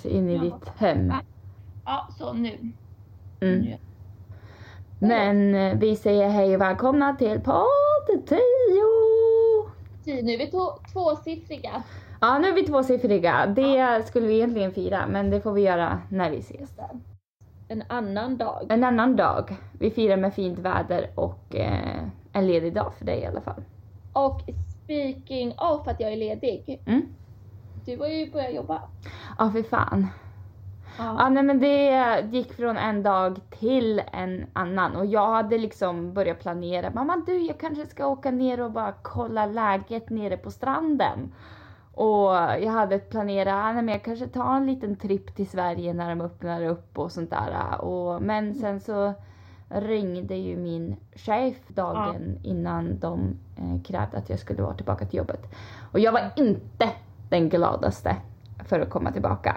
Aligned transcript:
sig 0.00 0.10
in 0.10 0.28
i 0.30 0.34
Ja. 0.34 0.42
ditt 0.42 0.68
hem. 0.76 1.12
Ja, 1.84 2.08
så 2.18 2.32
nu. 2.32 2.58
Mm. 3.40 3.58
nu. 3.60 3.76
Men 4.98 5.54
eh, 5.54 5.78
vi 5.78 5.96
säger 5.96 6.28
hej 6.28 6.54
och 6.54 6.60
välkomna 6.60 7.14
till 7.16 7.40
podd 7.40 8.26
10! 8.26 8.40
Nu 10.22 10.32
är 10.32 10.38
vi 10.38 10.46
två, 10.50 10.70
tvåsiffriga. 10.92 11.82
Ja, 12.20 12.38
nu 12.38 12.48
är 12.48 12.52
vi 12.52 12.62
tvåsiffriga. 12.66 13.46
Det 13.46 14.06
skulle 14.06 14.26
vi 14.26 14.34
egentligen 14.34 14.72
fira, 14.72 15.06
men 15.06 15.30
det 15.30 15.40
får 15.40 15.52
vi 15.52 15.62
göra 15.62 15.98
när 16.08 16.30
vi 16.30 16.38
ses. 16.38 16.70
En 17.68 17.82
annan 17.88 18.36
dag. 18.36 18.66
En 18.68 18.84
annan 18.84 19.16
dag. 19.16 19.56
Vi 19.72 19.90
firar 19.90 20.16
med 20.16 20.34
fint 20.34 20.58
väder 20.58 21.10
och 21.14 21.54
eh, 21.56 22.02
en 22.32 22.46
ledig 22.46 22.74
dag 22.74 22.92
för 22.98 23.04
dig 23.04 23.18
i 23.20 23.26
alla 23.26 23.40
fall. 23.40 23.62
Och 24.12 24.40
speaking 24.84 25.52
of 25.58 25.88
att 25.88 26.00
jag 26.00 26.12
är 26.12 26.16
ledig. 26.16 26.80
Mm. 26.86 27.02
Du 27.90 27.98
har 27.98 28.08
ju 28.08 28.30
börjat 28.30 28.54
jobba. 28.54 28.82
Ja, 29.38 29.50
för 29.50 29.62
fan. 29.62 30.06
Ja. 30.98 31.16
Ja, 31.18 31.28
nej 31.28 31.42
men 31.42 31.60
det 31.60 32.20
gick 32.30 32.52
från 32.52 32.76
en 32.76 33.02
dag 33.02 33.40
till 33.50 34.02
en 34.12 34.46
annan 34.52 34.96
och 34.96 35.06
jag 35.06 35.26
hade 35.26 35.58
liksom 35.58 36.14
börjat 36.14 36.40
planera. 36.40 36.90
Mamma 36.90 37.22
du, 37.26 37.38
jag 37.38 37.60
kanske 37.60 37.86
ska 37.86 38.06
åka 38.06 38.30
ner 38.30 38.60
och 38.60 38.70
bara 38.70 38.94
kolla 39.02 39.46
läget 39.46 40.10
nere 40.10 40.36
på 40.36 40.50
stranden. 40.50 41.32
Och 41.94 42.30
jag 42.34 42.70
hade 42.70 42.98
planerat, 42.98 43.54
ah, 43.54 43.72
nej 43.72 43.82
men 43.82 43.88
jag 43.88 44.04
kanske 44.04 44.26
tar 44.26 44.56
en 44.56 44.66
liten 44.66 44.96
tripp 44.96 45.36
till 45.36 45.48
Sverige 45.48 45.94
när 45.94 46.08
de 46.08 46.20
öppnar 46.20 46.64
upp 46.64 46.98
och 46.98 47.12
sånt 47.12 47.30
där. 47.30 47.80
Och, 47.80 48.22
men 48.22 48.54
sen 48.54 48.80
så 48.80 49.14
ringde 49.68 50.34
ju 50.34 50.56
min 50.56 50.96
chef 51.14 51.68
dagen 51.68 52.38
innan 52.42 52.98
de 52.98 53.38
eh, 53.56 53.82
krävde 53.82 54.16
att 54.16 54.30
jag 54.30 54.38
skulle 54.38 54.62
vara 54.62 54.74
tillbaka 54.74 55.06
till 55.06 55.18
jobbet. 55.18 55.54
Och 55.92 56.00
jag 56.00 56.12
var 56.12 56.30
inte 56.36 56.90
den 57.30 57.48
gladaste 57.48 58.16
för 58.64 58.80
att 58.80 58.90
komma 58.90 59.12
tillbaka. 59.12 59.56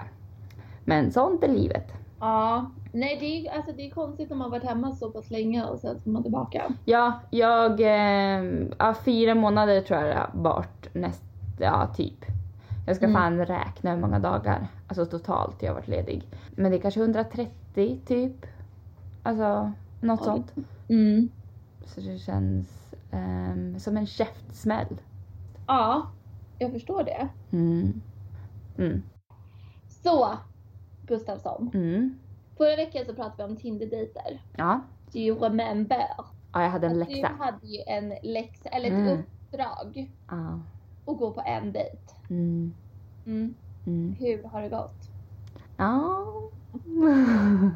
Men 0.84 1.12
sånt 1.12 1.42
är 1.44 1.48
livet. 1.48 1.92
ja. 2.20 2.70
Nej 2.96 3.16
det 3.20 3.48
är 3.48 3.56
alltså, 3.56 3.72
det 3.72 3.86
är 3.86 3.90
konstigt 3.90 4.30
om 4.32 4.38
man 4.38 4.50
varit 4.50 4.64
hemma 4.64 4.92
så 4.92 5.10
pass 5.10 5.30
länge 5.30 5.64
och 5.64 5.78
sen 5.78 6.00
ska 6.00 6.10
man 6.10 6.22
tillbaka. 6.22 6.62
Ja, 6.84 7.12
jag... 7.30 7.80
Eh, 7.80 8.44
ja, 8.78 8.94
fyra 9.04 9.34
månader 9.34 9.80
tror 9.80 10.00
jag 10.00 10.08
det 10.08 10.14
har 10.14 10.66
näst, 10.92 11.22
ja 11.58 11.86
typ. 11.96 12.24
Jag 12.86 12.96
ska 12.96 13.04
Mm. 13.06 13.14
fan 13.22 13.46
räkna 13.46 13.90
hur 13.94 14.00
många 14.00 14.18
dagar, 14.18 14.66
alltså 14.88 15.06
totalt 15.06 15.62
jag 15.62 15.70
har 15.70 15.74
varit 15.74 15.88
ledig. 15.88 16.22
Men 16.50 16.70
det 16.70 16.76
är 16.78 16.80
kanske 16.80 17.00
130 17.00 18.00
typ. 18.06 18.46
Alltså 19.22 19.72
något 20.00 20.20
Oj. 20.20 20.24
sånt. 20.24 20.52
Mm. 20.88 21.28
Så 21.86 22.00
det 22.00 22.18
känns 22.18 22.68
ehm, 23.10 23.78
som 23.78 23.96
en 23.96 24.06
käftsmäll. 24.06 25.00
Ja, 25.66 26.02
jag 26.64 26.72
förstår 26.72 27.04
det. 27.04 27.28
Mm. 27.52 28.00
Mm. 28.78 29.02
Så, 29.88 30.28
Gustafsson. 31.06 31.70
Mm. 31.74 32.18
Förra 32.56 32.76
veckan 32.76 33.04
så 33.06 33.14
pratade 33.14 33.36
vi 33.48 33.50
om 33.52 33.56
Tinder-dejter. 33.56 34.42
Ja. 34.56 34.80
Do 35.12 35.18
you 35.18 35.38
remember? 35.38 36.06
ja, 36.52 36.62
jag 36.62 36.70
hade 36.70 36.86
en 36.86 36.98
läxa. 36.98 37.28
Du 37.28 37.34
hade 37.44 37.66
ju 37.66 37.80
en 37.86 38.14
läxa, 38.22 38.68
eller 38.68 38.86
ett 38.86 38.92
Mm. 38.92 39.18
uppdrag 39.18 40.10
Ja. 40.30 40.60
att 41.12 41.18
gå 41.18 41.30
på 41.30 41.42
en 41.46 41.72
dejt. 41.72 41.98
Mm. 42.30 42.74
Mm. 43.26 43.54
Mm. 43.86 44.14
Hur 44.18 44.42
har 44.42 44.62
det 44.62 44.68
gått? 44.68 45.10
Ja. 45.76 46.24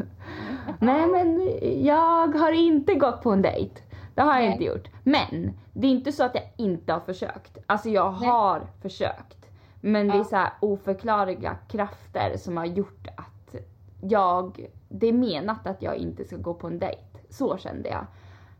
Nej 0.80 1.06
men 1.06 1.40
jag 1.84 2.26
har 2.38 2.52
inte 2.52 2.94
gått 2.94 3.22
på 3.22 3.30
en 3.30 3.42
dejt. 3.42 3.80
Det 4.18 4.22
har 4.24 4.32
jag 4.34 4.42
Nej. 4.42 4.52
inte 4.52 4.64
gjort. 4.64 4.88
Men 5.02 5.58
det 5.72 5.86
är 5.86 5.90
inte 5.90 6.12
så 6.12 6.24
att 6.24 6.34
jag 6.34 6.44
inte 6.56 6.92
har 6.92 7.00
försökt. 7.00 7.58
Alltså 7.66 7.88
jag 7.88 8.14
Nej. 8.20 8.28
har 8.30 8.66
försökt. 8.82 9.46
Men 9.80 10.08
det 10.08 10.14
är 10.14 10.18
Ja. 10.18 10.24
så 10.24 10.36
här 10.36 10.50
oförklarliga 10.60 11.56
krafter 11.68 12.36
som 12.36 12.56
har 12.56 12.64
gjort 12.64 13.06
att 13.16 13.54
jag, 14.00 14.66
det 14.88 15.06
är 15.06 15.12
menat 15.12 15.66
att 15.66 15.82
jag 15.82 15.96
inte 15.96 16.24
ska 16.24 16.36
gå 16.36 16.54
på 16.54 16.66
en 16.66 16.78
dejt. 16.78 17.02
Så 17.30 17.56
kände 17.56 17.88
jag. 17.88 18.06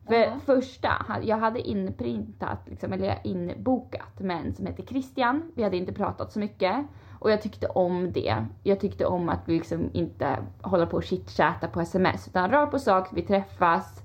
För 0.07 0.15
Ja. 0.15 0.33
första, 0.47 0.93
jag 1.23 1.37
hade 1.37 1.61
inprintat, 1.61 2.59
liksom, 2.67 2.93
eller 2.93 3.19
inbokat 3.25 4.21
med 4.21 4.47
en 4.47 4.55
som 4.55 4.67
heter 4.67 4.83
Christian. 4.83 5.53
Vi 5.55 5.63
hade 5.63 5.77
inte 5.77 5.93
pratat 5.93 6.33
så 6.33 6.39
mycket. 6.39 6.77
Och 7.19 7.31
jag 7.31 7.43
tyckte 7.43 7.67
om 7.67 8.13
det. 8.13 8.37
Jag 8.63 8.81
tyckte 8.81 9.07
om 9.07 9.29
att 9.29 9.41
vi 9.49 9.55
liksom 9.55 9.91
inte 9.93 10.39
håller 10.63 10.87
på 10.87 10.97
och 10.97 11.05
chitchatta 11.05 11.69
på 11.69 11.81
sms. 11.81 12.29
Utan 12.29 12.51
rakt 12.51 12.71
på 12.73 12.79
sak, 12.79 13.09
vi 13.13 13.23
träffas. 13.23 14.03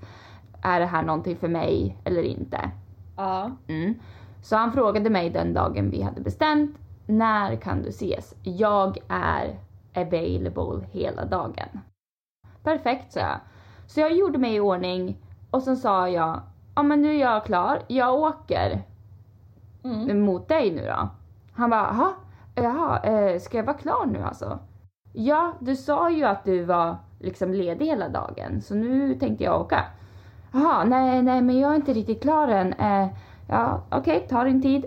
Är 0.66 0.80
det 0.80 0.86
här 0.86 1.02
någonting 1.04 1.38
för 1.38 1.48
mig 1.48 1.98
eller 2.04 2.24
inte? 2.24 2.72
Ja. 3.18 3.52
Mm. 3.68 3.94
Så 4.42 4.56
han 4.56 4.72
frågade 4.72 5.10
mig 5.10 5.30
den 5.30 5.54
dagen 5.54 5.90
vi 5.90 6.02
hade 6.02 6.22
bestämt. 6.22 6.78
När 7.06 7.56
kan 7.56 7.82
du 7.82 7.90
ses? 7.90 8.36
Jag 8.44 8.98
är 9.08 9.60
available 9.96 10.88
hela 10.92 11.26
dagen. 11.26 11.80
Perfekt 12.64 13.12
sa 13.14 13.20
jag. 13.20 13.40
Så 13.88 14.00
jag 14.00 14.14
gjorde 14.14 14.38
mig 14.38 14.56
i 14.56 14.60
ordning 14.60 15.18
och 15.52 15.64
sen 15.64 15.78
sa 15.78 16.10
jag, 16.10 16.42
ja 16.76 16.84
men 16.84 17.02
nu 17.02 17.16
är 17.16 17.20
jag 17.20 17.46
klar, 17.46 17.80
jag 17.88 18.14
åker 18.14 18.82
Mm. 19.84 20.22
mot 20.22 20.48
dig 20.48 20.72
nu 20.72 20.86
då. 20.86 21.10
Han 21.54 21.70
bara, 21.70 21.82
jaha, 21.98 22.14
jaha, 22.56 23.00
eh, 23.00 23.40
ska 23.40 23.58
jag 23.58 23.66
vara 23.66 23.78
klar 23.78 24.06
nu 24.06 24.20
alltså? 24.24 24.60
Ja, 25.14 25.54
du 25.60 25.76
sa 25.76 26.10
ju 26.10 26.24
att 26.24 26.44
du 26.46 26.64
var 26.64 26.96
liksom 27.20 27.54
ledig 27.54 27.86
hela 27.86 28.10
dagen, 28.10 28.62
så 28.62 28.76
nu 28.76 29.16
tänkte 29.16 29.44
jag 29.44 29.62
åka. 29.62 29.86
Jaha, 30.56 30.84
nej, 30.84 31.22
nej, 31.24 31.42
men 31.42 31.60
jag 31.60 31.72
är 31.72 31.76
inte 31.76 31.94
riktigt 31.94 32.22
klar 32.22 32.48
än. 32.48 32.74
Eh, 32.74 33.08
ja, 33.48 33.82
okej, 33.90 34.28
ta 34.30 34.44
din 34.44 34.62
tid. 34.62 34.86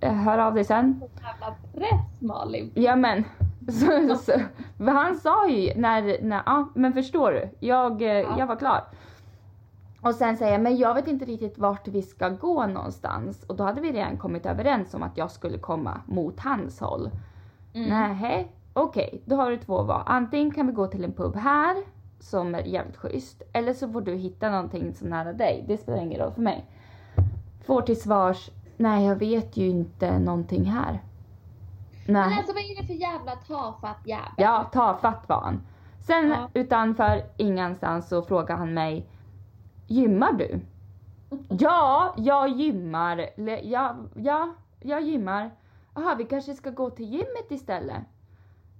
Eh, 0.00 0.12
hör 0.12 0.38
av 0.38 0.54
dig 0.54 0.64
sen. 0.64 1.02
Jävla 1.22 1.56
press 1.74 2.20
Malin. 2.20 2.70
Ja 2.74 2.96
men, 2.96 3.24
så, 3.68 4.16
så, 4.16 4.32
han 4.90 5.16
sa 5.16 5.48
ju 5.48 5.72
när, 5.76 6.22
när 6.22 6.42
ja 6.46 6.68
men 6.74 6.92
förstår 6.92 7.32
du, 7.32 7.48
jag, 7.66 8.02
eh, 8.02 8.38
jag 8.38 8.46
var 8.46 8.56
klar. 8.56 8.84
Och 10.00 10.14
sen 10.14 10.36
säger 10.36 10.52
jag, 10.52 10.60
men 10.60 10.76
jag 10.76 10.94
vet 10.94 11.08
inte 11.08 11.24
riktigt 11.24 11.58
vart 11.58 11.88
vi 11.88 12.02
ska 12.02 12.28
gå 12.28 12.66
någonstans. 12.66 13.44
Och 13.44 13.56
då 13.56 13.64
hade 13.64 13.80
vi 13.80 13.92
redan 13.92 14.16
kommit 14.16 14.46
överens 14.46 14.94
om 14.94 15.02
att 15.02 15.16
jag 15.16 15.30
skulle 15.30 15.58
komma 15.58 16.00
mot 16.06 16.40
hans 16.40 16.80
håll. 16.80 17.10
Mm. 17.74 17.88
Nej, 17.88 18.52
okej, 18.72 19.22
då 19.24 19.36
har 19.36 19.50
du 19.50 19.56
två 19.56 19.82
val. 19.82 20.02
Antingen 20.06 20.50
kan 20.50 20.66
vi 20.66 20.72
gå 20.72 20.86
till 20.86 21.04
en 21.04 21.12
pub 21.12 21.36
här, 21.36 21.76
som 22.20 22.54
är 22.54 22.62
jävligt 22.62 22.96
schysst. 22.96 23.42
Eller 23.52 23.72
så 23.74 23.88
får 23.92 24.00
du 24.00 24.14
hitta 24.14 24.50
någonting 24.50 24.94
så 24.94 25.04
nära 25.06 25.32
dig. 25.32 25.64
Det 25.68 25.76
spelar 25.78 25.98
ingen 26.02 26.20
roll 26.20 26.32
för 26.32 26.42
mig. 26.42 26.64
Får 27.66 27.82
till 27.82 28.00
svars, 28.00 28.50
nej 28.76 29.06
jag 29.06 29.16
vet 29.16 29.56
ju 29.56 29.68
inte 29.68 30.18
någonting 30.18 30.64
här. 30.64 30.92
Nej. 32.06 32.28
Men 32.28 32.38
alltså 32.38 32.52
vad 32.52 32.62
är 32.62 32.80
det 32.80 32.86
för 32.86 32.94
jävla 32.94 33.32
tafatt 33.36 34.06
jävel? 34.06 34.32
Ja, 34.36 34.70
tafatt 34.72 35.28
var 35.28 35.40
han. 35.40 35.62
Sen 36.06 36.28
Ja. 36.28 36.48
utanför 36.54 37.22
ingenstans 37.36 38.08
så 38.08 38.22
frågade 38.22 38.58
han 38.58 38.74
mig, 38.74 39.06
gymmar 39.86 40.32
du? 40.32 40.60
Ja, 41.48 42.14
jag 42.16 42.48
gymmar. 42.48 43.26
Ja, 43.62 43.96
ja, 44.14 44.54
jag 44.80 45.02
gymmar. 45.02 45.50
Jaha, 45.94 46.14
vi 46.14 46.24
kanske 46.24 46.54
ska 46.54 46.70
gå 46.70 46.90
till 46.90 47.04
gymmet 47.12 47.50
istället? 47.50 48.02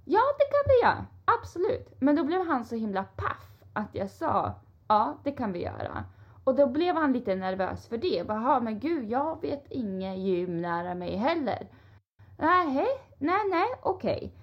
Ja, 0.05 0.19
det 0.37 0.45
kan 0.51 0.63
vi 0.67 0.83
göra. 0.87 1.05
Absolut. 1.25 1.95
Men 1.99 2.15
då 2.15 2.23
blev 2.23 2.47
han 2.47 2.65
så 2.65 2.75
himla 2.75 3.03
paff 3.03 3.51
att 3.73 3.95
jag 3.95 4.09
sa, 4.09 4.53
ja, 4.87 5.17
det 5.23 5.31
kan 5.31 5.51
vi 5.51 5.63
göra. 5.63 6.03
Och 6.43 6.55
då 6.55 6.67
blev 6.67 6.95
han 6.95 7.13
lite 7.13 7.35
nervös 7.35 7.87
för 7.87 7.97
det. 7.97 8.25
Jaha, 8.27 8.59
men 8.59 8.79
gud, 8.79 9.09
jag 9.09 9.41
vet 9.41 9.65
inget 9.69 10.17
gym 10.17 10.61
nära 10.61 10.95
mig 10.95 11.15
heller. 11.15 11.67
Nej, 12.37 12.87
nej, 13.19 13.39
nej, 13.51 13.67
okej. 13.81 14.33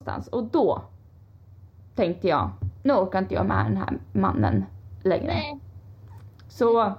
Någonstans. 0.00 0.28
Och 0.28 0.44
då 0.44 0.82
tänkte 1.94 2.28
jag, 2.28 2.50
nu 2.82 2.92
orkar 2.92 3.18
inte 3.18 3.34
jag 3.34 3.46
med 3.46 3.66
den 3.66 3.76
här 3.76 3.98
mannen 4.12 4.64
längre. 5.02 5.26
Nej. 5.26 5.60
Så 6.48 6.92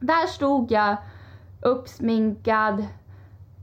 där 0.00 0.26
stod 0.26 0.70
jag 0.70 0.96
uppsminkad, 1.62 2.86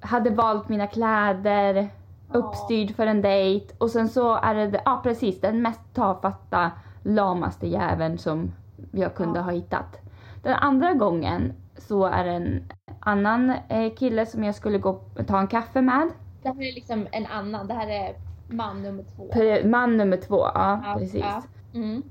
hade 0.02 0.30
valt 0.30 0.70
mina 0.70 0.88
kläder. 0.88 1.90
Uppstyrd 2.34 2.96
för 2.96 3.08
en 3.08 3.22
dejt 3.22 3.74
och 3.78 3.90
sen 3.90 4.10
så 4.10 4.36
är 4.36 4.56
det, 4.56 4.82
ja 4.86 5.00
precis, 5.04 5.42
den 5.42 5.62
mest 5.62 5.82
tafatta, 5.94 6.72
lamaste 7.04 7.68
jäveln 7.68 8.18
som 8.18 8.52
jag 8.92 9.16
kunde 9.16 9.40
ha 9.40 9.52
hittat. 9.52 9.98
Den 10.44 10.54
andra 10.54 10.94
gången 10.94 11.54
så 11.78 12.06
är 12.06 12.24
det 12.24 12.32
en 12.32 12.64
annan 13.00 13.50
eh, 13.70 13.94
kille 13.94 14.26
som 14.26 14.44
jag 14.44 14.56
skulle 14.56 14.78
gå 14.78 14.90
och 14.90 15.28
ta 15.28 15.40
en 15.40 15.48
kaffe 15.48 15.82
med. 15.82 16.10
Det 16.44 16.50
här 16.50 16.56
är 16.62 16.74
liksom 16.76 17.08
en 17.12 17.26
annan, 17.26 17.68
det 17.68 17.74
här 17.74 17.88
är 17.90 18.16
man 18.48 18.84
nummer 18.84 19.04
två. 19.04 19.68
Man 19.70 19.98
nummer 19.98 20.18
två, 20.18 20.38
ja, 20.38 20.82
Ja, 20.86 20.96
precis. 21.00 21.22
ja. 21.26 21.42
Mm. 21.74 22.04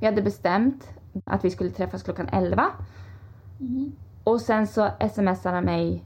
Vi 0.00 0.06
hade 0.06 0.22
bestämt 0.22 0.88
att 1.24 1.44
vi 1.44 1.50
skulle 1.50 1.70
träffas 1.70 2.02
klockan 2.02 2.28
11 2.32 2.66
Mm. 3.60 3.92
och 4.24 4.40
sen 4.40 4.66
så 4.66 4.88
smsar 5.12 5.52
han 5.52 5.64
mig 5.64 6.04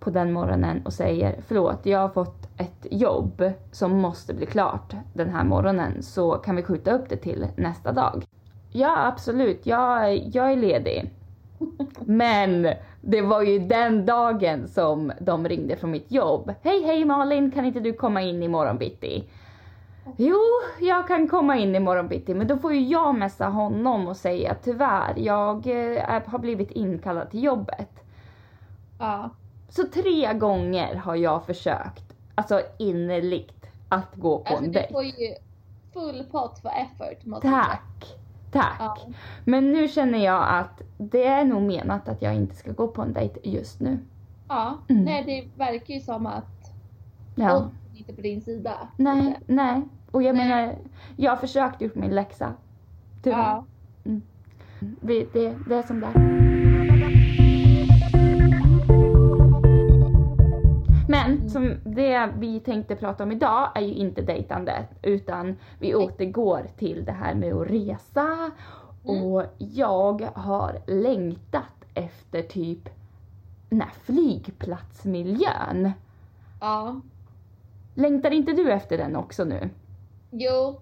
på 0.00 0.10
den 0.10 0.32
morgonen 0.32 0.82
och 0.86 0.92
säger 0.92 1.36
förlåt, 1.46 1.86
jag 1.86 1.98
har 1.98 2.08
fått 2.08 2.48
ett 2.56 2.86
jobb 2.90 3.52
som 3.72 3.98
måste 4.00 4.34
bli 4.34 4.46
klart 4.46 4.94
den 5.14 5.28
här 5.28 5.44
morgonen 5.44 6.02
så 6.02 6.32
kan 6.32 6.56
vi 6.56 6.62
skjuta 6.62 6.92
upp 6.92 7.08
det 7.08 7.16
till 7.16 7.46
nästa 7.56 7.92
dag? 7.92 8.24
Ja, 8.72 9.06
absolut, 9.06 9.66
jag, 9.66 10.16
jag 10.18 10.52
är 10.52 10.56
ledig. 10.56 11.10
Men 12.06 12.68
det 13.00 13.22
var 13.22 13.42
ju 13.42 13.58
den 13.58 14.06
dagen 14.06 14.68
som 14.68 15.12
de 15.20 15.48
ringde 15.48 15.76
från 15.76 15.90
mitt 15.90 16.10
jobb. 16.12 16.54
Hej, 16.62 16.82
hej 16.82 17.04
Malin, 17.04 17.50
kan 17.50 17.64
inte 17.64 17.80
du 17.80 17.92
komma 17.92 18.22
in 18.22 18.42
imorgon 18.42 18.78
bitti? 18.78 19.28
Jo, 20.16 20.38
jag 20.80 21.08
kan 21.08 21.28
komma 21.28 21.56
in 21.56 21.74
imorgon 21.76 22.08
bitti, 22.08 22.34
men 22.34 22.46
då 22.46 22.56
får 22.56 22.72
ju 22.74 22.80
jag 22.80 23.14
messa 23.14 23.46
honom 23.46 24.08
och 24.08 24.16
säga 24.16 24.54
tyvärr, 24.62 25.14
jag 25.16 25.66
eh, 25.66 26.10
är- 26.14 26.26
har 26.26 26.38
blivit 26.38 26.70
inkallad 26.70 27.30
till 27.30 27.42
jobbet. 27.42 27.90
Ja. 28.98 29.30
Så 29.68 29.86
tre 29.86 30.34
gånger 30.34 30.94
har 30.94 31.14
jag 31.16 31.46
försökt, 31.46 32.14
alltså 32.34 32.60
innerligt, 32.78 33.66
att 33.88 34.14
gå 34.14 34.38
på 34.38 34.44
Alltså 34.48 34.64
en 34.64 34.72
du 34.72 34.78
dejt. 34.78 34.92
får 34.92 35.04
ju 35.04 35.34
full 35.92 36.24
pott 36.30 36.58
för 36.58 36.68
effort 36.68 37.24
måste 37.24 37.46
jag 37.46 37.54
säga. 37.54 37.64
Tack, 37.64 38.16
tack. 38.52 38.76
Ja. 38.78 38.96
Men 39.44 39.72
nu 39.72 39.88
känner 39.88 40.18
jag 40.24 40.44
att 40.48 40.82
det 40.98 41.26
är 41.26 41.44
nog 41.44 41.62
menat 41.62 42.08
att 42.08 42.22
jag 42.22 42.34
inte 42.34 42.54
ska 42.56 42.72
gå 42.72 42.88
på 42.88 43.02
en 43.02 43.12
dejt 43.12 43.40
just 43.42 43.80
nu. 43.80 43.98
ja. 44.48 44.78
Mm. 44.88 45.04
Nej 45.04 45.24
det 45.26 45.58
verkar 45.64 45.94
ju 45.94 46.00
som 46.00 46.26
att 46.26 46.72
Ja. 47.34 47.56
är 47.56 47.98
inte 47.98 48.12
på 48.12 48.20
din 48.20 48.40
sida. 48.40 48.72
Nej, 48.96 49.38
nej. 49.46 49.82
Och 50.10 50.22
jag 50.22 50.36
Nej. 50.36 50.48
menar, 50.48 50.74
jag 51.16 51.30
har 51.32 51.36
försökt 51.36 51.80
gjort 51.80 51.94
min 51.94 52.10
läxa. 52.14 52.52
Tyvärr. 53.22 53.38
Ja. 53.38 53.64
Det, 54.80 55.24
det, 55.32 55.54
det 55.68 55.74
är 55.74 55.82
som 55.82 56.00
det 56.00 56.06
är. 56.06 56.55
Men 61.08 61.50
som 61.50 61.74
det 61.84 62.28
vi 62.38 62.60
tänkte 62.60 62.96
prata 62.96 63.24
om 63.24 63.32
idag 63.32 63.70
är 63.74 63.80
ju 63.80 63.94
inte 63.94 64.22
dejtande 64.22 64.84
utan 65.02 65.56
vi 65.78 65.94
återgår 65.94 66.66
till 66.76 67.04
det 67.04 67.12
här 67.12 67.34
med 67.34 67.54
att 67.54 67.70
resa 67.70 68.50
och 69.04 69.44
jag 69.58 70.28
har 70.34 70.78
längtat 70.86 71.84
efter 71.94 72.42
typ 72.42 72.88
den 73.68 73.80
här 73.80 73.92
flygplatsmiljön. 74.02 75.92
ja. 76.60 77.00
Längtar 77.94 78.30
inte 78.30 78.52
du 78.52 78.72
efter 78.72 78.98
den 78.98 79.16
också 79.16 79.44
nu? 79.44 79.70
Jo, 80.30 80.80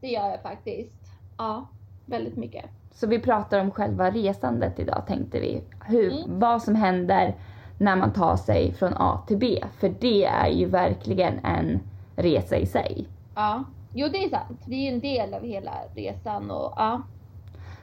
det 0.00 0.08
gör 0.08 0.28
jag 0.28 0.42
faktiskt. 0.42 0.92
Ja, 1.38 1.68
väldigt 2.06 2.36
mycket. 2.36 2.64
Så 2.92 3.06
vi 3.06 3.18
pratar 3.18 3.60
om 3.60 3.70
själva 3.70 4.10
resandet 4.10 4.78
idag 4.78 5.04
tänkte 5.06 5.40
vi. 5.40 5.62
Hur, 5.84 6.12
Mm. 6.12 6.38
Vad 6.38 6.62
som 6.62 6.74
händer 6.74 7.34
när 7.78 7.96
man 7.96 8.12
tar 8.12 8.36
sig 8.36 8.72
från 8.72 8.92
A 8.96 9.18
till 9.26 9.36
B. 9.36 9.64
För 9.80 9.94
det 10.00 10.24
är 10.24 10.48
ju 10.48 10.66
verkligen 10.66 11.38
en 11.44 11.80
resa 12.16 12.56
i 12.56 12.66
sig. 12.66 13.06
Ja. 13.34 13.64
Jo, 13.94 14.08
det 14.12 14.24
är 14.24 14.28
sant. 14.28 14.60
Det 14.66 14.74
är 14.74 14.80
ju 14.90 14.94
en 14.94 15.00
del 15.00 15.34
av 15.34 15.42
hela 15.44 15.72
resan 15.94 16.50
och 16.50 16.72
ja. 16.76 17.02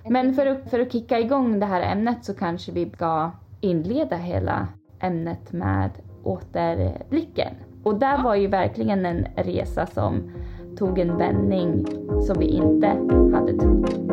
Men 0.10 0.34
för 0.34 0.46
att, 0.46 0.70
för 0.70 0.80
att 0.80 0.92
kicka 0.92 1.20
igång 1.20 1.60
det 1.60 1.66
här 1.66 1.82
ämnet 1.82 2.26
så 2.26 2.34
kanske 2.34 2.72
vi 2.72 2.90
ska 2.90 3.32
inleda 3.62 4.16
hela 4.16 4.68
ämnet 5.00 5.52
med 5.52 5.90
återblicken. 6.24 7.54
Och 7.84 7.96
där 7.96 8.18
Ja. 8.18 8.24
var 8.24 8.36
ju 8.36 8.48
verkligen 8.48 9.06
en 9.06 9.28
resa 9.36 9.86
som 9.86 10.32
tog 10.78 11.00
en 11.00 11.18
vändning 11.18 11.86
som 12.28 12.40
vi 12.40 12.46
inte 12.46 12.88
hade 13.34 13.54
trott. 13.58 14.13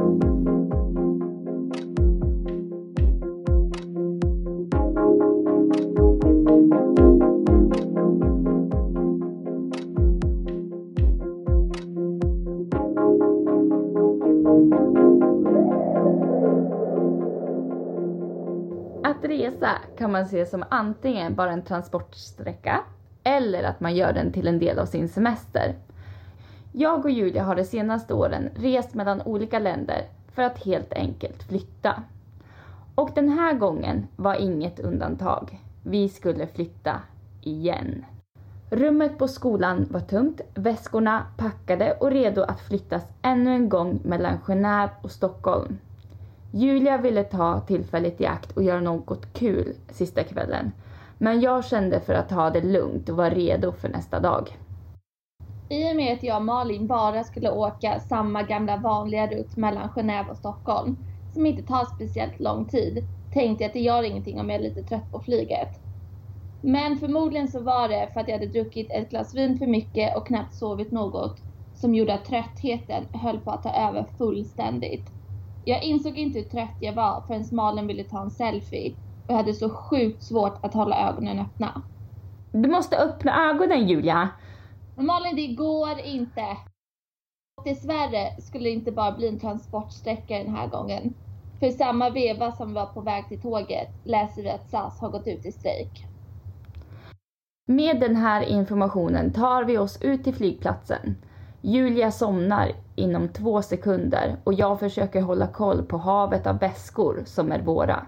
Man 20.20 20.28
se 20.28 20.46
som 20.46 20.64
antingen 20.68 21.34
bara 21.34 21.52
en 21.52 21.62
transportsträcka 21.62 22.80
eller 23.24 23.62
att 23.62 23.80
man 23.80 23.94
gör 23.94 24.12
den 24.12 24.32
till 24.32 24.48
en 24.48 24.58
del 24.58 24.78
av 24.78 24.86
sin 24.86 25.08
semester. 25.08 25.74
Jag 26.72 27.04
och 27.04 27.10
Julia 27.10 27.42
har 27.42 27.56
de 27.56 27.64
senaste 27.64 28.14
åren 28.14 28.50
rest 28.54 28.94
mellan 28.94 29.22
olika 29.22 29.58
länder 29.58 30.08
för 30.34 30.42
att 30.42 30.64
helt 30.64 30.92
enkelt 30.92 31.42
flytta. 31.42 32.02
Och 32.94 33.10
den 33.14 33.28
här 33.28 33.54
gången 33.54 34.06
var 34.16 34.34
inget 34.34 34.80
undantag. 34.80 35.60
Vi 35.82 36.08
skulle 36.08 36.46
flytta 36.46 37.00
igen. 37.42 38.04
Rummet 38.70 39.18
på 39.18 39.28
skolan 39.28 39.86
var 39.90 40.00
tömt, 40.00 40.40
väskorna 40.54 41.26
packade 41.36 41.92
och 41.92 42.10
redo 42.10 42.42
att 42.42 42.60
flyttas 42.60 43.04
ännu 43.22 43.50
en 43.50 43.68
gång 43.68 44.00
mellan 44.04 44.38
Genève 44.38 44.90
och 45.02 45.10
Stockholm. 45.10 45.78
Julia 46.52 46.98
ville 46.98 47.24
ta 47.24 47.60
tillfället 47.60 48.20
i 48.20 48.26
akt 48.26 48.52
och 48.52 48.62
göra 48.62 48.80
något 48.80 49.32
kul 49.32 49.74
sista 49.90 50.24
kvällen. 50.24 50.72
Men 51.18 51.40
jag 51.40 51.64
kände 51.64 52.00
för 52.00 52.14
att 52.14 52.28
ta 52.28 52.50
det 52.50 52.60
lugnt 52.60 53.08
och 53.08 53.16
var 53.16 53.30
redo 53.30 53.72
för 53.72 53.88
nästa 53.88 54.20
dag. 54.20 54.56
I 55.68 55.92
och 55.92 55.96
med 55.96 56.12
att 56.12 56.22
jag 56.22 56.36
och 56.36 56.44
Malin 56.44 56.86
bara 56.86 57.24
skulle 57.24 57.50
åka 57.50 58.00
samma 58.00 58.42
gamla 58.42 58.76
vanliga 58.76 59.26
rutt 59.26 59.56
mellan 59.56 59.88
Genève 59.88 60.30
och 60.30 60.36
Stockholm, 60.36 60.96
som 61.34 61.46
inte 61.46 61.62
tar 61.62 61.84
speciellt 61.84 62.40
lång 62.40 62.64
tid, 62.64 63.04
tänkte 63.32 63.64
jag 63.64 63.68
att 63.68 63.74
det 63.74 63.80
gör 63.80 64.02
ingenting 64.02 64.40
om 64.40 64.50
jag 64.50 64.58
är 64.58 64.62
lite 64.62 64.82
trött 64.82 65.12
på 65.12 65.20
flyget. 65.20 65.80
Men 66.60 66.96
förmodligen 66.96 67.48
så 67.48 67.60
var 67.60 67.88
det 67.88 68.08
för 68.12 68.20
att 68.20 68.28
jag 68.28 68.38
hade 68.38 68.52
druckit 68.52 68.90
ett 68.90 69.10
glas 69.10 69.34
vin 69.34 69.58
för 69.58 69.66
mycket 69.66 70.16
och 70.16 70.26
knappt 70.26 70.54
sovit 70.54 70.92
något 70.92 71.42
som 71.74 71.94
gjorde 71.94 72.14
att 72.14 72.24
tröttheten 72.24 73.04
höll 73.12 73.40
på 73.40 73.50
att 73.50 73.62
ta 73.62 73.88
över 73.88 74.06
fullständigt. 74.18 75.10
Jag 75.64 75.82
insåg 75.82 76.18
inte 76.18 76.38
hur 76.38 76.46
trött 76.46 76.76
jag 76.80 76.92
var 76.92 77.24
förrän 77.26 77.44
Malin 77.52 77.86
ville 77.86 78.04
ta 78.04 78.22
en 78.22 78.30
selfie 78.30 78.94
och 79.26 79.30
jag 79.30 79.36
hade 79.36 79.54
så 79.54 79.70
sjukt 79.70 80.22
svårt 80.22 80.64
att 80.64 80.74
hålla 80.74 81.08
ögonen 81.08 81.38
öppna. 81.38 81.82
Du 82.52 82.68
måste 82.68 82.96
öppna 82.96 83.50
ögonen 83.50 83.88
Julia! 83.88 84.28
Men 84.96 85.06
Malin, 85.06 85.36
det 85.36 85.46
går 85.46 85.98
inte. 86.04 86.56
Och 87.56 87.64
dessvärre 87.64 88.40
skulle 88.40 88.64
det 88.64 88.70
inte 88.70 88.92
bara 88.92 89.12
bli 89.12 89.28
en 89.28 89.38
transportsträcka 89.38 90.38
den 90.38 90.54
här 90.54 90.68
gången. 90.68 91.14
För 91.58 91.66
i 91.66 91.72
samma 91.72 92.10
veva 92.10 92.52
som 92.52 92.68
vi 92.68 92.74
var 92.74 92.86
på 92.86 93.00
väg 93.00 93.28
till 93.28 93.42
tåget 93.42 93.88
läser 94.04 94.42
vi 94.42 94.50
att 94.50 94.70
SAS 94.70 95.00
har 95.00 95.10
gått 95.10 95.26
ut 95.26 95.46
i 95.46 95.52
strejk. 95.52 96.06
Med 97.68 98.00
den 98.00 98.16
här 98.16 98.42
informationen 98.42 99.32
tar 99.32 99.64
vi 99.64 99.78
oss 99.78 100.02
ut 100.02 100.24
till 100.24 100.34
flygplatsen. 100.34 101.16
Julia 101.62 102.10
somnar 102.10 102.72
inom 102.96 103.28
två 103.28 103.62
sekunder 103.62 104.36
och 104.44 104.54
jag 104.54 104.80
försöker 104.80 105.20
hålla 105.20 105.46
koll 105.46 105.82
på 105.82 105.96
havet 105.96 106.46
av 106.46 106.58
väskor 106.58 107.22
som 107.26 107.52
är 107.52 107.62
våra. 107.62 108.06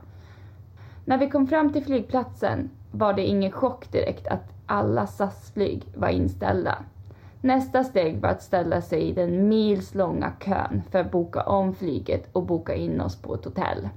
När 1.05 1.19
vi 1.19 1.31
kom 1.31 1.47
fram 1.47 1.73
till 1.73 1.85
flygplatsen 1.85 2.71
var 2.91 3.13
det 3.13 3.27
ingen 3.27 3.53
chock 3.53 3.93
direkt 3.93 4.27
att 4.27 4.53
alla 4.67 5.07
SAS-flyg 5.07 5.83
var 5.97 6.09
inställda. 6.09 6.79
Nästa 7.41 7.85
steg 7.85 8.21
var 8.21 8.29
att 8.29 8.43
ställa 8.43 8.83
sig 8.83 9.03
i 9.03 9.13
den 9.13 9.49
milslånga 9.49 10.33
kön 10.41 10.83
för 10.91 10.99
att 10.99 11.11
boka 11.11 11.43
om 11.43 11.75
flyget 11.75 12.29
och 12.33 12.43
boka 12.43 12.75
in 12.75 13.01
oss 13.01 13.17
på 13.17 13.35
ett 13.35 13.45
hotell. 13.45 13.89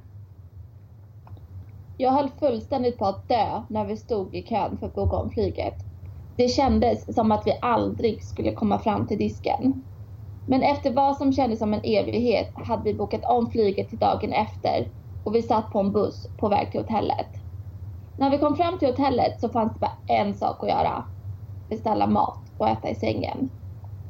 Jag 1.97 2.11
höll 2.11 2.29
fullständigt 2.29 2.97
på 2.97 3.05
att 3.05 3.27
dö 3.27 3.61
när 3.67 3.85
vi 3.85 3.97
stod 3.97 4.35
i 4.35 4.43
kön 4.43 4.77
för 4.77 4.85
att 4.85 4.95
boka 4.95 5.15
om 5.15 5.29
flyget. 5.29 5.84
Det 6.37 6.47
kändes 6.47 7.15
som 7.15 7.31
att 7.31 7.47
vi 7.47 7.57
aldrig 7.61 8.23
skulle 8.23 8.51
komma 8.51 8.79
fram 8.79 9.07
till 9.07 9.17
disken. 9.17 9.85
Men 10.47 10.63
efter 10.63 10.91
vad 10.91 11.17
som 11.17 11.33
kändes 11.33 11.59
som 11.59 11.73
en 11.73 11.81
evighet 11.83 12.51
hade 12.53 12.83
vi 12.83 12.93
bokat 12.93 13.25
om 13.25 13.51
flyget 13.51 13.89
till 13.89 13.97
dagen 13.97 14.33
efter 14.33 14.89
och 15.23 15.35
vi 15.35 15.41
satt 15.41 15.69
på 15.71 15.79
en 15.79 15.91
buss 15.91 16.27
på 16.37 16.49
väg 16.49 16.71
till 16.71 16.79
hotellet. 16.79 17.29
När 18.17 18.29
vi 18.29 18.37
kom 18.37 18.55
fram 18.55 18.79
till 18.79 18.87
hotellet 18.87 19.39
så 19.39 19.49
fanns 19.49 19.73
det 19.73 19.79
bara 19.79 19.97
en 20.07 20.33
sak 20.33 20.63
att 20.63 20.69
göra. 20.69 21.07
Beställa 21.69 22.07
mat 22.07 22.43
och 22.57 22.69
äta 22.69 22.89
i 22.89 22.95
sängen. 22.95 23.49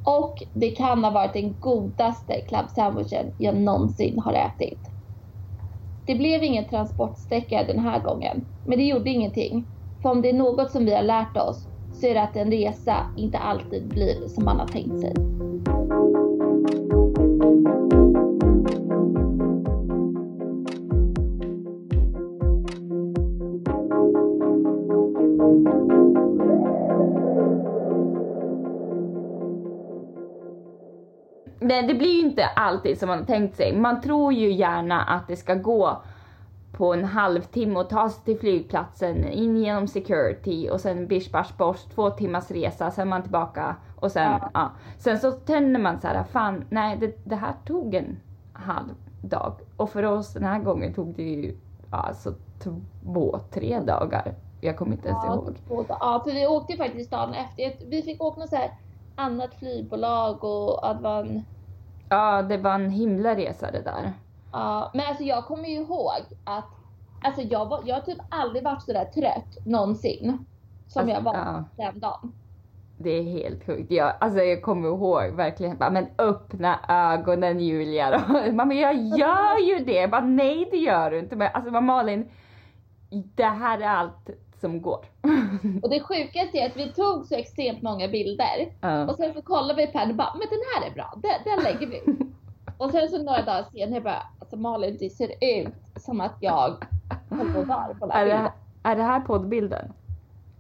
Och 0.04 0.44
det 0.54 0.70
kan 0.70 1.04
ha 1.04 1.12
varit 1.12 1.34
den 1.34 1.60
godaste 1.60 2.42
club 2.42 2.70
sandwichen 2.70 3.32
jag 3.38 3.56
någonsin 3.56 4.20
har 4.20 4.34
ätit. 4.34 4.92
Det 6.06 6.16
blev 6.16 6.44
ingen 6.44 6.66
transportsträcka 6.66 7.64
den 7.64 7.80
här 7.80 8.00
gången, 8.00 8.46
men 8.64 8.78
det 8.78 8.84
gjorde 8.86 9.10
ingenting. 9.10 9.68
För 10.02 10.10
om 10.10 10.22
det 10.22 10.30
är 10.30 10.34
något 10.34 10.72
som 10.72 10.86
vi 10.86 10.94
har 10.96 11.04
lärt 11.04 11.38
oss 11.38 11.68
så 12.00 12.08
är 12.08 12.14
det 12.14 12.22
att 12.22 12.36
en 12.36 12.52
resa 12.52 13.06
inte 13.18 13.38
alltid 13.38 13.88
blir 13.88 14.28
som 14.28 14.46
man 14.46 14.60
har 14.60 14.68
tänkt 14.68 15.00
sig. 15.00 15.14
Men 31.60 31.88
det 31.88 31.94
blir 31.94 32.14
ju 32.14 32.20
inte 32.20 32.46
alltid 32.46 33.00
som 33.00 33.08
man 33.08 33.20
har 33.20 33.26
tänkt 33.26 33.56
sig. 33.56 33.78
Man 33.78 34.02
tror 34.02 34.34
ju 34.34 34.52
gärna 34.52 35.02
att 35.02 35.28
det 35.28 35.36
ska 35.36 35.56
gå 35.56 36.02
på 36.78 36.94
en 36.94 37.06
halvtimme 37.06 37.80
och 37.80 37.90
ta 37.90 38.10
sig 38.10 38.24
till 38.24 38.40
flygplatsen, 38.40 39.28
in 39.28 39.58
genom 39.58 39.88
security 39.88 40.70
och 40.70 40.82
sen 40.82 41.08
bish 41.08 41.32
bash 41.32 41.58
bosh, 41.58 41.90
två 41.96 42.10
timmars 42.10 42.52
resa, 42.52 42.92
sen 42.92 43.08
man 43.10 43.22
tillbaka 43.22 43.76
och 43.96 44.12
sen, 44.12 44.32
ja. 44.32 44.50
Ja. 44.54 44.72
Sen 44.98 45.20
så 45.20 45.34
känner 45.48 45.80
man 45.80 46.00
så 46.02 46.08
här, 46.08 46.24
fan, 46.24 46.66
nej 46.70 46.98
det, 46.98 47.20
det 47.24 47.36
här 47.36 47.54
tog 47.66 47.96
en 47.96 48.20
halv 48.54 48.94
dag. 49.22 49.54
Och 49.78 49.90
för 49.90 50.04
oss 50.04 50.34
den 50.34 50.44
här 50.44 50.60
gången 50.60 50.94
tog 50.94 51.16
det 51.16 51.24
ju 51.24 51.56
alltså 51.90 52.34
två, 52.60 53.40
tre 53.52 53.80
dagar. 53.80 54.36
Jag 54.62 54.78
kommer 54.78 54.92
inte 54.96 55.08
ens 55.10 55.24
Ja, 55.24 55.34
ihåg. 55.36 55.58
två 55.68 55.86
ja, 55.90 56.22
för 56.26 56.32
vi 56.34 56.48
åkte 56.48 56.74
ju 56.74 56.78
faktiskt 56.78 57.12
dagen 57.12 57.34
efter. 57.34 57.86
Vi 57.90 58.02
fick 58.02 58.22
åka 58.24 58.40
något 58.40 58.50
så 58.50 58.56
här 58.56 58.72
annat 59.16 59.56
flygbolag 59.56 60.44
och 60.44 60.90
att 60.90 61.02
var 61.02 61.20
en 61.20 61.44
Ja, 62.10 62.42
det 62.42 62.58
var 62.58 62.74
en 62.76 62.90
himla 62.90 63.36
resa 63.36 63.72
det 63.72 63.82
där. 63.82 64.14
Ja, 64.56 64.92
men 64.94 65.06
alltså 65.08 65.24
jag 65.24 65.46
kommer 65.46 65.68
ju 65.68 65.76
ihåg 65.76 66.12
att 66.44 66.66
alltså 67.24 67.42
jag, 67.42 67.66
var, 67.66 67.82
jag 67.86 67.96
har 67.96 68.02
typ 68.02 68.18
aldrig 68.30 68.64
varit 68.64 68.82
så 68.84 68.94
där 68.94 69.06
trött 69.06 69.66
någonsin 69.66 70.46
som 70.88 71.00
Alltså, 71.02 71.16
jag 71.16 71.22
var 71.22 71.34
ja. 71.36 71.64
den 71.78 72.00
dagen. 72.00 72.34
Det 72.98 73.10
är 73.10 73.24
helt 73.24 73.66
sjukt. 73.66 73.92
Jag, 73.92 74.14
alltså 74.20 74.40
jag 74.40 74.62
kommer 74.62 74.88
ihåg 74.88 75.32
verkligen 75.32 75.78
bara, 75.78 75.90
men 75.90 76.08
öppna 76.18 76.80
ögonen 76.88 77.60
Julia 77.60 78.12
då. 78.12 78.52
Man, 78.52 78.68
men 78.68 78.78
jag 78.78 78.96
gör 78.96 79.68
ju 79.68 79.86
det. 79.86 79.94
Jag 79.94 80.10
bara, 80.10 80.22
nej 80.26 80.68
det 80.72 80.78
gör 80.78 81.12
du 81.12 81.20
inte. 81.20 81.36
Men 81.36 81.50
alltså 81.54 81.72
men 81.72 81.86
Malin, 81.86 82.30
det 83.36 83.44
här 83.46 83.80
är 83.80 83.88
allt 83.88 84.30
som 84.62 84.82
går. 84.82 85.06
Och 85.84 85.90
det 85.90 86.00
sjukaste 86.00 86.58
är 86.58 86.66
att 86.70 86.78
vi 86.78 86.92
tog 86.94 87.26
så 87.26 87.36
extremt 87.36 87.82
många 87.82 88.08
bilder 88.08 88.74
Ja. 88.82 89.08
och 89.08 89.16
sen 89.16 89.34
så 89.34 89.42
kollade 89.42 89.82
vi 89.86 89.88
på 89.92 89.98
den 90.00 90.10
och 90.10 90.16
bara, 90.16 90.34
men 90.34 90.48
den 90.50 90.60
här 90.76 90.90
är 90.90 90.94
bra, 90.94 91.14
den, 91.16 91.56
den 91.56 91.64
lägger 91.64 91.88
vi. 91.88 92.02
och 92.78 92.92
sen 92.92 93.10
så 93.10 93.24
några 93.24 93.42
dagar 93.42 93.66
senare 93.72 94.02
bara, 94.02 94.24
alltså 94.56 94.62
Malin 94.62 94.98
det 95.00 95.10
ser 95.10 95.30
ut 95.42 95.74
som 96.02 96.22
att 96.22 96.36
jag 96.40 96.76
håller 97.30 97.66
på 97.66 97.74
att 97.74 98.00
den 98.00 98.12
Är, 98.12 98.26
det, 98.26 98.52
är 98.84 98.96
det 98.96 99.04
här 99.04 99.20
poddbilden? 99.20 99.94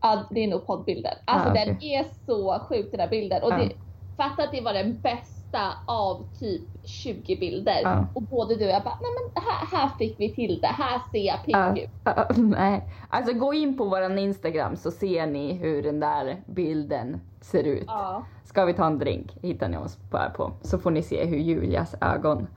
Ja, 0.02 0.24
det 0.32 0.44
är 0.44 0.48
nog 0.48 0.66
poddbilden. 0.68 1.14
Alltså 1.25 1.50
Ah, 1.50 1.54
den 1.54 1.75
okej. 1.75 1.94
är 1.96 2.06
så 2.25 2.60
sjuk 2.70 2.92
den 2.92 3.00
här 3.00 3.08
bilden. 3.10 3.44
Och 3.44 3.52
Ja. 3.52 3.58
det, 3.58 3.72
fatta 4.18 4.44
att 4.44 4.52
det 4.52 4.62
var 4.62 4.74
den 4.74 5.00
bästa 5.02 5.74
av 5.88 6.25
typ 6.40 6.62
20 6.84 7.36
bilder. 7.36 7.80
Ja. 7.84 8.06
Och 8.14 8.22
både 8.22 8.56
du 8.56 8.66
och 8.66 8.72
jag 8.72 8.84
bara, 8.84 8.98
nej 9.02 9.12
men 9.34 9.44
här, 9.44 9.78
här 9.80 9.90
fick 9.98 10.20
vi 10.20 10.34
till 10.36 10.60
det, 10.62 10.68
här 10.68 11.02
ser 11.12 11.20
jag 11.28 11.44
pigg 11.46 11.56
Ja. 11.56 11.78
ut. 11.78 11.90
Ja, 12.04 12.28
nej. 12.38 12.84
Alltså 13.10 13.34
gå 13.34 13.54
in 13.54 13.78
på 13.78 13.86
våran 13.86 14.20
Instagram 14.20 14.75
så 14.75 14.92
ser 14.92 15.28
ni 15.28 15.54
hur 15.54 15.84
den 15.84 16.00
där 16.00 16.42
bilden 16.46 17.22
ser 17.42 17.64
ut. 17.64 17.90
Ska 18.44 18.66
vi 18.66 18.74
ta 18.74 18.86
en 18.86 19.00
drink 19.00 19.38
hittar 19.42 19.70
ni 19.70 19.78
oss 19.78 19.98
bara 20.12 20.30
på. 20.30 20.52
Så 20.62 20.78
får 20.78 20.92
ni 20.92 21.02
se 21.04 21.25
hur 21.25 21.38
Julias 21.38 21.96
ögon 22.02 22.48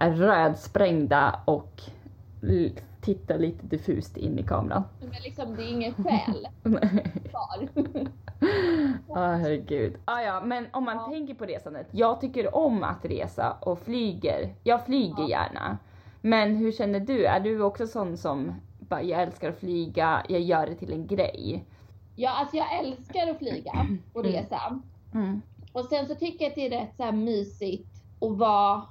är 0.00 0.10
rödsprängda 0.10 1.40
och 1.44 1.82
tittar 3.00 3.38
lite 3.38 3.66
diffust 3.66 4.16
in 4.16 4.38
i 4.38 4.42
kameran. 4.42 4.82
Men 5.00 5.10
liksom 5.24 5.56
det 5.56 5.62
är 5.62 5.68
ingen 5.68 5.94
själ 5.94 6.48
kvar. 7.30 7.68
Ja 9.08 9.14
herregud. 9.26 9.96
Ah, 10.04 10.20
ja, 10.20 10.40
men 10.44 10.66
om 10.72 10.84
man 10.84 10.96
Ja. 10.96 11.06
tänker 11.10 11.34
på 11.34 11.44
resandet. 11.44 11.86
Jag 11.90 12.20
tycker 12.20 12.56
om 12.56 12.82
att 12.82 13.04
resa 13.04 13.56
och 13.60 13.78
flyger. 13.78 14.54
Jag 14.62 14.84
flyger 14.86 15.14
Ja. 15.22 15.28
gärna. 15.28 15.78
Men 16.20 16.56
hur 16.56 16.72
känner 16.72 17.00
du? 17.00 17.26
Är 17.26 17.40
du 17.40 17.62
också 17.62 17.86
sån 17.86 18.16
som 18.16 18.54
bara, 18.78 19.02
jag 19.02 19.22
älskar 19.22 19.48
att 19.48 19.58
flyga, 19.58 20.22
jag 20.28 20.40
gör 20.40 20.66
det 20.66 20.74
till 20.74 20.92
en 20.92 21.06
grej? 21.06 21.64
ja, 22.18 22.30
alltså 22.30 22.56
jag 22.56 22.78
älskar 22.78 23.30
att 23.30 23.38
flyga 23.38 23.72
och 24.12 24.24
Mm. 24.24 24.32
resa. 24.32 24.80
Mm. 25.14 25.42
Och 25.72 25.84
sen 25.84 26.06
så 26.06 26.14
tycker 26.14 26.44
jag 26.44 26.48
att 26.50 26.54
det 26.54 26.66
är 26.66 26.70
rätt 26.80 26.96
så 26.96 27.02
här 27.02 27.12
mysigt 27.12 27.90
att 28.20 28.36
vara 28.38 28.82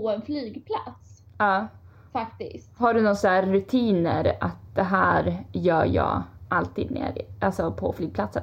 på 0.00 0.10
en 0.10 0.22
flygplats. 0.22 1.22
Ja. 1.38 1.66
Faktiskt. 2.12 2.78
Har 2.78 2.94
du 2.94 3.00
några 3.00 3.14
så 3.14 3.28
här 3.28 3.42
rutiner 3.42 4.36
att 4.40 4.74
det 4.74 4.82
här 4.82 5.44
gör 5.52 5.84
jag 5.84 6.22
alltid 6.48 6.90
när 6.90 7.18
alltså 7.40 7.72
på 7.72 7.92
flygplatsen? 7.92 8.42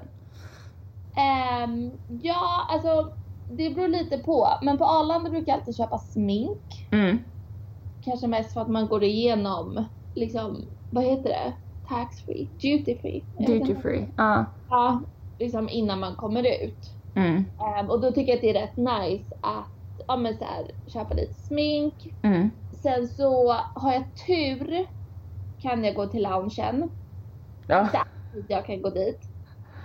Ehm, 1.15 1.91
ja, 2.21 2.67
alltså 2.69 3.11
det 3.51 3.69
beror 3.69 3.87
lite 3.87 4.17
på. 4.17 4.47
Men 4.61 4.77
på 4.77 4.85
Arlanda 4.85 5.29
brukar 5.29 5.51
jag 5.51 5.59
alltid 5.59 5.75
köpa 5.75 5.97
smink. 5.97 6.87
Mm. 6.91 7.19
Kanske 8.03 8.27
mest 8.27 8.53
för 8.53 8.61
att 8.61 8.67
man 8.69 8.87
går 8.87 9.03
igenom, 9.03 9.85
liksom, 10.15 10.57
vad 10.91 11.03
heter 11.03 11.29
det? 11.29 11.53
Tax 11.87 12.21
free? 12.21 12.49
Duty 12.61 12.97
free? 12.97 13.23
Duty 13.37 13.75
free. 13.75 14.07
Ja. 14.17 14.45
Ja, 14.69 15.01
liksom 15.39 15.69
innan 15.69 15.99
man 15.99 16.15
kommer 16.15 16.63
ut. 16.63 16.89
Mm. 17.15 17.45
Ehm, 17.59 17.89
och 17.89 18.01
då 18.01 18.11
tycker 18.11 18.31
jag 18.31 18.35
att 18.35 18.41
det 18.41 18.49
är 18.49 18.61
rätt 18.61 18.77
nice 18.77 19.35
att 19.41 19.78
ja, 20.09 20.17
men 20.17 20.37
så 20.37 20.43
här, 20.45 20.65
köpa 20.87 21.13
lite 21.13 21.33
smink. 21.33 22.13
Mm. 22.21 22.49
Sen 22.73 23.07
så 23.07 23.51
har 23.73 23.93
jag 23.93 24.03
tur 24.27 24.85
kan 25.61 25.83
jag 25.83 25.95
gå 25.95 26.05
till 26.07 26.23
loungen. 26.23 26.91
Ja. 27.67 27.87
Så 28.33 28.39
att 28.39 28.45
jag 28.47 28.65
kan 28.65 28.81
gå 28.81 28.89
dit. 28.89 29.21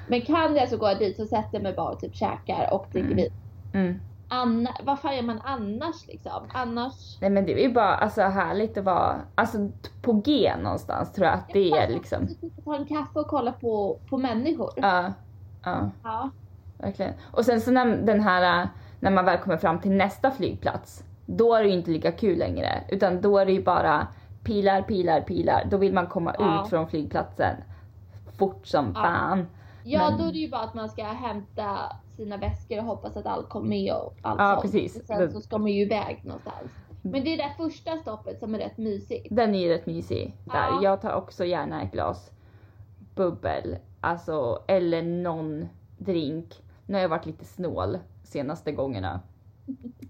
Men 0.09 0.21
kan 0.23 0.57
jag 0.57 0.69
så 0.69 0.77
går 0.77 0.89
jag 0.89 0.99
dit 0.99 1.17
så 1.17 1.27
sätter 1.27 1.49
jag 1.53 1.63
mig 1.63 1.73
bara 1.73 1.91
och 1.91 2.01
typ 2.01 2.15
käkar 2.17 2.69
och 2.75 2.87
dricker 2.93 3.07
Mm. 3.07 3.17
vin. 3.17 3.33
Mm. 3.73 4.01
Anna, 4.29 4.71
vad 4.85 5.01
fan 5.01 5.17
gör 5.17 5.23
man 5.23 5.41
annars 5.45 6.07
liksom? 6.07 6.43
Annars? 6.53 7.19
Nej 7.21 7.31
men 7.31 7.47
det 7.47 7.53
är 7.53 7.69
ju 7.69 7.73
bara 7.75 7.95
alltså, 7.95 8.23
härligt 8.23 8.79
att 8.79 8.85
vara 8.85 9.17
alltså, 9.35 9.71
på 10.03 10.13
G 10.13 10.53
någonstans 10.63 11.13
tror 11.13 11.27
jag 11.27 11.35
att 11.35 11.49
det 11.53 11.71
är 11.71 11.89
liksom. 11.89 12.29
Ta 12.65 12.77
en 12.77 12.87
kaffe 12.87 13.19
och 13.21 13.27
kolla 13.27 13.53
på, 13.53 13.99
på 14.11 14.19
människor. 14.19 14.73
Ja. 14.77 15.13
Ja. 15.65 15.91
Ja. 16.03 16.31
Verkligen. 16.79 17.13
Och 17.31 17.45
sen 17.45 17.61
så 17.61 17.71
när 17.71 17.87
den 17.97 18.21
här, 18.21 18.69
när 19.05 19.11
man 19.11 19.25
väl 19.25 19.39
kommer 19.39 19.57
fram 19.57 19.81
till 19.81 19.91
nästa 19.91 20.31
flygplats, 20.31 21.05
då 21.27 21.55
är 21.55 21.63
det 21.63 21.69
ju 21.69 21.75
inte 21.75 21.91
lika 21.91 22.13
kul 22.13 22.39
längre. 22.39 22.85
Utan 22.89 23.21
då 23.21 23.39
är 23.39 23.47
det 23.47 23.53
ju 23.53 23.63
bara 23.63 24.07
pilar, 24.45 24.83
pilar, 24.83 25.21
pilar. 25.21 25.67
Då 25.71 25.77
vill 25.77 25.93
man 25.95 26.07
komma 26.07 26.35
Ja. 26.39 26.63
ut 26.65 26.71
från 26.71 26.89
flygplatsen 26.89 27.57
fort 28.39 28.67
som 28.67 28.87
Ja. 28.95 29.03
fan. 29.03 29.47
Ja, 29.85 30.11
Men- 30.11 30.19
då 30.19 30.25
är 30.29 30.33
det 30.33 30.39
ju 30.39 30.51
bara 30.51 30.63
att 30.63 30.75
man 30.75 30.89
ska 30.89 31.05
hämta 31.05 31.79
sina 32.17 32.37
väskor 32.37 32.79
och 32.79 32.85
hoppas 32.85 33.17
att 33.17 33.27
allt 33.27 33.49
kommer 33.49 33.69
med 33.69 33.93
och 33.93 34.17
allt 34.23 34.41
Ja, 34.41 34.51
sånt. 34.53 34.63
precis. 34.63 34.97
Och 35.01 35.07
sen 35.07 35.21
Det- 35.21 35.31
så 35.31 35.41
ska 35.41 35.59
man 35.59 35.71
ju 35.71 35.83
iväg 35.83 36.21
någonstans. 36.25 36.73
Men 37.03 37.25
det 37.25 37.33
är 37.35 37.37
det 37.37 37.53
första 37.57 37.97
stoppet 37.97 38.39
som 38.41 38.55
är 38.55 38.59
rätt 38.59 38.79
mysigt. 38.79 39.27
Den 39.31 39.55
är 39.55 39.59
ju 39.59 39.69
rätt 39.69 39.87
mysig. 39.87 40.37
Där. 40.45 40.55
Ja. 40.71 40.81
Jag 40.83 41.01
tar 41.01 41.13
också 41.15 41.45
gärna 41.45 41.83
ett 41.83 41.93
glas 41.93 42.31
bubbel, 43.15 43.77
alltså 44.01 44.63
eller 44.69 45.03
någon 45.03 45.69
drink. 45.99 46.63
Nu 46.87 46.95
har 46.95 47.01
jag 47.03 47.09
varit 47.09 47.27
lite 47.27 47.45
snål 47.45 47.99
senaste 48.25 48.73
gångerna. 48.73 49.21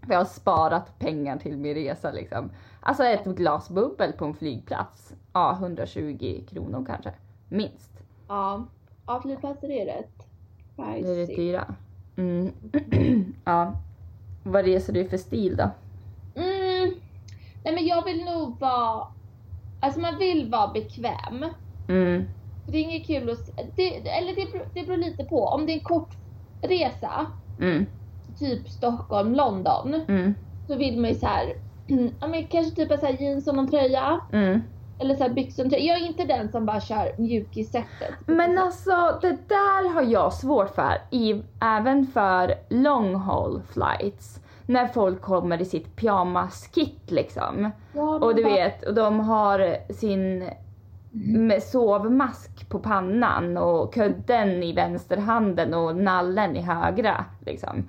För 0.02 0.12
jag 0.12 0.18
har 0.18 0.24
sparat 0.24 0.98
pengar 0.98 1.36
till 1.38 1.56
min 1.56 1.74
resa 1.74 2.12
liksom. 2.12 2.50
Alltså 2.80 3.04
ett 3.04 3.24
glas 3.24 3.70
bubbel 3.70 4.12
på 4.12 4.24
en 4.24 4.34
flygplats. 4.34 5.14
Ja, 5.32 5.52
120 5.60 6.44
kronor 6.48 6.84
kanske. 6.86 7.12
Minst. 7.48 7.90
Ja, 8.28 8.64
ja 9.06 9.20
flygplatser 9.22 9.70
är 9.70 9.86
rätt 9.86 10.26
Det 10.76 10.82
är 10.82 11.16
rätt 11.16 11.36
dyra. 11.36 11.74
Mm. 12.16 12.52
ja. 13.44 13.72
Vad 14.42 14.64
reser 14.64 14.92
du 14.92 15.08
för 15.08 15.16
stil 15.16 15.56
då? 15.56 15.70
Mm. 16.40 16.94
Nej 17.64 17.74
men 17.74 17.86
jag 17.86 18.04
vill 18.04 18.24
nog 18.24 18.60
vara, 18.60 19.06
alltså 19.80 20.00
man 20.00 20.18
vill 20.18 20.50
vara 20.50 20.72
bekväm. 20.72 21.44
Mm. 21.88 22.24
Det 22.66 22.78
är 22.78 22.82
inget 22.82 23.06
kul 23.06 23.30
att, 23.30 23.76
det, 23.76 24.08
eller 24.08 24.34
det, 24.34 24.52
beror- 24.52 24.68
det 24.74 24.82
beror 24.86 24.96
lite 24.96 25.24
på. 25.24 25.44
Om 25.44 25.66
det 25.66 25.72
är 25.72 25.78
en 25.78 25.84
kort 25.84 26.16
resa, 26.62 27.26
Mm. 27.60 27.86
Typ 28.38 28.68
Stockholm, 28.68 29.34
London, 29.34 29.94
Mm. 30.08 30.34
så 30.68 30.76
vill 30.76 31.00
man 31.00 31.10
ju 31.10 31.16
så 31.16 31.26
här, 31.26 31.54
ja 32.20 32.26
men 32.26 32.46
kanske 32.46 32.74
typ 32.76 33.00
så 33.00 33.06
här 33.06 33.16
jeans 33.22 33.46
och 33.48 33.54
någon 33.54 33.70
tröja. 33.70 34.20
Mm. 34.32 34.62
Eller 34.98 35.14
så 35.14 35.22
här 35.22 35.30
byxor 35.30 35.64
och 35.64 35.70
tröja. 35.70 35.84
Jag 35.84 36.02
är 36.02 36.06
inte 36.06 36.24
den 36.24 36.48
som 36.48 36.66
bara 36.66 36.80
kör 36.80 37.14
mjukissättet. 37.18 38.14
Men 38.26 38.58
alltså 38.58 39.18
det 39.20 39.36
där 39.48 39.94
har 39.94 40.02
jag 40.02 40.32
svårt 40.32 40.74
för, 40.74 40.94
i, 41.10 41.42
även 41.60 42.06
för 42.06 42.54
long 42.68 43.14
haul 43.14 43.62
flights. 43.72 44.40
När 44.66 44.86
folk 44.86 45.22
kommer 45.22 45.62
i 45.62 45.64
sitt 45.64 45.96
pyjamaskit 45.96 47.10
liksom. 47.10 47.70
Ja, 47.92 48.18
Och 48.18 48.34
du 48.34 48.42
bara- 48.44 48.54
vet, 48.54 48.82
och 48.84 48.94
de 48.94 49.20
har 49.20 49.76
sin 49.92 50.50
med 51.16 51.62
sovmask 51.62 52.68
på 52.68 52.78
pannan 52.78 53.56
och 53.56 53.94
kudden 53.94 54.62
i 54.62 54.72
vänsterhanden 54.72 55.74
och 55.74 55.96
nallen 55.96 56.56
i 56.56 56.60
högra 56.60 57.24
liksom. 57.46 57.88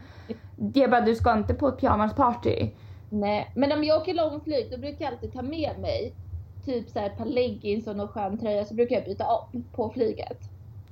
Det 0.55 0.84
är 0.84 0.88
bara, 0.88 1.01
du 1.01 1.15
ska 1.15 1.34
inte 1.34 1.53
på 1.53 1.67
ett 1.67 1.79
pyjamasparty. 1.79 2.70
Nej, 3.10 3.51
men 3.55 3.72
om 3.72 3.84
jag 3.84 4.01
åker 4.01 4.13
långflyg 4.13 4.67
då 4.72 4.77
brukar 4.77 5.05
jag 5.05 5.13
alltid 5.13 5.34
ta 5.34 5.41
med 5.41 5.72
mig 5.79 6.13
typ 6.65 6.89
så 6.89 7.00
här 7.00 7.05
ett 7.08 7.17
par 7.17 7.25
leggings 7.25 7.88
och 7.88 7.96
någon 7.96 8.08
skön 8.08 8.38
tröja 8.38 8.65
så 8.65 8.74
brukar 8.74 8.96
jag 8.96 9.05
byta 9.05 9.25
om 9.27 9.63
på 9.72 9.89
flyget. 9.89 10.39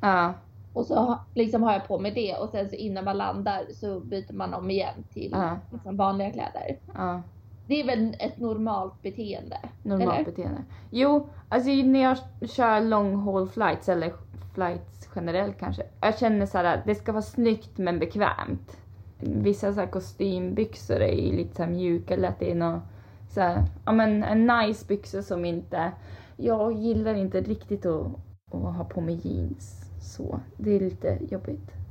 Ja, 0.02 0.34
Och 0.74 0.86
så 0.86 1.20
liksom 1.34 1.63
har 1.63 1.74
jag 1.74 1.88
på 1.88 2.00
mig 2.00 2.12
det 2.12 2.36
och 2.36 2.50
sen 2.50 2.70
så 2.70 2.75
innan 2.75 3.04
man 3.06 3.18
landar 3.18 3.62
så 3.74 4.00
byter 4.00 4.34
man 4.34 4.54
om 4.54 4.70
igen 4.72 5.04
till 5.13 5.30
Ja. 5.32 5.58
liksom 5.72 5.98
vanliga 5.98 6.32
kläder. 6.32 6.78
ja. 6.94 7.22
Det 7.67 7.82
är 7.82 7.86
väl 7.86 8.15
ett 8.20 8.38
normalt 8.38 9.01
beteende? 9.01 9.58
Normalt 9.84 10.13
eller? 10.13 10.25
beteende. 10.25 10.63
Jo, 10.89 11.29
alltså 11.50 11.70
när 11.70 12.03
jag 12.03 12.17
kör 12.50 12.82
long 12.82 13.15
haul 13.15 13.48
flights 13.50 13.89
eller 13.89 14.13
flights 14.53 15.10
generellt 15.15 15.60
kanske. 15.60 15.84
Jag 16.01 16.20
känner 16.20 16.46
så 16.46 16.58
här, 16.58 16.84
det 16.86 16.96
ska 16.96 17.12
vara 17.12 17.22
snyggt 17.22 17.77
men 17.77 18.00
bekvämt. 18.00 18.77
vissa 19.20 19.74
så 19.74 19.79
här 19.79 19.88
kostymbyxor 19.88 21.00
är 21.00 21.15
ju 21.15 21.38
lite 21.38 21.55
så 21.55 21.63
här 21.63 21.70
mjuka, 21.70 22.13
eller 22.13 22.27
att 22.27 22.39
det 22.39 22.51
är 22.51 22.55
någon 22.55 22.82
så 23.29 23.41
här, 23.41 23.63
ja 23.86 23.91
men 23.91 24.24
en 24.24 24.48
nice 24.48 24.86
byxa 24.88 25.24
som 25.24 25.46
inte, 25.46 25.91
jag 26.38 26.74
gillar 26.74 27.13
inte 27.13 27.41
riktigt 27.41 27.86
att, 27.86 28.08
att 28.51 28.75
ha 28.75 28.84
på 28.84 29.01
mig 29.01 29.20
jeans 29.24 29.86
så. 30.01 30.39
Det 30.58 30.75
är 30.75 30.79
lite 30.79 31.17
jobbigt. 31.29 31.83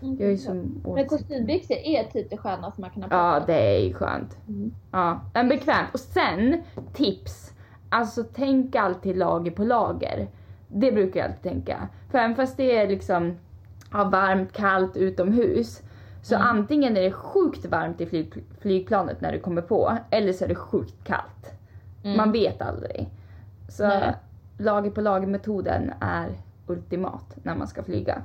Jag 0.00 0.32
är 0.32 0.36
så 0.36 0.54
Men 0.94 1.06
kostymbyxor 1.06 1.76
är 1.76 2.04
typ 2.04 2.30
det 2.30 2.36
skönaste 2.36 2.80
man 2.80 2.90
kan 2.90 3.02
ha 3.02 3.08
på 3.08 3.14
Ja, 3.14 3.36
sig. 3.46 3.54
det 3.54 3.76
är 3.76 3.86
ju 3.86 3.94
skönt. 3.94 4.38
Mm. 4.48 4.74
Ja, 4.90 5.20
men 5.34 5.48
bekvämt. 5.48 5.88
Och 5.92 6.00
sen, 6.00 6.62
tips. 6.92 7.52
Alltså 7.88 8.24
tänk 8.34 8.76
alltid 8.76 9.16
lager 9.16 9.50
på 9.50 9.64
lager. 9.64 10.28
Det 10.68 10.92
brukar 10.92 11.20
jag 11.20 11.28
alltid 11.28 11.42
tänka. 11.42 11.88
För 12.10 12.18
även 12.18 12.36
fast 12.36 12.56
det 12.56 12.76
är 12.76 12.88
liksom 12.88 13.36
ja, 13.92 14.04
varmt, 14.04 14.52
kallt 14.52 14.96
utomhus. 14.96 15.82
Så 16.22 16.34
Mm. 16.34 16.46
antingen 16.46 16.96
är 16.96 17.02
det 17.02 17.12
sjukt 17.12 17.66
varmt 17.66 18.00
i 18.00 18.06
flyg, 18.06 18.32
flygplanet 18.60 19.20
när 19.20 19.32
du 19.32 19.40
kommer 19.40 19.62
på. 19.62 19.96
Eller 20.10 20.32
så 20.32 20.44
är 20.44 20.48
det 20.48 20.54
sjukt 20.54 21.04
kallt. 21.04 21.52
Mm. 22.04 22.16
Man 22.16 22.32
vet 22.32 22.62
aldrig. 22.62 23.08
Så 23.68 23.86
Nej. 23.88 24.14
lager 24.58 24.90
på 24.90 25.00
lager 25.00 25.26
metoden 25.26 25.92
är 26.00 26.28
ultimat 26.66 27.36
när 27.42 27.54
man 27.54 27.66
ska 27.68 27.82
flyga. 27.82 28.22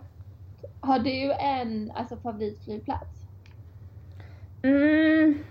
Har 0.85 0.99
du 0.99 1.31
en 1.31 1.91
alltså, 1.95 2.17
favoritflygplats? 2.17 3.25
Mm. 4.61 5.43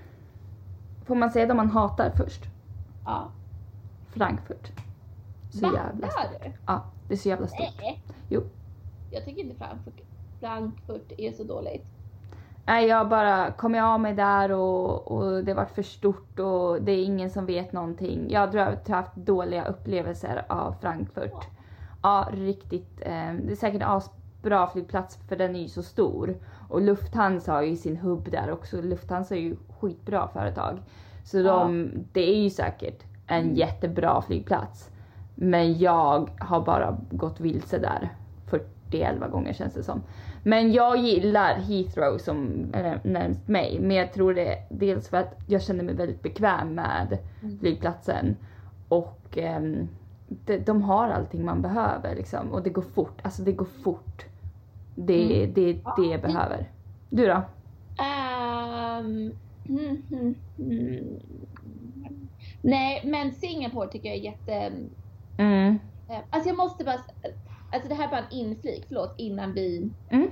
Får 1.04 1.14
man 1.14 1.30
säga 1.30 1.46
de 1.46 1.56
man 1.56 1.70
hatar 1.70 2.10
först? 2.16 2.44
Ja. 3.04 3.30
Frankfurt. 4.12 4.72
Så 5.50 5.66
Va? 5.66 5.72
jävla 5.74 6.08
stort. 6.08 6.42
Du? 6.42 6.52
Ja, 6.66 6.84
det 7.08 7.14
är 7.14 7.18
så 7.18 7.28
jävla 7.28 7.46
stort. 7.46 7.74
Nej. 7.80 8.02
Jo. 8.28 8.42
Jag 9.10 9.24
tycker 9.24 9.42
inte 9.42 9.56
Frankfurt, 9.56 10.00
Frankfurt 10.40 11.12
är 11.18 11.32
så 11.32 11.44
dåligt. 11.44 11.86
Nej, 12.66 12.86
jag 12.86 13.08
bara 13.08 13.50
kom 13.50 13.74
jag 13.74 13.84
av 13.86 14.00
mig 14.00 14.14
där 14.14 14.52
och, 14.52 15.12
och 15.12 15.44
det 15.44 15.54
var 15.54 15.64
för 15.64 15.82
stort 15.82 16.38
och 16.38 16.82
det 16.82 16.92
är 16.92 17.04
ingen 17.04 17.30
som 17.30 17.46
vet 17.46 17.72
någonting. 17.72 18.30
Jag 18.30 18.40
har 18.54 18.90
haft 18.92 19.16
dåliga 19.16 19.64
upplevelser 19.64 20.44
av 20.48 20.74
Frankfurt. 20.80 21.48
Ja, 22.02 22.28
riktigt. 22.32 23.00
Eh, 23.00 23.34
det 23.44 23.52
är 23.52 23.56
säkert 23.56 23.82
en 23.82 23.88
asbra 24.44 24.66
flygplats 24.66 25.18
för 25.28 25.36
den 25.36 25.56
är 25.56 25.60
ju 25.60 25.68
så 25.68 25.82
stor. 25.82 26.34
Och 26.68 26.80
Lufthansa 26.80 27.52
har 27.52 27.62
ju 27.62 27.76
sin 27.76 27.96
hubb 27.96 28.30
där 28.30 28.50
också. 28.50 28.82
Lufthansa 28.82 29.34
är 29.36 29.40
ju 29.40 29.56
skitbra 29.80 30.28
företag. 30.28 30.78
Så 31.24 31.42
de, 31.42 31.90
det 32.12 32.30
är 32.30 32.42
ju 32.42 32.50
säkert 32.50 33.02
en 33.26 33.56
jättebra 33.56 34.22
flygplats. 34.22 34.90
Men 35.34 35.78
jag 35.78 36.30
har 36.38 36.60
bara 36.60 36.98
gått 37.10 37.40
vilse 37.40 37.78
där 37.78 38.08
40-11 38.90 39.30
gånger 39.30 39.52
känns 39.52 39.74
det 39.74 39.82
som. 39.82 40.02
Men 40.42 40.72
jag 40.72 40.96
gillar 40.96 41.54
Heathrow 41.54 42.18
som 42.18 42.66
är 42.72 43.00
närmst 43.04 43.48
mig. 43.48 43.78
Men 43.80 43.96
jag 43.96 44.12
tror 44.12 44.34
det 44.34 44.58
dels 44.70 45.08
för 45.08 45.16
att 45.16 45.34
jag 45.46 45.62
känner 45.62 45.84
mig 45.84 45.94
väldigt 45.94 46.22
bekväm 46.22 46.74
med 46.74 47.18
Mm. 47.42 47.58
flygplatsen. 47.58 48.36
Och 48.88 49.38
ehm, 49.38 49.88
de, 50.28 50.58
de 50.58 50.82
har 50.82 51.08
allting 51.08 51.44
man 51.44 51.62
behöver 51.62 52.14
liksom. 52.14 52.52
Och 52.52 52.62
det 52.62 52.70
går 52.70 52.82
fort. 52.82 53.20
Alltså 53.22 53.42
det 53.42 53.52
går 53.52 53.68
fort. 53.84 54.24
Det 54.94 55.42
är 55.42 55.46
det, 55.46 55.72
det 55.96 56.06
jag 56.06 56.20
behöver. 56.22 56.70
Du 57.10 57.26
då? 57.26 57.42
Ehm, 58.02 59.32
mm, 59.68 60.02
mm, 60.12 60.34
mm. 60.58 61.20
Nej, 62.62 63.00
men 63.04 63.32
Singapore 63.32 63.88
tycker 63.88 64.08
jag 64.08 64.18
är 64.18 64.22
jätte... 64.22 64.72
Mm. 65.38 65.78
eh, 66.08 66.18
Alltså 66.30 66.48
jag 66.48 66.56
måste 66.56 66.84
bara... 66.84 66.98
Alltså 67.72 67.88
det 67.88 67.94
här 67.94 68.04
är 68.06 68.10
bara 68.10 68.20
en 68.20 68.32
inflik, 68.32 68.84
förlåt, 68.88 69.14
innan 69.16 69.52
vi 69.52 69.90
Mm. 70.10 70.28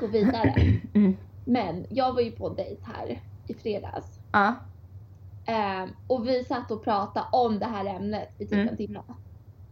går 0.00 0.08
vidare. 0.08 0.54
Mm. 0.94 1.16
Men 1.44 1.86
jag 1.90 2.12
var 2.14 2.20
ju 2.20 2.30
på 2.30 2.48
en 2.48 2.54
dejt 2.54 2.82
här 2.84 3.20
i 3.46 3.54
fredags. 3.54 4.20
Ja. 4.32 4.54
Ehm, 5.46 5.88
och 6.06 6.28
vi 6.28 6.44
satt 6.44 6.70
och 6.70 6.84
pratade 6.84 7.26
om 7.32 7.58
det 7.58 7.66
här 7.66 7.84
ämnet 7.84 8.28
i 8.38 8.44
typ 8.44 8.52
Mm. 8.52 8.68
en 8.68 8.76
timme. 8.76 9.00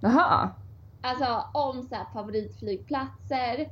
Jaha. 0.00 0.50
Alltså 1.00 1.44
om 1.54 1.82
så 1.82 1.94
här, 1.94 2.04
favoritflygplatser 2.12 3.68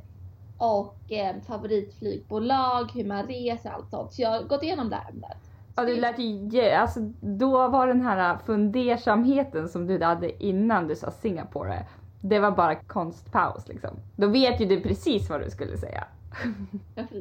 och 0.61 1.13
eh, 1.13 1.37
favoritflygbolag, 1.47 2.91
hur 2.95 3.05
man 3.05 3.27
reser, 3.27 3.71
allt 3.71 3.91
sånt. 3.91 4.13
Så 4.13 4.23
jag 4.23 4.31
har 4.31 4.43
gått 4.43 4.63
igenom 4.63 4.91
det 4.91 4.97
här 4.97 5.11
ämnet. 5.11 5.39
Ja, 5.77 5.85
det 5.85 5.97
lät 5.97 6.19
ju, 6.19 6.61
alltså, 6.71 7.01
då 7.21 7.69
var 7.69 7.87
den 7.87 8.01
här 8.01 8.39
fundersamheten 8.47 9.69
som 9.69 9.87
du 9.87 10.05
hade 10.05 10.45
innan 10.45 10.89
du 10.89 10.97
sa 10.97 11.11
Singapore, 11.11 11.87
det 12.21 12.39
var 12.39 12.51
bara 12.51 12.75
konstpaus 12.75 13.69
liksom. 13.69 13.91
Då 14.17 14.27
vet 14.27 14.61
ju 14.61 14.67
du 14.67 14.81
precis 14.81 15.31
vad 15.31 15.41
du 15.41 15.51
skulle 15.51 15.77
säga. 15.77 16.05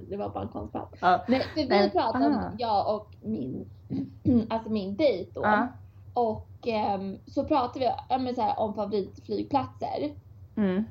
Det 0.09 0.17
var 0.17 0.29
bara 0.29 0.43
en 0.43 0.49
konstpaus. 0.49 0.89
Ja. 1.01 1.25
Nej, 1.27 1.41
för 1.53 1.61
vi 1.61 1.67
Men- 1.67 1.89
pratade, 1.91 2.25
ah. 2.25 2.51
jag 2.57 2.95
och 2.95 3.07
min, 3.21 3.69
alltså 4.49 4.69
min 4.69 4.95
dejt 4.95 5.31
då. 5.33 5.41
Ja. 5.43 5.67
Och 6.13 6.47
ehm, 6.67 7.17
så 7.27 7.43
pratade 7.43 7.79
vi 7.79 7.91
ja, 8.09 8.17
men 8.17 8.35
så 8.35 8.41
här, 8.41 8.59
om 8.59 8.73
favoritflygplatser. 8.73 10.13
Mm. 10.55 10.83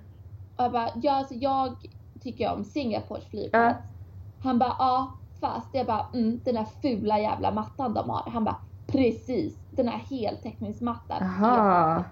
Och 0.56 0.64
jag 0.64 0.72
bara, 0.72 0.88
ja 1.02 1.12
alltså 1.12 1.34
jag 1.34 1.76
tycker 2.22 2.52
om 2.52 2.64
Singapores 2.64 3.24
flygplats. 3.24 3.78
Han 4.42 4.58
bara, 4.58 4.74
ja 4.78 5.12
fast. 5.40 5.66
Jag 5.72 5.86
bara, 5.86 6.06
mm, 6.14 6.40
den 6.44 6.54
där 6.54 6.66
fula 6.82 7.18
jävla 7.18 7.50
mattan 7.50 7.94
de 7.94 8.10
har. 8.10 8.30
Han 8.30 8.44
bara, 8.44 8.56
precis. 8.86 9.56
Den 9.70 9.88
här 9.88 9.98
heltäckningsmattan. 10.10 11.16
Jaha. 11.20 12.04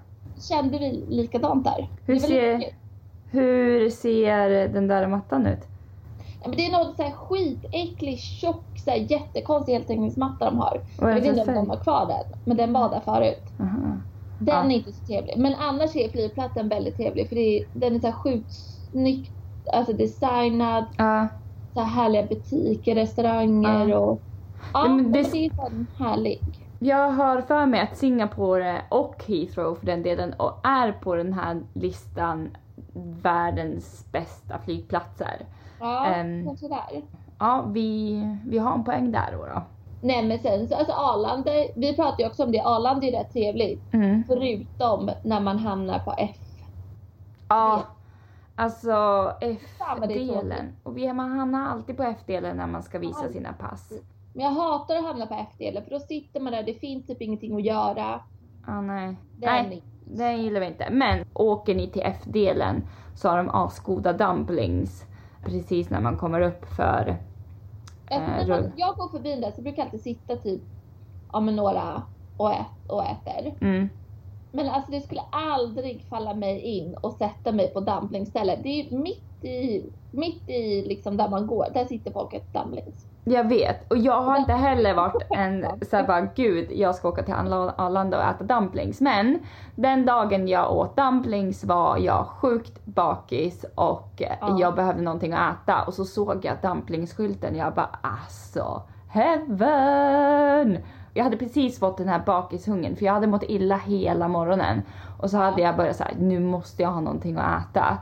Kände 0.49 0.79
vi 0.79 1.05
likadant 1.09 1.65
där? 1.65 1.89
Hur 2.07 2.19
ser-. 2.19 2.63
Hur 3.31 3.91
ser 3.91 4.69
den 4.69 4.89
där 4.89 5.07
mattan 5.07 5.47
ut? 5.47 5.59
Ja, 6.43 6.49
men 6.49 6.57
det 6.57 6.67
är 6.67 6.73
någon 6.73 6.97
så 6.97 7.03
här 7.03 7.11
skitäcklig, 7.11 8.19
tjock, 8.19 8.65
så 8.85 8.91
här 8.91 8.97
jättekonstig 8.99 9.73
heltäckningsmatta 9.73 10.45
de 10.45 10.59
har. 10.59 10.81
Jag 11.01 11.15
vet 11.15 11.25
inte 11.25 11.41
om 11.41 11.55
de 11.55 11.71
har 11.71 11.77
kvar 11.77 12.07
den, 12.07 12.39
men 12.45 12.57
den 12.57 12.73
var 12.73 12.91
där 12.91 13.01
förut. 13.01 13.43
Aha. 13.61 13.97
Den 14.39 14.49
Ja. 14.49 14.65
är 14.65 14.71
inte 14.71 14.93
så 14.93 15.05
trevlig. 15.07 15.35
Men 15.39 15.55
annars 15.55 15.97
är 15.97 16.09
flygplatsen 16.09 16.69
väldigt 16.69 16.97
trevlig 16.97 17.29
för 17.29 17.37
är, 17.39 17.65
den 17.73 17.95
är 17.95 18.01
så 18.01 18.07
här 18.07 18.15
sjukt 18.15 18.53
snyggt 18.93 19.33
alltså 19.73 19.93
designad. 19.93 20.85
Ja. 20.97 21.29
Så 21.75 21.81
här 21.81 22.03
härliga 22.03 22.23
butiker, 22.23 22.95
restauranger 22.95 23.89
Ja. 23.89 23.99
och... 23.99 24.21
Ja, 24.73 24.89
men 24.89 25.13
det- 25.13 25.23
det, 25.33 25.47
är 25.47 25.51
sån 25.57 25.87
härlig. 25.99 26.41
Jag 26.79 27.11
har 27.11 27.41
för 27.41 27.67
mig 27.67 27.81
att 27.81 27.97
Singapore 27.97 28.83
och 28.89 29.25
Heathrow 29.29 29.75
för 29.75 29.87
den 29.87 30.03
delen 30.03 30.33
och 30.33 30.53
är 30.67 30.93
på 30.93 31.15
den 31.15 31.33
här 31.33 31.61
listan 31.73 32.57
världens 33.23 34.07
bästa 34.13 34.59
flygplatser. 34.59 35.37
Ja, 35.81 36.07
Ehm. 36.07 36.47
kanske 36.47 36.69
där. 36.69 37.03
Ja, 37.39 37.65
vi, 37.69 38.21
vi 38.47 38.59
har 38.59 38.75
en 38.75 38.85
poäng 38.85 39.13
där 39.13 39.33
då. 39.33 39.39
då. 39.55 39.63
Nej 40.01 40.27
men 40.27 40.39
sen 40.39 40.69
så 40.69 40.75
alltså 40.75 40.93
Arlanda, 40.93 41.51
vi 41.77 41.97
pratade 41.97 42.23
ju 42.23 42.29
också 42.29 42.45
om 42.45 42.53
det, 42.53 42.61
Arlanda 42.61 43.07
är 43.07 43.13
rätt 43.13 43.33
trevligt. 43.33 43.95
Mm. 43.95 44.25
Förutom 44.27 45.11
när 45.23 45.41
man 45.41 45.59
hamnar 45.59 45.99
på 45.99 46.15
F. 46.19 46.37
Ja, 47.49 47.83
alltså 48.57 48.93
F-delen. 49.41 50.77
Och 50.83 50.97
vi, 50.97 51.13
man 51.13 51.39
hamnar 51.39 51.69
alltid 51.69 51.97
på 51.97 52.03
F-delen 52.03 52.57
när 52.57 52.67
man 52.67 52.83
ska 52.83 52.99
visa 52.99 53.19
Alltid. 53.19 53.33
sina 53.33 53.53
pass. 53.53 53.93
Men 54.35 54.45
jag 54.45 54.53
hatar 54.53 54.97
att 54.97 55.05
hamna 55.05 55.27
på 55.27 55.35
F-delen 55.35 55.85
för 55.85 55.91
då 55.91 56.01
sitter 56.01 56.41
man 56.41 56.53
där, 56.53 56.63
det 56.63 56.75
finns 56.75 57.07
typ 57.07 57.23
ingenting 57.23 57.57
att 57.57 57.65
göra. 57.65 58.21
Ah, 58.67 58.81
nej. 58.81 59.17
Den 59.37 59.69
nej, 59.69 59.83
det 60.05 60.33
gillar 60.33 60.61
vi 60.61 60.67
inte. 60.67 60.89
Men 60.91 61.25
åker 61.35 61.75
ni 61.75 61.89
till 61.89 62.03
F-delen 62.05 62.85
så 63.15 63.29
har 63.29 63.37
de 63.37 63.49
asgoda 63.49 64.13
dumplings 64.13 65.05
precis 65.45 65.91
när 65.91 66.01
man 66.01 66.17
kommer 66.17 66.41
upp 66.41 66.65
för... 66.77 67.17
Efter 68.07 68.51
Eh, 68.51 68.71
jag 68.77 68.97
går 68.97 69.09
förbi 69.09 69.31
den 69.31 69.41
där 69.41 69.51
så 69.51 69.63
brukar 69.63 69.79
jag 69.79 69.87
alltid 69.87 70.01
sitta 70.03 70.37
typ 70.37 70.63
ja, 71.33 71.41
men 71.41 71.57
några 71.57 72.03
och, 72.37 72.53
ät, 72.53 72.67
och 72.89 73.05
äter. 73.05 73.55
Mm. 73.61 73.89
Men 74.57 74.69
alltså 74.69 74.91
det 74.91 75.01
skulle 75.01 75.23
aldrig 75.33 76.03
falla 76.11 76.35
mig 76.35 76.61
in 76.61 76.95
och 77.01 77.13
sätta 77.13 77.53
mig 77.53 77.73
på 77.73 77.81
dumplingstället. 77.81 78.59
Det 78.63 78.69
är 78.81 78.97
mitt 78.97 79.45
i, 79.45 79.85
mitt 80.11 80.49
i 80.49 80.83
liksom 80.89 81.17
där 81.17 81.29
man 81.29 81.47
går, 81.47 81.67
där 81.75 81.85
sitter 81.85 82.11
folk 82.13 82.27
och 82.27 82.35
äter 82.35 82.61
dumplings. 82.63 83.07
Jag 83.25 83.49
vet. 83.49 83.91
Och 83.91 83.99
jag 83.99 84.23
har 84.23 84.37
inte 84.39 84.53
heller 84.53 84.95
varit 84.95 85.23
en 85.31 85.67
såhär 85.91 86.07
bara 86.07 86.21
gud 86.21 86.73
jag 86.73 86.95
ska 86.95 87.09
åka 87.09 87.23
till 87.23 87.35
Arla- 87.35 87.75
Arlanda 87.79 88.19
och 88.19 88.25
äta 88.25 88.45
dumplings. 88.45 89.01
Men 89.01 89.39
den 89.75 90.07
dagen 90.07 90.49
jag 90.49 90.73
åt 90.77 90.97
dumplings 90.97 91.65
var 91.65 91.97
jag 91.99 92.27
sjukt 92.27 92.85
bakis 92.85 93.65
och 93.75 94.23
eh, 94.23 94.33
Ja. 94.41 94.57
jag 94.61 94.75
behövde 94.75 95.03
någonting 95.03 95.33
att 95.33 95.55
äta. 95.63 95.83
Och 95.87 95.95
så 95.95 96.05
såg 96.05 96.45
jag 96.45 96.57
dumplingsskylten 96.63 97.57
jag 97.57 97.75
bara 97.75 97.91
alltså 98.03 98.83
heaven! 99.09 100.79
Jag 101.17 101.25
hade 101.25 101.37
precis 101.37 101.79
fått 101.79 101.97
den 101.99 102.09
här 102.09 102.23
bakishungern 102.27 102.97
för 102.97 103.05
jag 103.07 103.13
hade 103.13 103.27
mått 103.27 103.43
illa 103.49 103.77
hela 103.77 104.29
morgonen. 104.29 104.83
Och 105.21 105.31
så 105.31 105.37
hade 105.37 105.63
jag 105.63 105.77
börjat 105.77 105.97
såhär, 105.97 106.15
nu 106.21 106.41
måste 106.41 106.83
jag 106.83 106.91
ha 106.91 107.01
någonting 107.01 107.37
att 107.37 107.71
äta. 107.71 107.99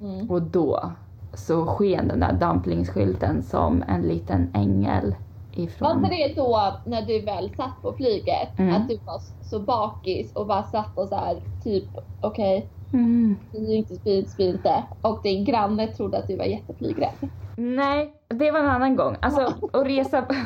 Mm. 0.00 0.30
Och 0.30 0.42
då 0.42 0.92
så 1.34 1.66
sken 1.66 2.08
den 2.08 2.20
där 2.20 2.32
dumplingsskylten 2.32 3.42
som 3.42 3.84
en 3.88 4.02
liten 4.02 4.50
ängel 4.54 5.14
Var 5.56 5.62
ifrån... 5.64 6.04
inte 6.04 6.16
det 6.16 6.32
då 6.36 6.72
när 6.84 7.02
du 7.02 7.20
väl 7.20 7.50
satt 7.56 7.82
på 7.82 7.92
flyget 7.92 8.58
Mm. 8.58 8.74
att 8.74 8.88
du 8.88 8.98
var 9.06 9.20
så 9.42 9.60
bakis 9.60 10.32
och 10.32 10.46
bara 10.46 10.62
satt 10.62 10.98
och 10.98 11.08
så 11.08 11.14
här 11.16 11.36
typ 11.64 11.84
okej 12.20 12.68
Mm. 12.92 13.36
Spy 13.48 13.74
inte, 13.74 13.94
spy 13.94 14.16
inte, 14.18 14.30
spy 14.30 14.48
inte. 14.48 14.82
Och 15.02 15.20
din 15.22 15.44
granne 15.44 15.86
trodde 15.86 16.18
att 16.18 16.26
du 16.28 16.36
var 16.36 16.44
jätteflygrädd. 16.44 17.12
Nej, 17.56 18.12
det 18.28 18.50
var 18.50 18.60
en 18.60 18.68
annan 18.68 18.96
gång. 18.96 19.16
Alltså 19.20 19.40
att 19.72 19.86
resa... 19.86 20.24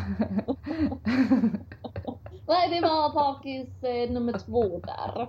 Nej, 2.50 2.68
det 2.70 2.88
var 2.88 3.14
bakis 3.14 3.82
eh, 3.82 4.10
nummer 4.10 4.32
två 4.32 4.80
där. 4.84 5.26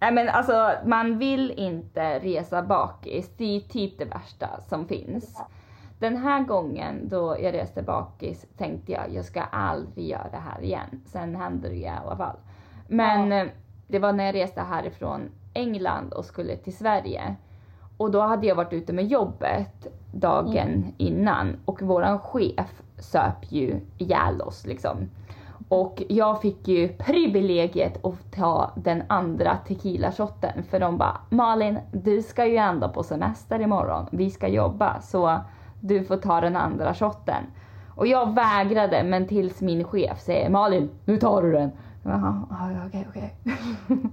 Nej 0.00 0.12
men 0.12 0.28
alltså 0.28 0.72
man 0.84 1.18
vill 1.18 1.50
inte 1.50 2.18
resa 2.18 2.62
bakis. 2.62 3.30
Det 3.36 3.56
är 3.56 3.60
typ 3.60 3.98
det 3.98 4.04
värsta 4.04 4.48
som 4.68 4.88
finns. 4.88 5.42
Den 5.98 6.16
här 6.16 6.44
gången 6.44 7.08
då 7.08 7.36
jag 7.40 7.54
reste 7.54 7.82
bakis 7.82 8.46
tänkte 8.56 8.92
jag 8.92 9.14
jag 9.14 9.24
ska 9.24 9.40
aldrig 9.40 10.08
göra 10.08 10.28
det 10.30 10.36
här 10.36 10.62
igen. 10.62 11.02
Sen 11.06 11.36
hände 11.36 11.68
det 11.68 11.74
i 11.74 11.88
alla 11.88 12.16
fall. 12.16 12.36
Men 12.88 13.32
eh, 13.32 13.46
det 13.86 13.98
var 13.98 14.12
när 14.12 14.24
jag 14.24 14.34
reste 14.34 14.60
härifrån 14.60 15.30
England 15.54 16.12
och 16.12 16.24
skulle 16.24 16.56
till 16.56 16.76
Sverige. 16.76 17.34
Och 17.96 18.10
då 18.10 18.20
hade 18.20 18.46
jag 18.46 18.54
varit 18.54 18.72
ute 18.72 18.92
med 18.92 19.06
jobbet 19.06 19.86
dagen 20.12 20.94
innan 20.98 21.56
och 21.64 21.82
våran 21.82 22.18
chef 22.18 22.82
söp 22.98 23.52
ju 23.52 23.80
ihjäl 23.98 24.40
oss 24.40 24.66
liksom. 24.66 25.08
Och 25.68 26.02
jag 26.08 26.40
fick 26.42 26.68
ju 26.68 26.88
privilegiet 26.88 28.04
att 28.04 28.32
ta 28.32 28.70
den 28.76 29.02
andra 29.08 29.56
tequila-shotten 29.66 30.62
för 30.70 30.80
de 30.80 30.98
bara 30.98 31.16
Malin, 31.30 31.78
du 31.92 32.22
ska 32.22 32.46
ju 32.46 32.56
ändå 32.56 32.88
på 32.88 33.02
semester 33.02 33.60
imorgon. 33.60 34.06
Vi 34.12 34.30
ska 34.30 34.48
jobba 34.48 35.00
så 35.00 35.38
du 35.80 36.04
får 36.04 36.16
ta 36.16 36.40
den 36.40 36.56
andra 36.56 36.94
shotten. 36.94 37.44
Och 37.96 38.06
jag 38.06 38.34
vägrade 38.34 39.02
men 39.04 39.26
tills 39.26 39.60
min 39.60 39.84
chef 39.84 40.20
säger 40.20 40.50
Malin, 40.50 40.90
nu 41.04 41.16
tar 41.16 41.42
du 41.42 41.52
den. 41.52 41.70
Jaha, 42.02 42.42
ja, 42.50 42.68
okej, 42.86 43.06
okej. 43.08 43.34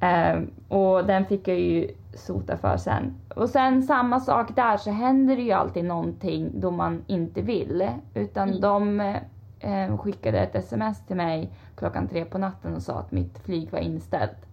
Ehm, 0.00 0.50
och 0.68 1.04
den 1.04 1.26
fick 1.26 1.48
jag 1.48 1.58
ju 1.60 1.90
sota 2.14 2.56
för 2.56 2.76
sen. 2.76 3.14
Och 3.36 3.48
sen 3.48 3.82
samma 3.82 4.20
sak 4.20 4.56
där 4.56 4.76
så 4.76 4.90
händer 4.90 5.36
det 5.36 5.42
ju 5.42 5.52
alltid 5.52 5.84
någonting 5.84 6.50
då 6.60 6.70
man 6.70 7.02
inte 7.06 7.40
vill. 7.42 7.88
Utan 8.14 8.48
Mm. 8.48 8.60
de 8.60 9.14
eh, 9.60 9.98
skickade 9.98 10.38
ett 10.38 10.54
sms 10.54 11.06
till 11.06 11.16
mig 11.16 11.50
klockan 11.76 12.08
tre 12.08 12.24
på 12.24 12.38
natten 12.38 12.74
och 12.74 12.82
sa 12.82 12.98
att 12.98 13.12
mitt 13.12 13.38
flyg 13.38 13.72
var 13.72 13.78
inställt. 13.78 14.46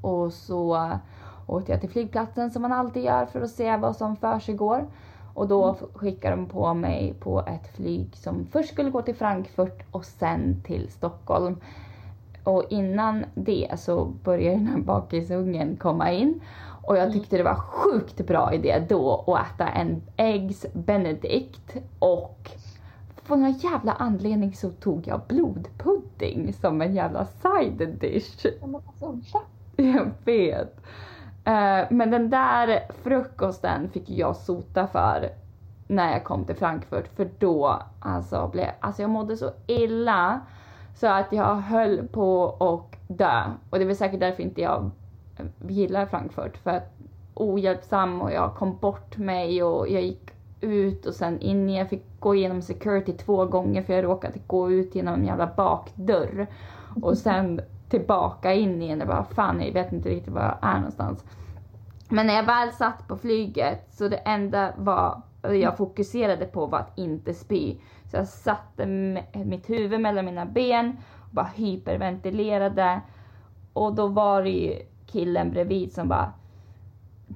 Och 0.00 0.32
så 0.32 0.90
åkte 1.46 1.72
jag 1.72 1.80
till 1.80 1.90
flygplatsen 1.90 2.50
som 2.50 2.62
man 2.62 2.72
alltid 2.72 3.04
gör 3.04 3.26
för 3.26 3.40
att 3.40 3.50
se 3.50 3.76
vad 3.76 3.96
som 3.96 4.16
för 4.16 4.38
sig 4.38 4.54
går. 4.54 4.86
Och 5.34 5.48
då 5.48 5.76
skickade 5.94 6.36
de 6.36 6.46
på 6.46 6.74
mig 6.74 7.14
på 7.20 7.40
ett 7.40 7.76
flyg 7.76 8.16
som 8.16 8.46
först 8.46 8.72
skulle 8.72 8.90
gå 8.90 9.02
till 9.02 9.14
Frankfurt 9.14 9.82
och 9.90 10.04
sen 10.04 10.62
till 10.66 10.90
Stockholm. 10.90 11.60
Och 12.44 12.64
innan 12.70 13.24
det 13.34 13.70
så 13.76 14.04
började 14.04 14.56
den 14.56 14.66
här 14.66 14.78
bakisungen 14.78 15.76
komma 15.76 16.12
in. 16.12 16.40
Och 16.86 16.96
jag 16.96 17.12
tyckte 17.12 17.36
det 17.36 17.42
var 17.42 17.54
sjukt 17.54 18.26
bra 18.26 18.52
idé 18.54 18.86
då 18.88 19.24
att 19.26 19.54
äta 19.54 19.68
en 19.68 20.02
Eggs 20.16 20.66
Benedict 20.72 21.76
och 21.98 22.50
för 23.24 23.36
någon 23.36 23.52
jävla 23.52 23.92
anledning 23.92 24.54
så 24.54 24.70
tog 24.70 25.06
jag 25.06 25.20
blodpudding 25.28 26.52
som 26.52 26.82
en 26.82 26.94
jävla 26.94 27.24
side 27.24 27.98
dish. 28.00 28.46
Alltså? 29.00 29.40
Jag 29.76 30.10
vet. 30.24 30.80
Eh, 31.44 31.86
men 31.90 32.10
den 32.10 32.30
där 32.30 32.80
frukosten 33.02 33.88
fick 33.90 34.10
jag 34.10 34.36
sota 34.36 34.86
för 34.86 35.28
när 35.86 36.12
jag 36.12 36.24
kom 36.24 36.44
till 36.44 36.56
Frankfurt 36.56 37.08
för 37.16 37.28
då 37.38 37.82
alltså, 38.00 38.48
blev, 38.52 38.68
alltså 38.80 39.02
jag 39.02 39.10
mådde 39.10 39.36
så 39.36 39.50
illa 39.66 40.40
så 40.94 41.06
att 41.06 41.32
jag 41.32 41.54
höll 41.54 42.08
på 42.08 42.56
att 42.60 43.18
dö. 43.18 43.42
Och 43.70 43.78
det 43.78 43.84
är 43.84 43.86
väl 43.86 43.96
säkert 43.96 44.20
därför 44.20 44.42
inte 44.42 44.60
jag 44.60 44.90
eh, 45.38 45.46
gillar 45.68 46.06
Frankfurt 46.06 46.56
för 46.56 46.70
att 46.70 46.92
ohjälpsam 47.34 48.22
och 48.22 48.32
jag 48.32 48.54
kom 48.54 48.76
bort 48.76 49.16
mig 49.16 49.62
och 49.62 49.88
jag 49.88 50.02
gick 50.02 50.33
ut 50.64 51.06
och 51.06 51.14
sen 51.14 51.40
in 51.40 51.70
jag 51.70 51.88
fick 51.88 52.20
gå 52.20 52.34
igenom 52.34 52.62
security 52.62 53.12
två 53.12 53.44
gånger 53.44 53.82
för 53.82 53.92
jag 53.94 54.04
råkade 54.04 54.38
gå 54.46 54.70
ut 54.70 54.94
genom 54.94 55.14
en 55.14 55.26
jävla 55.26 55.50
bakdörr 55.56 56.46
och 57.02 57.18
sen 57.18 57.60
tillbaka 57.88 58.52
in 58.52 58.82
igen 58.82 58.98
Jag 58.98 59.08
bara 59.08 59.24
fan 59.24 59.60
jag 59.60 59.72
vet 59.72 59.92
inte 59.92 60.08
riktigt 60.08 60.32
var 60.32 60.42
jag 60.42 60.58
är 60.70 60.76
någonstans. 60.76 61.24
Men 62.08 62.26
när 62.26 62.34
jag 62.34 62.46
väl 62.46 62.72
satt 62.72 63.08
på 63.08 63.16
flyget 63.16 63.86
så 63.90 64.08
det 64.08 64.16
enda 64.16 64.72
var 64.76 65.22
jag 65.42 65.76
fokuserade 65.76 66.46
på 66.46 66.66
var 66.66 66.78
att 66.78 66.98
inte 66.98 67.34
spy. 67.34 67.76
Så 68.10 68.16
jag 68.16 68.28
satte 68.28 68.86
mitt 69.44 69.70
huvud 69.70 70.00
mellan 70.00 70.24
mina 70.24 70.46
ben 70.46 70.96
och 71.20 71.34
bara 71.34 71.50
hyperventilerade. 71.54 73.00
Och 73.72 73.94
då 73.94 74.06
var 74.06 74.42
det 74.42 74.50
ju 74.50 74.74
killen 75.06 75.50
bredvid 75.50 75.92
som 75.92 76.08
bara 76.08 76.32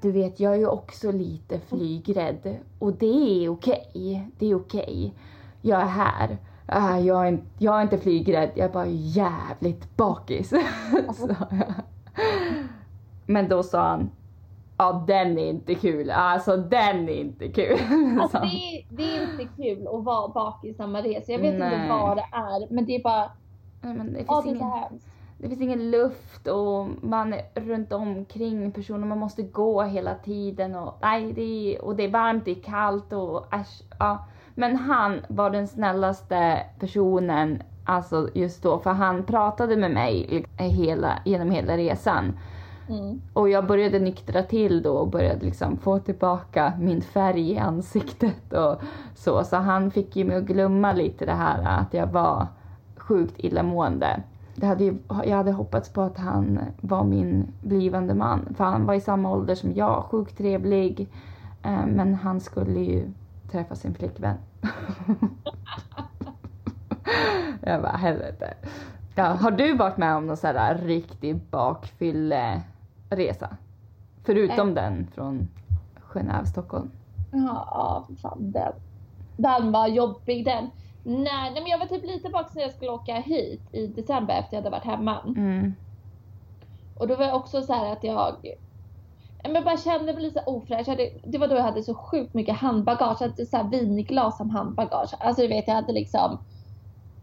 du 0.03 0.13
vet, 0.13 0.41
jag 0.41 0.53
är 0.55 0.59
ju 0.59 0.67
också 0.67 1.13
lite 1.13 1.59
flygrädd 1.61 2.57
och 2.79 2.93
det 2.93 3.45
är 3.45 3.49
okej. 3.49 4.29
Det 4.39 4.51
är 4.51 4.55
okej. 4.55 5.15
Jag 5.63 5.81
är 5.81 5.87
här. 5.87 6.39
Äh, 6.69 7.07
jag, 7.07 7.23
är, 7.27 7.29
inte- 7.29 7.47
jag 7.59 7.79
är 7.79 7.83
inte 7.83 7.99
flygrädd, 7.99 8.51
jag 8.55 8.65
är 8.69 8.73
bara 8.73 8.87
jävligt 8.89 9.97
bakis. 9.97 10.49
sa 11.15 11.29
jag. 11.51 11.73
Men 13.27 13.49
då 13.49 13.63
sa 13.63 13.89
han, 13.89 14.11
ja 14.77 15.05
den 15.07 15.39
är 15.39 15.47
inte 15.51 15.75
kul. 15.75 16.11
Alltså 16.11 16.57
den 16.57 17.09
är 17.09 17.13
inte 17.21 17.49
kul. 17.49 17.79
Alltså 18.21 18.39
det, 18.39 18.47
är- 18.47 18.85
det 18.97 19.17
är 19.17 19.23
inte 19.33 19.49
kul 19.57 19.87
att 19.89 20.05
vara 20.05 20.29
bakis 20.29 20.77
samma 20.77 21.03
resa. 21.03 21.33
Jag 21.33 21.39
vet 21.39 21.55
inte 21.55 21.69
Nej. 21.69 21.89
vad 21.89 22.17
det 22.17 22.27
är, 22.33 22.73
men 22.75 22.85
det 22.87 22.95
är 22.97 23.03
bara, 23.03 23.31
Nej, 23.81 23.95
det, 24.13 24.25
ja 24.29 24.43
det 24.45 24.51
är 24.51 24.55
så 24.59 24.65
hemskt. 24.65 25.07
Det 25.39 25.49
finns 25.49 25.61
ingen 25.61 25.91
luft 25.91 26.47
och 26.47 26.87
man 27.01 27.33
är 27.33 27.61
runt 27.61 27.93
omkring 27.93 28.73
personer. 28.73 29.07
Man 29.07 29.19
måste 29.19 29.43
gå 29.43 29.83
hela 29.83 30.15
tiden 30.15 30.75
och, 30.75 30.95
nej, 31.03 31.33
det 31.33 31.43
är, 31.43 31.85
och 31.85 31.97
det 31.97 32.03
är 32.03 32.11
varmt, 32.11 32.45
det 32.45 32.51
är 32.51 32.63
kallt 32.63 33.13
och 33.13 33.55
äsch, 33.55 33.83
ja. 33.99 34.27
Men 34.55 34.77
han 34.77 35.21
var 35.29 35.51
den 35.51 35.69
snällaste 35.69 36.61
personen 36.79 37.63
alltså 37.85 38.29
just 38.35 38.63
då 38.63 38.79
för 38.79 38.91
han 38.91 39.25
pratade 39.25 39.77
med 39.77 39.91
mig 39.91 40.45
hela, 40.57 41.19
genom 41.25 41.51
hela 41.51 41.77
resan. 41.77 42.39
Mm. 42.89 43.23
Och 43.33 43.49
jag 43.49 43.67
började 43.67 43.99
nyktra 43.99 44.43
till 44.43 44.83
då 44.83 44.93
och 44.93 45.09
började 45.09 45.47
liksom 45.47 45.77
få 45.77 45.99
tillbaka 45.99 46.73
min 46.81 47.03
färg 47.03 47.51
i 47.51 47.59
ansiktet 47.59 48.53
och 48.53 48.81
så. 49.15 49.45
Så 49.45 49.57
han 49.57 49.91
fick 49.91 50.17
ju 50.17 50.25
mig 50.25 50.37
att 50.37 50.45
glömma 50.45 50.93
lite 50.93 51.27
det 51.27 51.33
här 51.33 51.81
att 51.81 51.95
jag 51.95 52.07
var 52.07 52.47
sjukt 52.97 53.35
illamående. 53.39 54.23
Det 54.61 54.67
hade 54.67 54.85
ju, 54.85 54.99
jag 55.09 55.37
hade 55.37 55.53
hoppats 55.53 55.93
på 55.93 56.03
att 56.03 56.19
han 56.19 56.61
var 56.81 57.05
min 57.05 57.53
blivande 57.61 58.15
man. 58.15 58.55
För 58.57 58.65
han 58.65 58.87
var 58.87 58.95
i 58.95 59.01
samma 59.01 59.33
ålder 59.33 59.55
som 59.55 59.75
jag, 59.75 60.05
sjukt 60.05 60.39
trevlig. 60.39 61.01
Eh, 61.63 61.87
Men 61.87 62.15
han 62.15 62.41
skulle 62.41 62.81
ju 62.81 63.09
träffa 63.51 63.75
sin 63.75 63.95
flickvän. 63.95 64.37
jag 67.63 67.83
bara 67.83 67.97
helvete. 67.97 68.55
Ja, 69.15 69.25
har 69.25 69.51
du 69.51 69.77
varit 69.77 69.97
med 69.97 70.17
om 70.17 70.27
någon 70.27 70.37
sån 70.37 70.57
här 70.57 70.79
riktig 70.79 71.41
bakfylleresa? 71.51 73.57
Förutom 74.25 74.75
den 74.75 75.07
från 75.15 75.49
Genève, 76.13 76.45
Stockholm. 76.45 76.91
Ja, 77.33 78.07
fan 78.23 78.53
den. 78.53 78.73
Den 79.37 79.73
var 79.73 79.87
jobbig 79.87 80.45
den. 80.45 80.71
Nej, 81.03 81.51
nej 81.53 81.63
men 81.63 81.67
jag 81.67 81.79
var 81.79 81.87
typ 81.87 82.05
lite 82.05 82.29
bakis 82.29 82.55
när 82.55 82.63
jag 82.63 82.73
skulle 82.73 82.91
åka 82.91 83.15
hit 83.15 83.69
i 83.73 83.87
december 83.87 84.39
efter 84.39 84.57
jag 84.57 84.63
hade 84.63 84.71
varit 84.77 84.85
hemma. 84.85 85.21
Mm. 85.37 85.73
Och 86.95 87.09
då 87.09 87.17
var 87.17 87.25
jag 87.25 87.37
också 87.37 87.63
så 87.63 87.73
här 87.73 87.93
att 87.93 88.05
jag 88.05 88.37
Ja, 89.43 89.49
men 89.49 89.55
jag 89.55 89.65
bara 89.65 89.77
kände 89.77 90.13
mig 90.15 90.23
lite 90.23 90.43
ofräsch. 90.47 90.79
Jag 90.81 90.85
hade, 90.87 91.11
det 91.25 91.39
var 91.39 91.49
då 91.49 91.55
jag 91.57 91.63
hade 91.63 91.83
så 91.83 91.95
sjukt 91.95 92.35
mycket 92.35 92.57
handbagage. 92.57 93.17
Jag 93.21 93.29
hade 93.29 93.47
så 93.47 93.57
här 93.57 93.71
vinglas 93.71 94.37
som 94.37 94.51
handbagage. 94.51 95.15
Alltså 95.21 95.43
du 95.43 95.49
vet 95.49 95.69
jag 95.69 95.75
hade 95.75 95.93
liksom 95.93 96.45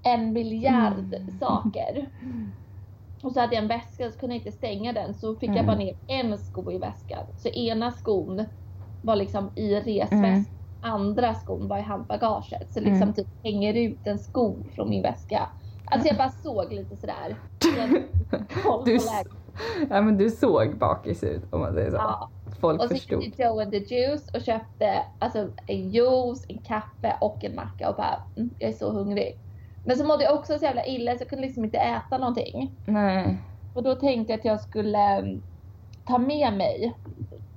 en 0.03 0.33
miljard 0.33 1.13
Mm. 1.13 1.29
saker. 1.39 2.11
Och 3.23 3.31
så 3.31 3.39
hade 3.39 3.55
jag 3.55 3.61
en 3.61 3.67
väska 3.67 4.11
så 4.11 4.17
kunde 4.19 4.35
jag 4.35 4.39
inte 4.41 4.51
stänga 4.57 4.93
den 4.93 5.13
så 5.13 5.35
fick 5.35 5.55
jag 5.55 5.63
Mm. 5.63 5.65
bara 5.65 5.77
ner 5.77 5.95
en 6.07 6.37
sko 6.37 6.71
i 6.71 6.77
väskan. 6.77 7.25
Så 7.35 7.49
ena 7.49 7.91
skon 7.91 8.45
var 9.01 9.15
liksom 9.15 9.51
i 9.55 9.75
resväskan. 9.75 10.45
Andra 10.81 11.33
skon 11.33 11.67
var 11.67 11.77
i 11.77 11.81
handbagaget. 11.81 12.73
Så 12.73 12.79
liksom 12.79 13.01
Mm. 13.01 13.13
typ 13.13 13.27
hänger 13.43 13.73
ut 13.73 14.07
en 14.07 14.19
sko 14.19 14.55
från 14.75 14.89
min 14.89 15.01
väska. 15.01 15.49
Alltså 15.85 16.07
jag 16.07 16.17
bara 16.17 16.29
såg 16.31 16.73
lite 16.73 16.95
sådär. 16.97 17.35
Du, 18.85 18.99
ja, 19.89 20.01
men 20.01 20.17
du 20.17 20.29
såg 20.29 20.77
bakis 20.77 21.23
ut 21.23 21.53
om 21.53 21.59
man 21.61 21.73
säger 21.73 21.91
så. 21.91 21.95
Ja. 21.97 22.29
Folk 22.59 22.81
Och 22.81 22.87
så 22.87 22.95
förstod. 22.95 23.23
gick 23.23 23.27
jag 23.27 23.35
till 23.35 23.45
Joe 23.45 23.61
and 23.61 23.71
the 23.71 23.77
Juice 23.95 24.29
och 24.33 24.41
köpte 24.41 25.01
alltså, 25.19 25.47
en 25.67 25.89
juice, 25.89 26.45
en 26.47 26.57
kaffe 26.57 27.17
och 27.21 27.43
en 27.43 27.55
macka 27.55 27.89
och 27.89 27.95
bara 27.95 28.23
mm, 28.37 28.49
jag 28.59 28.69
är 28.69 28.73
så 28.73 28.91
hungrig. 28.91 29.37
Men 29.85 29.97
så 29.97 30.05
mådde 30.05 30.23
jag 30.23 30.35
också 30.35 30.57
så 30.59 30.65
jävla 30.65 30.85
illa 30.85 31.11
så 31.11 31.17
jag 31.21 31.29
kunde 31.29 31.45
liksom 31.45 31.63
inte 31.63 31.77
äta 31.77 32.17
någonting. 32.17 32.71
Nej. 32.85 33.37
Och 33.75 33.83
då 33.83 33.95
tänkte 33.95 34.33
jag 34.33 34.39
att 34.39 34.45
jag 34.45 34.61
skulle 34.61 34.99
mm, 35.17 35.41
ta 36.07 36.17
med 36.17 36.53
mig 36.53 36.93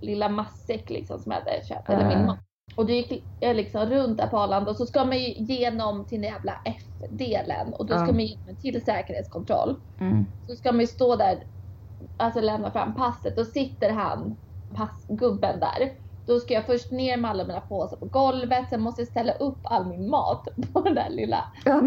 lilla 0.00 0.28
matsäck 0.28 0.90
liksom 0.90 1.18
som 1.18 1.32
jag 1.32 1.38
hade 1.38 1.64
köpt, 1.66 1.88
eller 1.90 2.08
min 2.08 2.18
Äh. 2.18 2.26
mat. 2.26 2.38
Och 2.78 2.86
då 2.86 2.92
gick 2.92 3.24
liksom 3.40 3.86
runt 3.86 4.18
där 4.18 4.26
på 4.26 4.38
Arlanda 4.38 4.70
och 4.70 4.76
så 4.76 4.86
ska 4.86 5.04
man 5.04 5.18
ju 5.18 5.24
igenom 5.26 6.04
till 6.04 6.20
den 6.20 6.30
jävla 6.30 6.60
F-delen 6.64 7.74
och 7.74 7.86
då 7.86 7.94
ska 7.94 8.02
Ja. 8.06 8.12
man 8.12 8.20
igenom 8.20 8.48
en 8.48 8.56
till 8.56 8.84
säkerhetskontroll. 8.84 9.74
Mm. 10.00 10.24
Så 10.46 10.56
ska 10.56 10.72
man 10.72 10.80
ju 10.80 10.86
stå 10.86 11.16
där 11.16 11.46
alltså 12.16 12.40
lämna 12.40 12.70
fram 12.70 12.94
passet, 12.94 13.36
då 13.36 13.44
sitter 13.44 13.90
han, 13.90 14.36
passgubben 14.74 15.60
där. 15.60 15.92
Då 16.26 16.40
ska 16.40 16.54
jag 16.54 16.66
först 16.66 16.90
ner 16.90 17.16
med 17.16 17.30
alla 17.30 17.44
mina 17.44 17.60
påsar 17.60 17.96
på 17.96 18.06
golvet, 18.06 18.68
sen 18.70 18.80
måste 18.80 19.00
jag 19.00 19.08
ställa 19.08 19.32
upp 19.32 19.58
all 19.62 19.86
min 19.86 20.10
mat 20.10 20.48
på 20.72 20.80
den 20.80 20.94
där 20.94 21.10
lilla 21.10 21.44
Ja, 21.64 21.80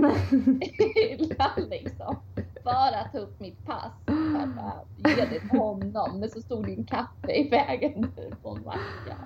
hyllan 0.96 1.70
liksom. 1.70 2.16
För 2.64 2.72
att 2.72 3.12
ta 3.12 3.18
upp 3.18 3.40
mitt 3.40 3.66
pass. 3.66 3.94
Jag 4.08 4.50
bara, 4.56 4.74
ge 5.16 5.26
det 5.26 5.40
till 5.40 5.60
honom. 5.60 6.20
Men 6.20 6.30
så 6.30 6.42
stod 6.42 6.70
en 6.70 6.86
kaffe 6.86 7.32
i 7.32 7.50
vägen 7.50 8.12
på 8.44 8.50
en 8.50 8.64
macka. 8.66 9.18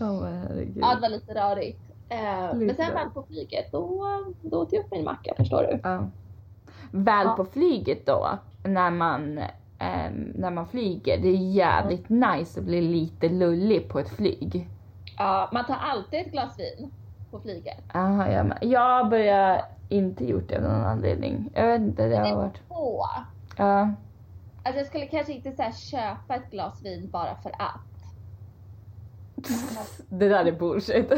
Åh 0.00 0.24
herregud. 0.24 0.78
Ja, 0.80 0.94
det 0.94 1.00
var 1.00 1.08
lite 1.08 1.34
rörigt. 1.34 1.80
Eh, 2.08 2.18
men 2.22 2.58
Lite 2.58 2.74
sen 2.74 2.94
väl 2.94 3.10
på 3.10 3.22
flyget, 3.22 3.72
då, 3.72 4.04
då 4.42 4.58
åt 4.58 4.72
jag 4.72 4.84
upp 4.84 4.90
min 4.90 5.04
macka 5.04 5.34
förstår 5.36 5.62
du. 5.62 5.80
Ja. 5.82 6.08
Väl 6.90 7.26
Ja. 7.26 7.34
på 7.36 7.44
flyget 7.44 8.06
då, 8.06 8.38
när 8.64 8.90
man, 8.90 9.38
ehm, 9.78 10.32
när 10.34 10.50
man 10.50 10.66
flyger, 10.66 11.18
det 11.18 11.28
är 11.28 11.36
jävligt 11.36 12.08
nice 12.08 12.60
att 12.60 12.66
bli 12.66 12.80
lite 12.80 13.28
lullig 13.28 13.88
på 13.88 13.98
ett 13.98 14.08
flyg. 14.08 14.68
Ja, 15.18 15.48
man 15.52 15.64
tar 15.66 15.74
alltid 15.80 16.20
ett 16.20 16.32
glas 16.32 16.58
vin 16.58 16.90
på 17.30 17.40
flyget. 17.40 17.78
Aha, 17.94 18.28
jag, 18.28 18.52
jag 18.60 19.08
börjar 19.10 19.62
inte 19.88 20.24
gjort 20.24 20.48
det 20.48 20.56
av 20.56 20.62
någon 20.62 20.84
anledning. 20.84 21.50
Jag 21.54 21.66
vet 21.66 21.80
inte, 21.80 22.06
det 22.08 22.16
har 22.16 22.36
varit... 22.36 22.68
Två. 22.68 23.02
Ja. 23.56 23.80
Alltså 24.62 24.78
jag 24.80 24.86
skulle 24.86 25.06
kanske 25.06 25.32
inte 25.32 25.52
så 25.52 25.62
köpa 25.90 26.34
ett 26.36 26.50
glas 26.50 26.84
vin 26.84 27.10
bara 27.12 27.34
för 27.42 27.50
att. 27.50 27.80
Det 30.08 30.28
där 30.28 30.44
är 30.44 30.52
bullshit. 30.52 31.12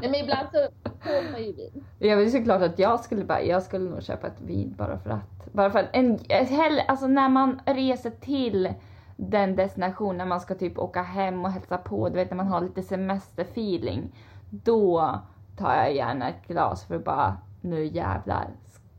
Nej 0.00 0.10
men 0.10 0.14
ibland 0.14 0.48
så 0.52 0.68
får 1.00 1.32
man 1.32 1.42
ju 1.42 1.52
vin. 1.52 1.84
Jag 1.98 2.16
vill 2.16 2.32
såklart 2.32 2.62
att 2.62 2.78
jag 2.78 3.00
skulle 3.00 3.24
bara, 3.24 3.42
jag 3.42 3.62
skulle 3.62 3.90
nog 3.90 4.02
köpa 4.02 4.26
ett 4.26 4.40
vin 4.40 4.74
bara 4.78 4.98
för 4.98 5.10
att. 5.10 5.52
Bara 5.52 5.70
för 5.70 5.78
att 5.78 5.88
en, 5.92 6.18
hell, 6.28 6.82
alltså 6.88 7.06
när 7.06 7.28
man 7.28 7.60
reser 7.66 8.10
till 8.10 8.74
den 9.16 9.56
destinationen, 9.56 10.18
när 10.18 10.26
man 10.26 10.40
ska 10.40 10.54
typ 10.54 10.78
åka 10.78 11.02
hem 11.02 11.44
och 11.44 11.50
hälsa 11.50 11.78
på, 11.78 12.08
du 12.08 12.14
vet 12.14 12.30
när 12.30 12.36
man 12.36 12.46
har 12.46 12.60
lite 12.60 12.82
semesterfeeling. 12.82 14.12
Då 14.50 15.18
tar 15.56 15.74
jag 15.74 15.94
gärna 15.94 16.28
ett 16.28 16.46
glas 16.46 16.84
för 16.84 16.96
att 16.96 17.04
bara, 17.04 17.36
nu 17.60 17.84
jävlar, 17.84 18.48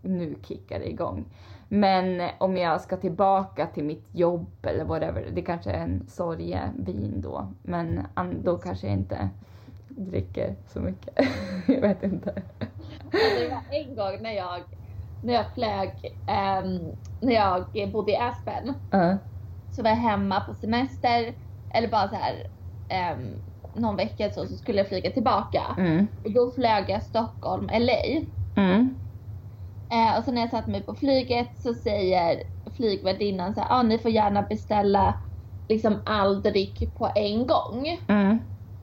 nu 0.02 0.36
kickar 0.44 0.80
det 0.80 0.90
igång. 0.90 1.26
Men 1.72 2.30
om 2.38 2.58
jag 2.58 2.82
ska 2.82 2.98
tillbaka 2.98 3.68
till 3.68 3.84
mitt 3.84 4.08
jobb 4.12 4.52
eller 4.62 4.84
whatever, 4.84 5.28
det 5.34 5.42
kanske 5.42 5.72
är 5.72 5.84
en 5.84 6.08
sorgevin 6.08 7.22
då. 7.22 7.54
Men 7.62 8.08
då 8.44 8.58
kanske 8.58 8.88
jag 8.88 8.94
inte 8.94 9.30
dricker 9.88 10.56
så 10.68 10.80
mycket. 10.80 11.14
jag 11.68 11.82
vet 11.82 12.04
inte. 12.04 12.42
Det 13.12 13.50
var 13.50 13.64
en 13.70 13.96
gång 13.96 14.24
när 14.24 14.34
jag, 14.34 14.64
när 15.22 15.34
jag 15.34 15.54
flög, 15.54 15.92
ehm, 16.28 16.96
när 17.20 17.34
jag 17.34 17.92
bodde 17.92 18.12
i 18.12 18.18
Aspen. 18.18 18.74
Ja. 18.90 19.18
Så 19.70 19.84
var 19.84 19.90
jag 19.90 19.98
hemma 19.98 20.40
på 20.40 20.54
semester. 20.54 21.34
Eller 21.70 21.88
bara 21.88 22.10
så 22.10 22.16
här 22.16 22.48
ehm, 22.88 23.42
någon 23.74 23.96
vecka 23.96 24.30
så, 24.30 24.48
så 24.48 24.58
skulle 24.58 24.78
jag 24.78 24.88
flyga 24.88 25.12
tillbaka. 25.12 25.62
Mm. 25.78 26.08
Och 26.24 26.32
då 26.32 26.52
flög 26.52 26.90
jag 26.90 27.04
Stockholm, 27.04 27.70
LA. 27.74 28.26
Mm. 28.56 29.00
Eh, 29.92 30.18
och 30.18 30.24
så 30.24 30.32
när 30.32 30.42
jag 30.42 30.50
satte 30.50 30.70
mig 30.70 30.82
på 30.82 30.96
flyget 30.96 31.58
så 31.58 31.74
säger 31.74 32.44
flygvärdinnan 32.76 33.54
så 33.54 33.62
här, 33.62 33.68
ah, 33.80 33.82
ni 33.84 33.98
får 33.98 34.12
gärna 34.12 34.42
beställa 34.42 35.16
liksom 35.70 36.02
all 36.06 36.42
dryck 36.42 36.94
på 36.96 37.12
en 37.16 37.48
gång. 37.48 37.88
Mm. 38.08 38.38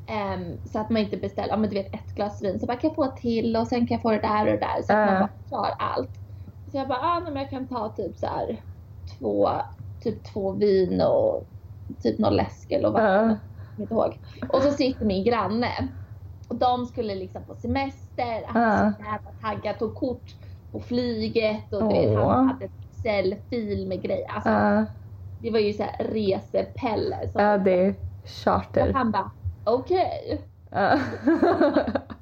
Ehm, 0.06 0.58
så 0.64 0.78
att 0.78 0.90
man 0.90 1.02
inte 1.02 1.16
beställer, 1.16 1.48
ja 1.48 1.56
men 1.56 1.70
du 1.70 1.76
vet 1.76 1.94
ett 1.94 2.14
glas 2.14 2.42
vin 2.42 2.60
så 2.60 2.66
bara 2.66 2.76
kan 2.76 2.94
få 2.94 3.04
ett 3.04 3.16
till 3.16 3.56
och 3.56 3.66
sen 3.66 3.86
kan 3.86 3.94
jag 3.94 4.02
få 4.02 4.10
det 4.10 4.18
där 4.18 4.40
och 4.40 4.52
det 4.52 4.58
där 4.58 4.82
så 4.82 4.92
att 4.92 4.98
Ja. 4.98 5.06
man 5.06 5.20
bara 5.20 5.62
tar 5.62 5.74
allt. 5.78 6.10
Så 6.70 6.76
jag 6.76 6.88
bara, 6.88 6.98
ah, 7.00 7.20
men 7.20 7.36
jag 7.36 7.50
kan 7.50 7.68
ta 7.68 7.88
typ 7.88 8.16
så 8.16 8.26
här 8.26 8.62
två, 9.18 9.48
typ 10.04 10.24
två 10.24 10.52
vin 10.52 11.00
och 11.00 11.48
typ 12.02 12.18
någon 12.18 12.36
läsk 12.36 12.70
eller 12.72 12.90
vad 12.90 13.02
Ja. 13.04 13.38
jag 13.76 13.88
kommer 13.88 14.04
ihåg. 14.06 14.18
Och 14.52 14.62
så 14.62 14.70
sitter 14.72 15.04
min 15.04 15.24
granne 15.24 15.88
och 16.48 16.56
de 16.56 16.86
skulle 16.86 17.14
liksom 17.14 17.44
på 17.44 17.54
semester, 17.54 18.44
han 18.46 18.62
var 18.62 18.84
Ja. 18.86 18.92
så 18.96 19.02
jävla 19.02 19.30
taggad, 19.40 19.78
tog 19.78 19.94
kort 19.94 20.24
på 20.72 20.80
flyget 20.80 21.72
och 21.72 21.82
du 21.82 21.88
vet 21.88 22.18
han 22.18 22.48
hade 22.48 22.64
Excel-fil 22.90 23.86
med 23.88 24.02
grejer. 24.02 24.30
Alltså, 24.30 24.50
Ja. 24.50 24.84
Det 25.42 25.50
var 25.50 25.58
ju 25.58 25.72
så 25.72 25.82
här 25.82 26.04
resepelle. 26.04 27.30
Ja, 27.34 27.58
det 27.58 27.86
är 27.86 27.90
och 27.90 28.28
charter. 28.28 28.92
han 28.92 29.10
bara, 29.10 29.30
okej. 29.64 30.40
Ja. 30.70 30.98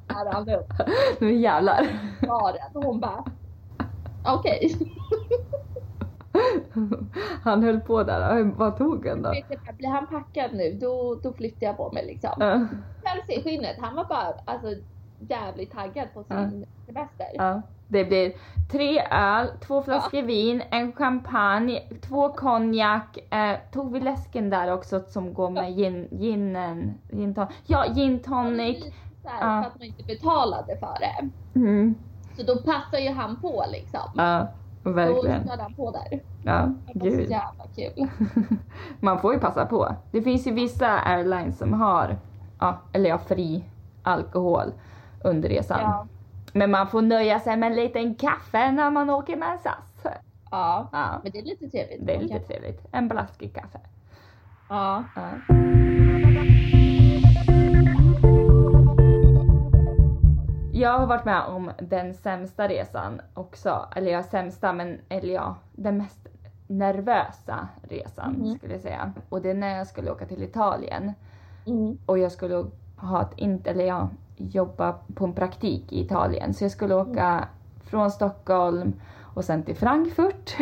Här 0.08 0.32
han 0.32 0.48
upp 0.48 0.72
nu 1.20 1.34
jävlar. 1.34 1.86
och 2.74 2.84
hon 2.84 3.00
bara 3.00 3.24
okej. 4.26 4.74
Han 7.42 7.62
höll 7.62 7.80
på 7.80 8.02
där. 8.02 8.42
Vad 8.44 8.76
tog 8.78 9.06
han 9.06 9.22
då? 9.22 9.30
Vet 9.30 9.76
Blir 9.76 9.88
han 9.88 10.06
packad 10.06 10.50
nu 10.54 10.72
då, 10.80 11.14
då 11.22 11.32
flyttar 11.32 11.66
jag 11.66 11.76
på 11.76 11.92
mig 11.92 12.06
liksom. 12.06 12.30
Ja. 12.38 12.66
Päls 13.02 13.38
i 13.38 13.42
skinnet. 13.42 13.76
Han 13.80 13.94
var 13.96 14.04
bara 14.04 14.34
alltså, 14.44 14.68
jävligt 15.18 15.72
taggad 15.72 16.08
på 16.14 16.24
sin 16.24 16.66
semester. 16.86 17.26
Ja. 17.34 17.62
Det 17.94 18.04
blir 18.04 18.32
tre 18.70 19.02
öl, 19.10 19.46
två 19.66 19.82
flaskor 19.82 20.22
vin, 20.22 20.62
en 20.70 20.92
champagne, 20.92 21.82
två 22.08 22.28
konjak. 22.28 23.18
Eh, 23.30 23.56
tog 23.72 23.92
vi 23.92 24.00
läsken 24.00 24.50
där 24.50 24.72
också 24.72 25.00
som 25.00 25.34
går 25.34 25.50
med 25.50 25.76
gin, 25.76 26.08
ginen? 26.10 26.94
Gin 27.10 27.34
ton, 27.34 27.46
ja, 27.66 27.84
gin 27.94 28.18
tonic. 28.22 28.84
Ja. 29.24 29.30
För 29.40 29.46
att 29.68 29.78
man 29.78 29.82
inte 29.86 30.02
betalade 30.02 30.76
för 30.76 30.96
det. 31.00 31.30
Mm. 31.58 31.94
Så 32.36 32.42
då 32.42 32.56
passar 32.56 32.98
ju 32.98 33.10
han 33.10 33.40
på 33.40 33.64
liksom. 33.72 34.10
Ja, 34.16 34.46
Då 34.82 34.90
verkligen. 34.90 35.48
körde 35.48 35.62
han 35.62 35.74
på 35.74 35.90
där. 35.90 36.20
Ja, 36.44 36.68
Det 36.94 36.98
var 37.00 37.10
så 37.10 37.16
gud. 37.16 37.30
jävla 37.30 37.64
kul. 37.76 38.08
Man 39.00 39.18
får 39.20 39.34
ju 39.34 39.40
passa 39.40 39.66
på. 39.66 39.94
Det 40.10 40.22
finns 40.22 40.46
ju 40.46 40.50
vissa 40.50 41.00
airlines 41.00 41.58
som 41.58 41.72
har, 41.72 42.16
ja, 42.60 42.78
eller 42.92 43.10
ja, 43.10 43.18
fri 43.18 43.64
alkohol 44.02 44.72
under 45.24 45.48
resan. 45.48 45.80
Ja. 45.80 46.06
Men 46.56 46.70
man 46.70 46.86
får 46.88 47.02
nöja 47.02 47.40
sig 47.40 47.56
med 47.56 47.66
en 47.70 47.76
liten 47.76 48.14
kaffe 48.14 48.72
när 48.72 48.90
man 48.90 49.10
åker 49.10 49.36
med 49.36 49.58
SAS. 49.60 50.12
ja. 50.50 50.88
Ja, 50.92 51.20
Men 51.22 51.32
det 51.32 51.38
är 51.38 51.42
lite 51.42 51.68
trevligt. 51.70 52.06
det 52.06 52.14
är 52.16 52.20
lite 52.20 52.40
trevligt. 52.40 52.86
En 52.92 53.08
blaskig 53.08 53.54
kaffe. 53.54 53.80
Ja. 54.68 55.04
Ja. 55.16 55.28
Jag 60.72 60.98
har 60.98 61.06
varit 61.06 61.24
med 61.24 61.42
om 61.44 61.70
den 61.78 62.14
sämsta 62.14 62.68
resan 62.68 63.20
också. 63.34 63.86
Eller 63.96 64.12
ja, 64.12 64.22
sämsta, 64.22 64.72
men 64.72 65.00
eller 65.08 65.34
ja, 65.34 65.56
den 65.72 65.98
mest 65.98 66.26
nervösa 66.66 67.68
resan 67.82 68.32
Mhm. 68.32 68.58
skulle 68.58 68.72
jag 68.72 68.82
säga. 68.82 69.12
Och 69.28 69.42
det 69.42 69.50
är 69.50 69.54
när 69.54 69.76
jag 69.78 69.86
skulle 69.86 70.10
åka 70.10 70.26
till 70.26 70.42
Italien. 70.42 71.12
Mm. 71.66 71.98
och 72.06 72.18
jag 72.18 72.32
skulle 72.32 72.64
ha 72.96 73.22
ett, 73.22 73.32
inte, 73.38 73.70
eller 73.70 73.84
ja, 73.84 74.08
jobba 74.36 74.94
på 75.14 75.24
en 75.24 75.32
praktik 75.32 75.92
i 75.92 76.00
Italien. 76.00 76.54
Så 76.54 76.64
jag 76.64 76.70
skulle 76.70 76.94
åka 76.94 77.48
från 77.84 78.10
Stockholm 78.10 78.92
och 79.34 79.44
sen 79.44 79.62
till 79.62 79.76
Frankfurt 79.76 80.56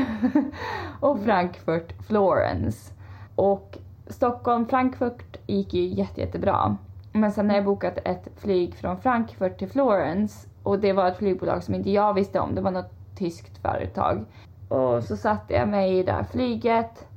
och 1.01 1.21
Frankfurt, 1.21 1.93
Florence. 2.07 2.93
Och 3.35 3.79
Stockholm, 4.07 4.67
Frankfurt 4.67 5.37
gick 5.47 5.75
ju 5.75 5.87
jätte, 5.87 6.21
jättebra. 6.21 6.77
Men 7.13 7.33
sen 7.33 7.51
har 7.51 7.57
jag 7.57 7.65
bokat 7.65 7.99
ett 8.05 8.29
flyg 8.37 8.75
från 8.75 8.97
Frankfurt 8.97 9.59
till 9.59 9.71
Florence 9.71 10.49
och 10.63 10.79
det 10.79 10.93
var 10.93 11.09
ett 11.09 11.17
flygbolag 11.17 11.63
som 11.63 11.75
inte 11.75 11.91
jag 11.91 12.15
visste 12.15 12.41
om. 12.41 12.55
Det 12.55 12.61
var 12.61 12.71
något 12.71 12.93
tyskt 13.19 13.59
företag. 13.59 14.25
Och 14.69 15.05
så 15.05 15.17
satte 15.17 15.55
jag 15.55 15.69
mig 15.69 15.99
i 15.99 16.03
det 16.03 16.13
här 16.13 16.25
flyget. 16.25 17.09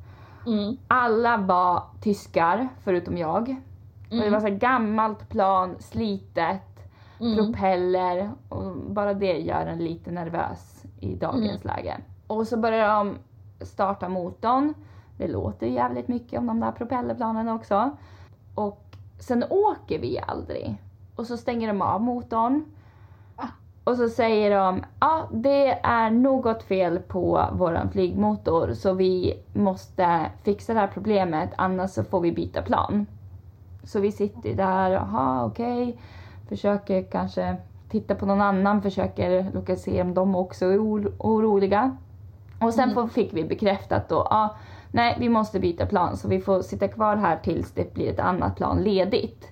Mm. 0.47 0.77
Alla 0.87 1.37
var 1.37 1.83
tyskar 2.01 2.69
förutom 2.83 3.17
jag. 3.17 3.55
Och 4.19 4.25
det 4.25 4.29
var 4.29 4.39
så 4.39 4.47
här 4.47 4.55
gammalt 4.55 5.29
plan, 5.29 5.75
slitet, 5.79 6.61
Mm. 7.19 7.35
propeller 7.37 8.31
och 8.49 8.75
bara 8.75 9.13
det 9.13 9.37
gör 9.39 9.65
en 9.65 9.77
lite 9.79 10.11
nervös 10.11 10.83
i 10.99 11.15
dagens 11.15 11.63
läge. 11.65 11.97
Och 12.27 12.47
så 12.47 12.57
börjar 12.57 12.87
de 12.87 13.17
starta 13.65 14.09
motorn. 14.09 14.73
Det 15.17 15.27
låter 15.27 15.67
jävligt 15.67 16.07
mycket 16.07 16.39
om 16.39 16.47
de 16.47 16.59
där 16.59 16.71
propellerplanen 16.71 17.49
också. 17.49 17.89
Och 18.55 18.85
sen 19.19 19.43
åker 19.49 19.99
vi 19.99 20.19
aldrig. 20.27 20.75
Och 21.15 21.25
så 21.25 21.37
stänger 21.37 21.67
de 21.67 21.81
av 21.81 22.01
motorn. 22.01 22.65
Ah. 23.35 23.47
Och 23.83 23.97
så 23.97 24.09
säger 24.09 24.59
de, 24.59 24.83
ja 24.99 25.29
det 25.31 25.79
är 25.83 26.09
något 26.09 26.63
fel 26.63 26.99
på 26.99 27.45
våran 27.53 27.89
flygmotor 27.91 28.73
så 28.73 28.93
vi 28.93 29.43
måste 29.53 30.25
fixa 30.43 30.73
det 30.73 30.79
här 30.79 30.87
problemet 30.93 31.49
annars 31.57 31.91
så 31.91 32.03
får 32.03 32.19
vi 32.21 32.31
byta 32.31 32.61
plan. 32.61 33.05
Så 33.85 33.99
vi 33.99 34.11
sitter 34.11 34.53
där, 34.55 34.89
jaha 34.91 35.45
okej, 35.45 35.97
försöker 36.49 37.03
kanske 37.03 37.55
titta 37.89 38.15
på 38.15 38.25
någon 38.25 38.41
annan, 38.41 38.81
försöker 38.81 39.51
lokalisera 39.53 40.01
om 40.03 40.13
de 40.13 40.35
också 40.35 40.65
är 40.65 40.77
oro- 40.77 41.13
oroliga. 41.19 41.97
Och 42.61 42.73
sen 42.73 42.93
får, 42.93 43.07
fick 43.07 43.33
vi 43.33 43.43
bekräftat 43.43 44.09
då, 44.09 44.27
ja, 44.29 44.55
nej 44.91 45.15
vi 45.19 45.29
måste 45.29 45.59
byta 45.59 45.85
plan 45.85 46.17
så 46.17 46.27
vi 46.27 46.39
får 46.39 46.61
sitta 46.61 46.87
kvar 46.87 47.15
här 47.15 47.37
tills 47.43 47.71
det 47.71 47.93
blir 47.93 48.09
ett 48.09 48.19
annat 48.19 48.55
plan 48.55 48.83
ledigt. 48.83 49.47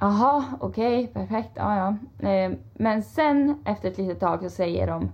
Jaha, 0.00 0.44
okej, 0.60 1.06
perfekt, 1.06 1.50
ja 1.54 1.76
ja. 2.20 2.28
Eh, 2.28 2.52
Men 2.74 3.02
sen 3.02 3.62
efter 3.64 3.88
ett 3.88 3.98
litet 3.98 4.20
tag 4.20 4.42
så 4.42 4.50
säger 4.50 4.86
de, 4.86 5.10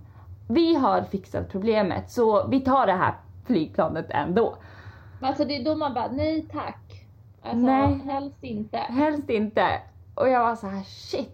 vi 0.47 0.75
har 0.75 1.01
fixat 1.01 1.49
problemet 1.51 2.11
så 2.11 2.47
vi 2.47 2.59
tar 2.61 2.85
det 2.87 2.93
här 2.93 3.13
flygplanet 3.45 4.05
ändå. 4.09 4.55
Alltså 5.21 5.45
det 5.45 5.55
är 5.57 5.65
då 5.65 5.75
man 5.75 5.93
bara, 5.93 6.07
nej 6.11 6.45
tack. 6.51 6.79
Alltså 7.45 7.65
Nej. 7.65 7.99
helst 8.05 8.43
inte. 8.43 8.77
Helst 8.77 9.29
inte. 9.29 9.81
Och 10.15 10.29
jag 10.29 10.39
var 10.39 10.55
så 10.55 10.67
här 10.67 10.83
shit. 10.83 11.31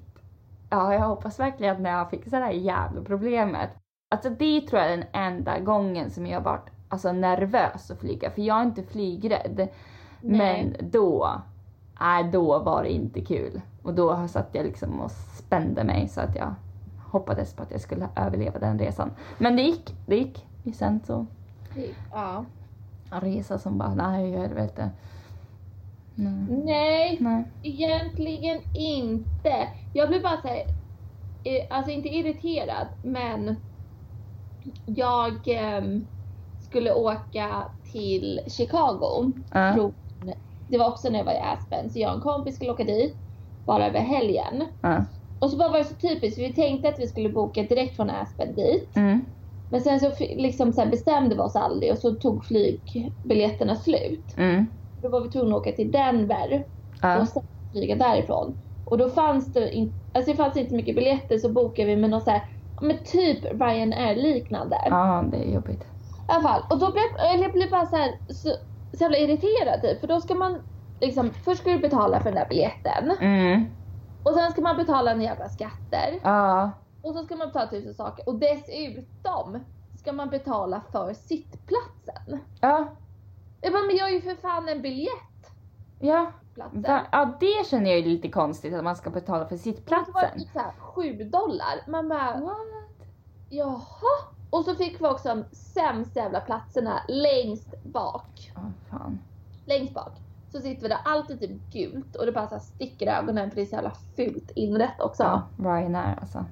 Ja, 0.70 0.94
jag 0.94 1.02
hoppas 1.08 1.40
verkligen 1.40 1.76
att 1.76 1.82
när 1.82 1.92
jag 1.92 2.10
fixar 2.10 2.40
det 2.40 2.46
här 2.46 2.52
jävla 2.54 3.02
problemet. 3.02 3.70
Alltså 4.12 4.30
det 4.30 4.62
tror 4.62 4.82
jag 4.82 4.92
är 4.92 4.98
den 4.98 5.06
enda 5.14 5.60
gången 5.60 6.12
som 6.12 6.28
jag 6.28 6.42
varit 6.42 6.70
alltså, 6.90 7.12
nervös 7.12 7.92
att 7.92 8.00
flyga. 8.00 8.30
För 8.32 8.42
jag 8.42 8.58
är 8.58 8.64
inte 8.64 8.84
flygrädd. 8.84 9.68
Nej. 10.22 10.74
Men 10.80 10.90
då, 10.92 11.42
nej 12.00 12.24
då 12.24 12.60
var 12.60 12.84
det 12.84 12.90
inte 12.94 13.22
kul. 13.22 13.62
Och 13.84 13.94
då 13.94 14.28
satt 14.28 14.50
jag 14.52 14.66
liksom 14.66 15.00
och 15.00 15.12
spände 15.12 15.84
mig 15.84 16.08
så 16.08 16.22
att 16.22 16.36
jag 16.36 16.54
hoppades 17.12 17.54
på 17.54 17.64
att 17.64 17.72
jag 17.72 17.82
skulle 17.82 18.10
överleva 18.16 18.60
den 18.60 18.80
resan. 18.80 19.12
Men 19.38 19.56
det 19.56 19.62
gick, 19.62 19.96
det 20.06 20.16
gick. 20.16 20.48
Sen 20.76 21.00
så, 21.06 21.26
Ja. 22.14 22.46
en 23.12 23.22
resa 23.22 23.60
som 23.60 23.78
bara, 23.78 23.94
nej 23.96 24.32
helvete. 24.32 24.90
Nej. 26.16 26.64
Nej, 26.66 27.18
nej. 27.20 27.44
egentligen 27.62 28.62
inte. 28.74 29.68
Jag 29.94 30.10
blev 30.10 30.22
bara 30.22 30.42
såhär, 30.42 30.64
alltså 31.70 31.92
inte 31.92 32.10
irriterad, 32.10 32.88
men 33.02 33.56
jag 34.86 35.48
ehm, 35.48 36.08
skulle 36.60 36.94
åka 36.94 37.66
till 37.92 38.40
Chicago. 38.48 39.32
Ja. 39.52 39.74
Från, 39.74 39.94
det 40.68 40.78
var 40.78 40.88
också 40.88 41.10
när 41.10 41.20
jag 41.20 41.26
var 41.26 41.34
i 41.34 41.40
Aspen, 41.40 41.90
så 41.90 42.00
jag 42.00 42.10
och 42.10 42.16
en 42.16 42.22
kompis 42.22 42.56
skulle 42.56 42.72
åka 42.72 42.84
dit 42.84 43.18
bara 43.66 43.88
över 43.88 44.00
helgen. 44.00 44.66
Ja. 44.82 45.06
Och 45.40 45.50
så 45.50 45.58
bara 45.58 45.70
var 45.70 45.78
det 45.78 45.86
så 45.86 45.96
typiskt, 45.96 46.40
vi 46.40 46.54
tänkte 46.54 46.90
att 46.90 47.00
vi 47.00 47.08
skulle 47.08 47.30
boka 47.30 47.64
direkt 47.64 47.96
från 47.96 48.10
Aspen 48.10 48.56
dit. 48.56 48.96
Mm. 48.96 49.26
Men 49.70 49.82
sen 49.82 50.00
så 50.00 50.12
liksom 50.20 50.74
så 50.74 50.86
bestämde 50.86 51.36
vi 51.36 51.42
oss 51.42 51.56
aldrig 51.56 51.92
och 51.92 51.98
så 51.98 52.12
tog 52.12 52.46
flygbiljetterna 52.46 53.76
slut. 53.76 54.34
Mm. 54.38 54.66
Då 55.02 55.10
var 55.10 55.22
vi 55.22 55.30
tvungna 55.30 55.56
att 55.56 55.62
åka 55.62 55.72
till 55.72 55.92
Denver 55.92 56.66
Ja. 57.02 57.22
och 57.22 57.28
sen 57.28 57.44
flyga 57.72 57.96
därifrån. 57.96 58.58
Och 58.86 58.98
då 58.98 59.10
fanns 59.10 59.54
det, 59.54 59.72
in, 59.72 59.94
alltså 60.14 60.32
det 60.32 60.38
fanns 60.38 60.58
inte 60.58 60.76
mycket 60.76 60.96
biljetter 60.96 61.38
så 61.38 61.50
bokade 61.50 61.88
vi 61.88 61.96
med 61.96 62.10
någon 62.10 62.22
så 62.22 62.32
här, 62.32 62.44
men 62.82 62.98
typ 63.04 63.44
Ryanair 63.44 64.16
liknande. 64.16 64.78
ja, 64.86 65.26
det 65.32 65.38
är 65.38 65.54
jobbigt. 65.54 65.82
I 65.82 65.86
alla 66.28 66.42
fall. 66.42 66.62
Och 66.70 66.80
då 66.80 66.92
blev 66.92 67.04
jag 67.42 67.52
blev 67.52 67.70
bara 67.70 67.86
så, 67.86 67.96
här, 67.96 68.12
så, 68.28 68.50
så 68.94 69.04
jävla 69.04 69.18
irriterad 69.18 69.82
typ. 69.82 70.00
För 70.00 70.08
då 70.08 70.22
ska 70.22 70.36
man 70.36 70.60
liksom, 71.00 71.30
först 71.34 71.62
ska 71.62 71.72
du 71.72 71.80
betala 71.80 72.20
för 72.20 72.26
den 72.26 72.36
där 72.36 72.50
biljetten. 72.50 73.12
Mm. 73.22 73.66
Och 74.24 74.34
sen 74.34 74.52
ska 74.52 74.62
man 74.62 74.78
betala 74.78 75.12
en 75.12 75.22
jävla 75.22 75.50
skatter. 75.50 76.20
Ja. 76.24 76.72
Och 77.02 77.14
så 77.14 77.24
ska 77.24 77.36
man 77.36 77.48
betala 77.48 77.68
tusen 77.68 77.94
saker. 77.94 78.30
Och 78.30 78.36
dessutom 78.36 79.60
ska 79.96 80.14
man 80.14 80.30
betala 80.30 80.82
för 80.92 81.14
sittplatsen. 81.14 82.40
Ja. 82.62 82.88
Jag 83.62 83.74
bara, 83.74 83.84
men 83.84 83.96
jag 83.96 84.10
är 84.10 84.14
ju 84.14 84.22
för 84.22 84.36
fan 84.36 84.70
en 84.70 84.82
biljett. 84.82 85.52
Ja. 86.00 86.32
Platsen. 86.56 86.82
Va? 86.82 87.02
ja, 87.12 87.38
det 87.40 87.68
känner 87.68 87.90
jag 87.90 88.00
är 88.00 88.04
lite 88.04 88.30
konstigt 88.30 88.74
att 88.74 88.84
man 88.84 88.96
ska 88.96 89.10
betala 89.10 89.38
för 89.40 89.44
var 89.46 89.58
det 89.58 89.58
sittplatsen. 89.58 90.40
typ 90.40 90.50
såhär 90.54 90.72
7 90.80 91.14
dollar. 91.24 91.84
Man 91.88 92.10
bara, 92.10 92.40
What? 92.40 92.58
jaha. 93.50 93.82
Och 94.50 94.66
så 94.66 94.76
fick 94.76 95.02
vi 95.02 95.06
också 95.08 95.28
de 95.30 95.44
sämsta 95.56 96.20
jävla 96.20 96.40
platserna 96.40 97.00
längst 97.08 97.84
bak. 97.84 98.52
Ja, 98.56 98.62
fan. 98.90 99.20
Längst 99.66 99.94
bak. 99.94 100.12
Så 100.52 100.60
sitter 100.60 100.82
vi 100.82 100.88
där, 100.88 100.98
allt 101.06 101.30
är 101.30 101.38
typ 101.38 101.52
gult 101.74 102.16
och 102.16 102.26
det 102.26 102.32
bara 102.32 102.48
så 102.48 102.60
sticker 102.60 103.06
i 103.06 103.10
ögonen 103.10 103.50
för 103.50 103.56
det 103.56 103.62
är 103.62 103.66
så 103.66 103.76
jävla 103.76 103.92
fult 104.16 104.52
inrätt 104.56 105.02
också. 105.02 105.24
Ja, 105.24 105.42
Ja. 105.58 105.64
Ryanair 105.64 106.18
alltså. 106.22 106.46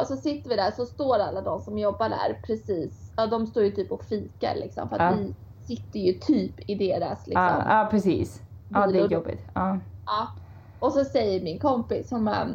och 0.00 0.06
så 0.06 0.16
sitter 0.16 0.48
vi 0.50 0.56
där 0.56 0.70
så 0.70 0.86
står 0.86 1.18
alla 1.18 1.40
de 1.40 1.60
som 1.60 1.78
jobbar 1.78 2.08
där 2.08 2.40
precis, 2.46 3.12
ja 3.16 3.26
de 3.26 3.46
står 3.46 3.62
ju 3.62 3.70
typ 3.70 3.92
och 3.92 4.04
fikar 4.04 4.54
liksom 4.54 4.88
för 4.88 4.98
att 4.98 5.12
Ja. 5.16 5.18
vi 5.22 5.34
sitter 5.68 6.00
ju 6.00 6.12
typ 6.12 6.70
i 6.70 6.74
deras 6.74 7.26
liksom. 7.26 7.42
Ja, 7.42 7.62
ja, 7.68 7.88
precis. 7.90 8.42
Ja, 8.68 8.86
det 8.86 8.98
är 8.98 9.08
jobbigt. 9.08 9.44
Ja. 9.54 9.78
Och 10.78 10.92
så 10.92 11.04
säger 11.04 11.40
min 11.44 11.58
kompis, 11.58 12.10
hon 12.10 12.24
bara, 12.24 12.46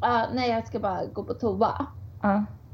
ah, 0.00 0.26
nej 0.32 0.50
jag 0.50 0.66
ska 0.66 0.78
bara 0.78 1.04
gå 1.06 1.24
på 1.24 1.34
toa. 1.34 1.86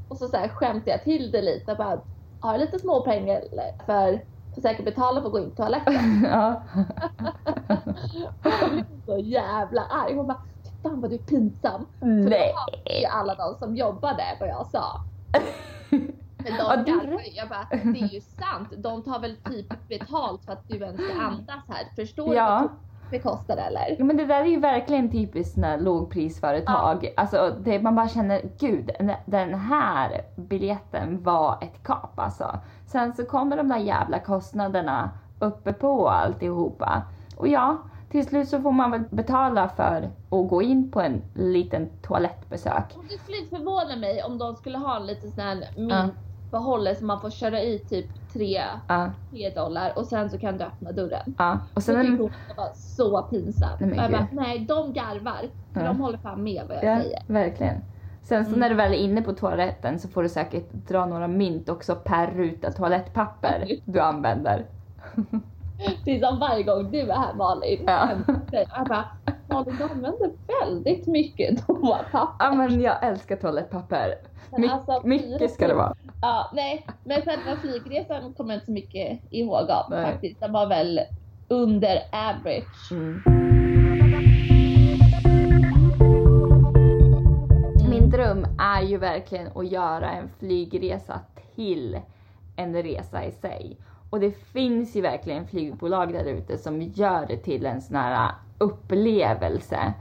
Och 0.09 0.17
så, 0.17 0.27
så 0.27 0.37
här 0.37 0.47
skämtar 0.47 0.91
jag 0.91 1.03
till 1.03 1.31
det 1.31 1.41
lite. 1.41 1.75
Bara, 1.75 1.99
har 2.39 2.53
du 2.53 2.59
lite 2.59 2.79
småpengar 2.79 3.41
för 3.85 4.13
att 4.13 4.61
säkert 4.61 4.85
betala 4.85 5.21
för 5.21 5.27
att 5.27 5.31
gå 5.33 5.39
in 5.39 5.49
på 5.49 5.55
toaletten? 5.55 6.23
ja. 6.31 6.61
Hon 8.43 8.69
blev 8.71 8.85
så 9.05 9.17
jävla 9.17 9.81
arg. 9.81 10.15
Hon 10.15 10.27
bara, 10.27 10.41
"Fy 10.63 10.69
fan 10.83 11.01
vad 11.01 11.09
du 11.09 11.15
är 11.15 11.19
pinsam. 11.19 11.85
För 11.99 12.05
Nej. 12.05 12.53
då 12.55 12.59
hörde 12.59 12.99
ju 12.99 13.05
alla 13.05 13.35
de 13.35 13.55
som 13.59 13.75
jobbade 13.75 14.23
vad 14.39 14.49
jag 14.49 14.67
sa. 14.67 15.01
Men 16.43 16.53
Ja, 16.57 16.75
de 16.75 16.83
du- 16.83 16.91
garvar 16.99 17.21
ju. 17.21 17.31
Jag 17.31 17.49
bara, 17.49 17.67
det 17.71 17.99
är 18.01 18.13
ju 18.13 18.21
sant. 18.21 18.69
De 18.77 19.03
tar 19.03 19.19
väl 19.19 19.35
typ 19.35 19.67
betalt 19.89 20.45
för 20.45 20.53
att 20.53 20.67
du 20.67 20.75
ens 20.75 21.01
ska 21.03 21.21
andas 21.21 21.63
här. 21.67 21.87
Förstår 21.95 22.35
Ja. 22.35 22.59
du 22.61 22.67
vad 22.67 22.69
det 23.11 23.19
kostar 23.19 23.57
eller? 23.57 23.95
Ja, 23.99 24.05
men 24.05 24.17
det 24.17 24.25
där 24.25 24.41
är 24.41 24.45
ju 24.45 24.59
verkligen 24.59 25.11
typiskt 25.11 25.57
här 25.57 25.77
lågprisföretag. 25.77 27.13
Alltså, 27.17 27.55
det, 27.63 27.79
man 27.81 27.95
bara 27.95 28.07
känner, 28.07 28.41
gud, 28.59 28.91
den 29.25 29.53
här 29.53 30.21
biljetten 30.35 31.23
var 31.23 31.57
ett 31.61 31.83
kap 31.83 32.19
alltså. 32.19 32.59
Sen 32.87 33.13
så 33.13 33.25
kommer 33.25 33.57
de 33.57 33.67
där 33.67 33.77
jävla 33.77 34.19
kostnaderna 34.19 35.09
uppe 35.39 35.73
på 35.73 36.09
alltihopa. 36.09 37.01
Och 37.37 37.47
ja, 37.47 37.77
till 38.11 38.25
slut 38.27 38.49
så 38.49 38.61
får 38.61 38.71
man 38.71 38.91
väl 38.91 39.03
betala 39.09 39.69
för 39.69 40.09
att 40.29 40.49
gå 40.49 40.61
in 40.61 40.91
på 40.91 41.01
en 41.01 41.21
liten 41.33 41.89
toalettbesök. 42.01 42.83
Och 42.97 43.03
det 43.09 43.17
skulle 43.17 43.37
inte 43.37 43.55
förvåna 43.55 43.95
mig 43.95 44.23
om 44.23 44.37
de 44.37 44.55
skulle 44.55 44.77
ha 44.77 44.95
en 44.95 45.05
liten 45.05 45.31
sån 45.31 45.43
här 45.43 45.63
Ja. 45.75 46.07
Mintbehållare 46.51 46.95
som 46.95 47.07
man 47.07 47.21
får 47.21 47.29
köra 47.29 47.61
i 47.61 47.79
typ 47.79 48.05
3 48.33 48.61
Ja, 48.87 49.11
3 49.29 49.49
dollar 49.49 49.93
och 49.95 50.05
sen 50.05 50.29
så 50.29 50.37
kan 50.37 50.57
du 50.57 50.63
öppna 50.63 50.91
dörren. 50.91 51.35
ja. 51.37 51.59
Och 51.73 51.83
Så 51.83 51.91
tyckte 51.91 52.05
sen, 52.07 52.17
hon 52.17 52.25
att 52.27 52.47
det 52.47 52.53
var 52.61 52.69
så 52.75 53.21
pinsamt. 53.21 53.79
Nej, 53.79 53.97
jag 53.97 54.11
bara, 54.11 54.27
nej 54.31 54.59
de 54.59 54.93
garvar. 54.93 55.41
För 55.73 55.81
Ja. 55.81 55.87
de 55.87 56.01
håller 56.01 56.17
fan 56.17 56.43
med 56.43 56.63
vad 56.67 56.77
jag 56.77 56.83
ja, 56.85 57.01
säger. 57.01 57.19
verkligen. 57.27 57.75
Sen 58.23 58.43
så 58.45 58.49
Mm. 58.49 58.59
när 58.59 58.69
du 58.69 58.75
väl 58.75 58.91
är 58.93 58.97
inne 58.97 59.21
på 59.21 59.33
toaletten 59.33 59.99
så 59.99 60.07
får 60.07 60.23
du 60.23 60.29
säkert 60.29 60.71
dra 60.73 61.05
några 61.05 61.27
mynt 61.27 61.69
också 61.69 61.95
per 61.95 62.27
ruta 62.31 62.71
toalettpapper 62.71 63.67
du 63.85 63.99
använder. 63.99 64.65
Det 66.05 66.11
är 66.15 66.19
som 66.29 66.39
varje 66.39 66.63
gång 66.63 66.91
du 66.91 66.99
är 66.99 67.13
här 67.15 67.33
Malin. 67.33 67.83
Ja. 67.87 68.09
Jag 68.51 68.87
bara, 68.87 69.05
Malin 69.49 69.75
du 69.77 69.83
använder 69.83 70.31
väldigt 70.61 71.07
mycket 71.07 71.67
toapapper. 71.67 72.45
Ja 72.45 72.53
men 72.53 72.81
jag 72.81 73.03
älskar 73.03 73.35
toalettpapper. 73.35 74.15
My- 74.57 74.67
alltså, 74.67 75.01
mycket 75.03 75.51
ska 75.51 75.67
det 75.67 75.73
vara. 75.73 75.95
Ja, 76.21 76.51
nej. 76.53 76.85
Men 77.03 77.21
själva 77.21 77.55
flygresan 77.61 78.33
kommer 78.33 78.53
jag 78.53 78.57
inte 78.57 78.65
så 78.65 78.71
mycket 78.71 79.19
ihåg 79.29 79.69
av 79.71 79.85
Nej. 79.89 80.11
faktiskt. 80.11 80.39
Den 80.39 80.51
var 80.51 80.67
väl 80.67 80.99
under 81.47 81.99
average. 82.11 82.91
Mm. 82.91 83.21
Mm. 87.79 87.89
Min 87.89 88.09
dröm 88.09 88.45
är 88.59 88.81
ju 88.81 88.97
verkligen 88.97 89.47
att 89.55 89.71
göra 89.71 90.11
en 90.11 90.29
flygresa 90.39 91.19
till 91.55 91.99
en 92.55 92.83
resa 92.83 93.25
i 93.25 93.31
sig. 93.31 93.77
Och 94.09 94.19
det 94.19 94.31
finns 94.31 94.95
ju 94.95 95.01
verkligen 95.01 95.47
flygbolag 95.47 96.13
där 96.13 96.25
ute 96.25 96.57
som 96.57 96.81
gör 96.81 97.25
det 97.27 97.37
till 97.37 97.65
en 97.65 97.81
sån 97.81 97.95
här 97.95 98.31
upplevelse. 98.59 99.93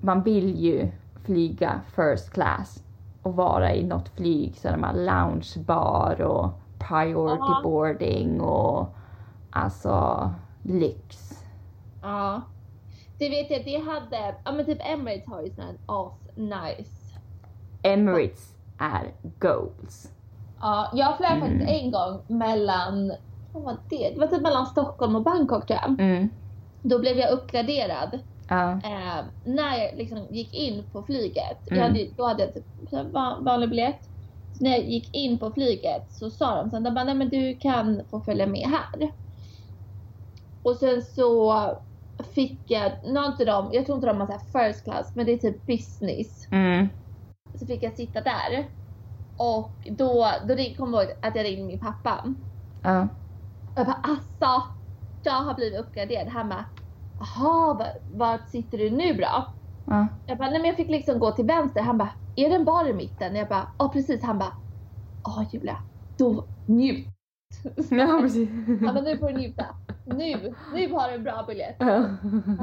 Man 0.00 0.22
vill 0.22 0.56
ju 0.56 0.88
flyga 1.24 1.80
first 1.96 2.30
class 2.32 2.82
och 3.22 3.36
vara 3.36 3.74
i 3.74 3.84
något 3.86 4.08
flyg 4.08 4.56
så 4.56 4.68
de 4.68 4.82
har 4.82 4.94
loungebar 4.94 6.20
och 6.22 6.50
priority 6.78 7.62
boarding 7.62 8.40
och 8.40 8.86
alltså 9.50 10.30
lyx. 10.62 11.32
Ja. 12.02 12.42
Det 13.18 13.28
vet 13.28 13.50
jag, 13.50 13.64
det 13.64 13.90
hade, 13.90 14.34
ja 14.44 14.52
men 14.52 14.64
typ 14.64 14.78
Emirates 14.80 15.26
har 15.28 15.42
ju 15.42 15.50
sån 15.50 15.64
här 15.64 15.76
as 15.86 16.12
nice. 16.36 17.14
Emirates 17.82 18.54
är 18.78 19.12
goals. 19.38 20.12
Ja, 20.60 20.90
jag 20.94 21.16
flög 21.16 21.30
Mm. 21.30 21.40
faktiskt 21.40 21.70
en 21.82 21.90
gång 21.90 22.20
mellan, 22.38 23.12
vad 23.52 23.62
var 23.62 23.76
det? 23.88 24.10
Det 24.14 24.20
var 24.20 24.26
typ 24.26 24.42
mellan 24.42 24.66
Stockholm 24.66 25.16
och 25.16 25.22
Bangkok 25.22 25.66
tror 25.66 25.78
jag. 25.82 26.00
Mm. 26.00 26.28
Då 26.88 26.98
blev 26.98 27.18
jag 27.18 27.30
uppgraderad 27.30 28.18
Ja. 28.48 28.72
eh, 28.72 29.24
när 29.44 29.76
jag 29.78 29.96
liksom 29.96 30.26
gick 30.30 30.54
in 30.54 30.90
på 30.92 31.02
flyget. 31.02 31.58
Jag 31.64 31.78
Mm. 31.78 31.88
hade, 31.92 32.10
då 32.16 32.26
hade 32.26 32.42
jag 32.42 32.54
typ 32.54 33.12
vanlig 33.44 33.68
biljett. 33.70 34.00
Så 34.52 34.64
när 34.64 34.70
jag 34.70 34.88
gick 34.88 35.14
in 35.16 35.38
på 35.38 35.50
flyget 35.52 36.06
så 36.12 36.30
sa 36.30 36.54
de 36.62 36.70
sen, 36.70 36.82
de 36.82 36.94
bara, 36.94 37.04
nej 37.04 37.14
men 37.14 37.28
du 37.28 37.54
kan 37.58 38.02
få 38.10 38.20
följa 38.20 38.46
med 38.46 38.68
här. 38.68 39.10
Och 40.62 40.76
sen 40.76 41.02
så 41.02 41.54
fick 42.34 42.70
jag, 42.70 42.92
nu 43.04 43.24
inte 43.26 43.44
de, 43.44 43.70
jag 43.72 43.86
tror 43.86 43.96
inte 43.96 44.06
de 44.06 44.20
har 44.20 44.26
så 44.26 44.32
här 44.32 44.68
first 44.68 44.84
class, 44.84 45.12
men 45.14 45.26
det 45.26 45.32
är 45.32 45.36
typ 45.36 45.66
business. 45.66 46.48
Mm. 46.50 46.88
Så 47.58 47.66
fick 47.66 47.82
jag 47.82 47.94
sitta 47.96 48.20
där. 48.20 48.68
Och 49.36 49.86
då, 49.90 50.30
då 50.48 50.56
kom 50.76 50.94
jag 50.94 51.02
ihåg 51.04 51.12
att 51.22 51.36
jag 51.36 51.44
ringde 51.44 51.64
min 51.64 51.78
pappa. 51.78 52.34
Och 53.74 53.80
jag 53.80 53.86
bara 53.86 54.00
alltså, 54.02 54.62
jag 55.22 55.32
har 55.32 55.54
blivit 55.54 55.80
uppgraderad. 55.80 56.28
Han 56.28 56.48
bara, 56.48 56.64
jaha, 57.18 57.74
var, 57.74 57.88
var 58.14 58.38
sitter 58.46 58.78
du 58.78 58.90
nu 58.90 59.12
då? 59.12 59.46
Ja. 59.86 60.06
Jag 60.26 60.38
bara, 60.38 60.50
nej 60.50 60.58
men 60.58 60.68
jag 60.68 60.76
fick 60.76 60.90
liksom 60.90 61.18
gå 61.18 61.32
till 61.32 61.44
vänster. 61.44 61.80
Han 61.80 61.98
bara, 61.98 62.10
är 62.36 62.48
det 62.48 62.54
en 62.54 62.64
bar 62.64 62.88
i 62.88 62.92
mitten? 62.92 63.36
Jag 63.36 63.48
bara, 63.48 63.68
ja 63.78 63.88
precis. 63.88 64.22
Han 64.22 64.38
bara, 64.38 64.52
åh 65.24 65.42
Julia, 65.52 65.76
då 66.16 66.44
njut. 66.66 67.17
Ja 67.90 68.18
precis. 68.22 68.48
Ja 68.82 68.92
men 68.92 69.04
nu 69.04 69.18
får 69.18 69.28
du 69.28 69.34
njuta. 69.34 69.66
Nu, 70.04 70.54
nu 70.74 70.92
har 70.92 71.08
du 71.08 71.14
en 71.14 71.22
bra 71.24 71.44
biljett. 71.48 71.76
Ja. 71.78 72.04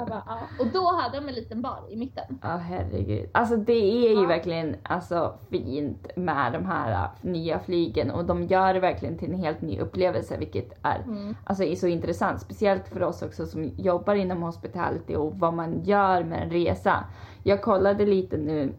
Bara, 0.08 0.24
ja. 0.28 0.40
Och 0.60 0.68
då 0.74 0.92
hade 1.02 1.20
de 1.20 1.28
en 1.28 1.34
liten 1.36 1.62
bar 1.62 1.80
i 1.90 1.96
mitten. 1.96 2.40
Ja 2.42 2.58
herregud. 2.58 3.30
Alltså 3.32 3.58
det 3.58 3.74
är 4.08 4.10
ju 4.16 4.22
Ja. 4.22 4.28
verkligen 4.28 4.76
alltså, 4.84 5.34
fint 5.50 6.08
med 6.16 6.54
de 6.54 6.66
här 6.66 6.92
äh, 7.04 7.10
nya 7.22 7.60
flygen 7.60 8.12
och 8.12 8.26
de 8.26 8.44
gör 8.44 8.74
det 8.74 8.80
verkligen 8.80 9.18
till 9.18 9.34
en 9.34 9.40
helt 9.40 9.62
ny 9.62 9.80
upplevelse 9.80 10.38
vilket 10.38 10.74
är, 10.82 11.00
Mm. 11.06 11.36
alltså, 11.44 11.64
är 11.64 11.76
så 11.76 11.88
intressant. 11.88 12.42
Speciellt 12.42 12.88
för 12.88 13.04
oss 13.04 13.22
också 13.22 13.46
som 13.46 13.64
jobbar 13.78 14.16
inom 14.16 14.42
hospitality 14.42 15.16
och 15.16 15.40
vad 15.40 15.54
man 15.54 15.84
gör 15.84 16.24
med 16.24 16.44
en 16.44 16.50
resa. 16.50 17.04
Jag 17.44 17.62
kollade 17.62 18.06
lite 18.06 18.38
nu 18.38 18.74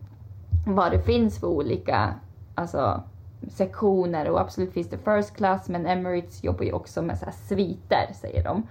vad 0.66 0.90
det 0.92 1.02
finns 1.02 1.40
för 1.40 1.46
olika 1.46 2.14
alltså, 2.54 3.02
sektioner 3.50 4.30
och 4.30 4.40
absolut 4.40 4.72
finns 4.72 4.90
det 4.90 4.98
first 4.98 5.36
class 5.36 5.68
men 5.68 5.86
Emirates 5.86 6.44
jobbar 6.44 6.64
ju 6.64 6.72
också 6.72 7.02
med 7.02 7.18
så 7.18 7.24
här 7.24 7.32
sviter 7.32 8.12
säger 8.14 8.44
de. 8.44 8.66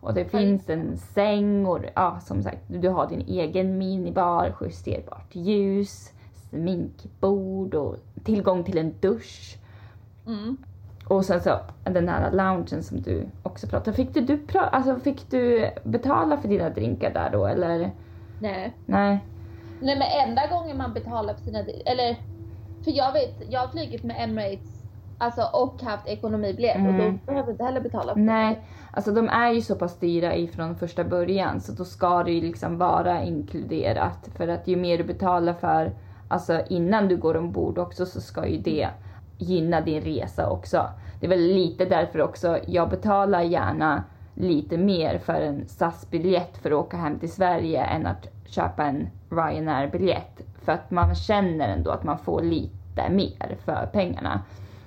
Och 0.00 0.14
det 0.14 0.24
finns 0.24 0.70
en 0.70 0.96
säng 0.96 1.66
och 1.66 1.78
ja, 1.94 2.20
som 2.20 2.42
sagt 2.42 2.62
du 2.66 2.88
har 2.88 3.08
din 3.08 3.24
egen 3.28 3.78
minibar, 3.78 4.54
justerbart 4.60 5.34
ljus, 5.34 6.12
sminkbord 6.50 7.74
och 7.74 7.96
tillgång 8.24 8.64
till 8.64 8.78
en 8.78 8.94
dusch. 9.00 9.56
Mm. 10.26 10.56
Och 11.08 11.24
sen 11.24 11.40
så 11.40 11.58
den 11.84 12.08
här 12.08 12.32
loungen 12.32 12.82
som 12.82 13.02
du 13.02 13.26
också 13.42 13.66
pratade 13.66 13.96
Fick 13.96 14.14
du, 14.14 14.20
du, 14.20 14.36
pra- 14.36 14.68
alltså, 14.72 14.96
fick 14.96 15.30
du 15.30 15.70
betala 15.84 16.36
för 16.36 16.48
dina 16.48 16.70
drinkar 16.70 17.10
där 17.14 17.30
då 17.30 17.46
eller? 17.46 17.90
Nej. 18.38 18.76
Nej. 18.86 19.24
Nej 19.80 19.98
men 19.98 20.28
enda 20.28 20.46
gången 20.46 20.76
man 20.76 20.92
betalar 20.92 21.34
för 21.34 21.42
sina, 21.42 21.58
eller 21.86 22.16
för 22.84 22.90
jag 22.90 23.12
vet, 23.12 23.42
jag 23.48 23.60
har 23.60 23.68
flugit 23.68 24.02
med 24.02 24.16
Emirates 24.24 24.84
alltså, 25.18 25.42
och 25.52 25.82
haft 25.82 26.06
ekonomibiljett 26.06 26.76
och 26.76 26.80
Mm. 26.80 26.96
då 26.96 27.18
behöver 27.26 27.48
jag 27.48 27.54
inte 27.54 27.64
heller 27.64 27.80
betala 27.80 28.12
för 28.12 28.20
Nej, 28.20 28.64
alltså 28.92 29.12
de 29.12 29.28
är 29.28 29.50
ju 29.52 29.60
så 29.60 29.74
pass 29.74 29.98
dyra 29.98 30.36
ifrån 30.36 30.76
första 30.76 31.04
början 31.04 31.60
så 31.60 31.72
då 31.72 31.84
ska 31.84 32.22
det 32.22 32.32
ju 32.32 32.40
liksom 32.40 32.78
vara 32.78 33.22
inkluderat. 33.22 34.28
För 34.36 34.48
att 34.48 34.68
ju 34.68 34.76
mer 34.76 34.98
du 34.98 35.04
betalar 35.04 35.52
för, 35.54 35.92
alltså 36.28 36.60
innan 36.68 37.08
du 37.08 37.16
går 37.16 37.36
ombord 37.36 37.78
också 37.78 38.06
så 38.06 38.20
ska 38.20 38.46
ju 38.46 38.58
det 38.58 38.88
gynna 39.38 39.80
din 39.80 40.00
resa 40.00 40.50
också. 40.50 40.86
Det 41.20 41.26
är 41.26 41.30
väl 41.30 41.40
lite 41.40 41.84
därför 41.84 42.20
också 42.20 42.58
jag 42.66 42.90
betalar 42.90 43.42
gärna 43.42 44.04
lite 44.34 44.76
mer 44.78 45.18
för 45.18 45.40
en 45.40 45.68
SAS-biljett 45.68 46.58
för 46.58 46.70
att 46.70 46.76
åka 46.76 46.96
hem 46.96 47.18
till 47.18 47.32
Sverige 47.32 47.84
än 47.84 48.06
att 48.06 48.28
köpa 48.46 48.84
en 48.84 49.08
Ryanair-biljett. 49.30 50.40
För 50.62 50.72
att 50.72 50.90
man 50.90 51.14
känner 51.14 51.68
ändå 51.68 51.90
att 51.90 52.04
man 52.04 52.18
får 52.18 52.42
lite 52.42 53.08
mer 53.10 53.56
för 53.64 53.86
pengarna. 53.92 54.42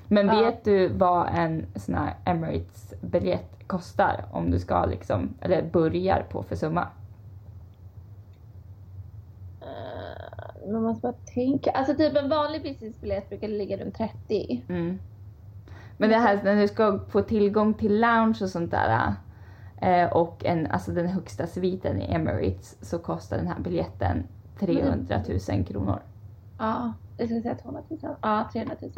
Men 0.08 0.28
Ja. 0.28 0.42
vet 0.42 0.64
du 0.64 0.88
vad 0.88 1.28
en 1.34 1.66
sån 1.76 1.96
här 1.96 2.14
Emirates-biljett 2.26 3.68
kostar 3.68 4.26
om 4.32 4.52
du 4.52 4.60
ska 4.60 4.86
liksom, 4.86 5.34
eller 5.42 5.62
börjar 5.64 6.26
på 6.32 6.44
för 6.44 6.56
summa? 6.56 6.88
Eh, 9.62 10.72
Man 10.72 10.84
måste 10.84 11.02
bara 11.02 11.14
tänka. 11.34 11.72
Alltså 11.72 11.96
typ 11.96 12.18
en 12.18 12.30
vanlig 12.30 12.64
businessbiljett 12.64 13.30
brukar 13.30 13.48
ligga 13.48 13.78
runt 13.78 13.96
30. 13.96 14.64
Mm. 14.70 15.00
Men 15.98 16.10
det 16.10 16.16
här 16.18 16.40
när 16.44 16.56
du 16.56 16.68
ska 16.68 17.00
få 17.10 17.22
tillgång 17.22 17.74
till 17.74 18.02
lounge 18.02 18.38
och 18.42 18.50
sånt 18.50 18.72
där 18.72 19.14
eh, 19.82 20.12
och 20.14 20.46
en, 20.46 20.68
alltså 20.68 20.92
den 20.92 21.08
högsta 21.08 21.48
sviten 21.48 22.02
i 22.02 22.14
Emirates 22.14 22.90
så 22.90 23.00
kostar 23.00 23.38
den 23.38 23.48
här 23.48 23.60
biljetten 23.60 24.24
300 24.60 25.22
000 25.50 25.66
kronor. 25.66 26.00
Ja, 26.60 26.94
jag 27.18 27.28
skulle 27.28 27.42
säga 27.42 27.56
200 27.56 27.82
000. 27.90 28.00
Ja, 28.22 28.50
300 28.54 28.76
000. 28.82 28.92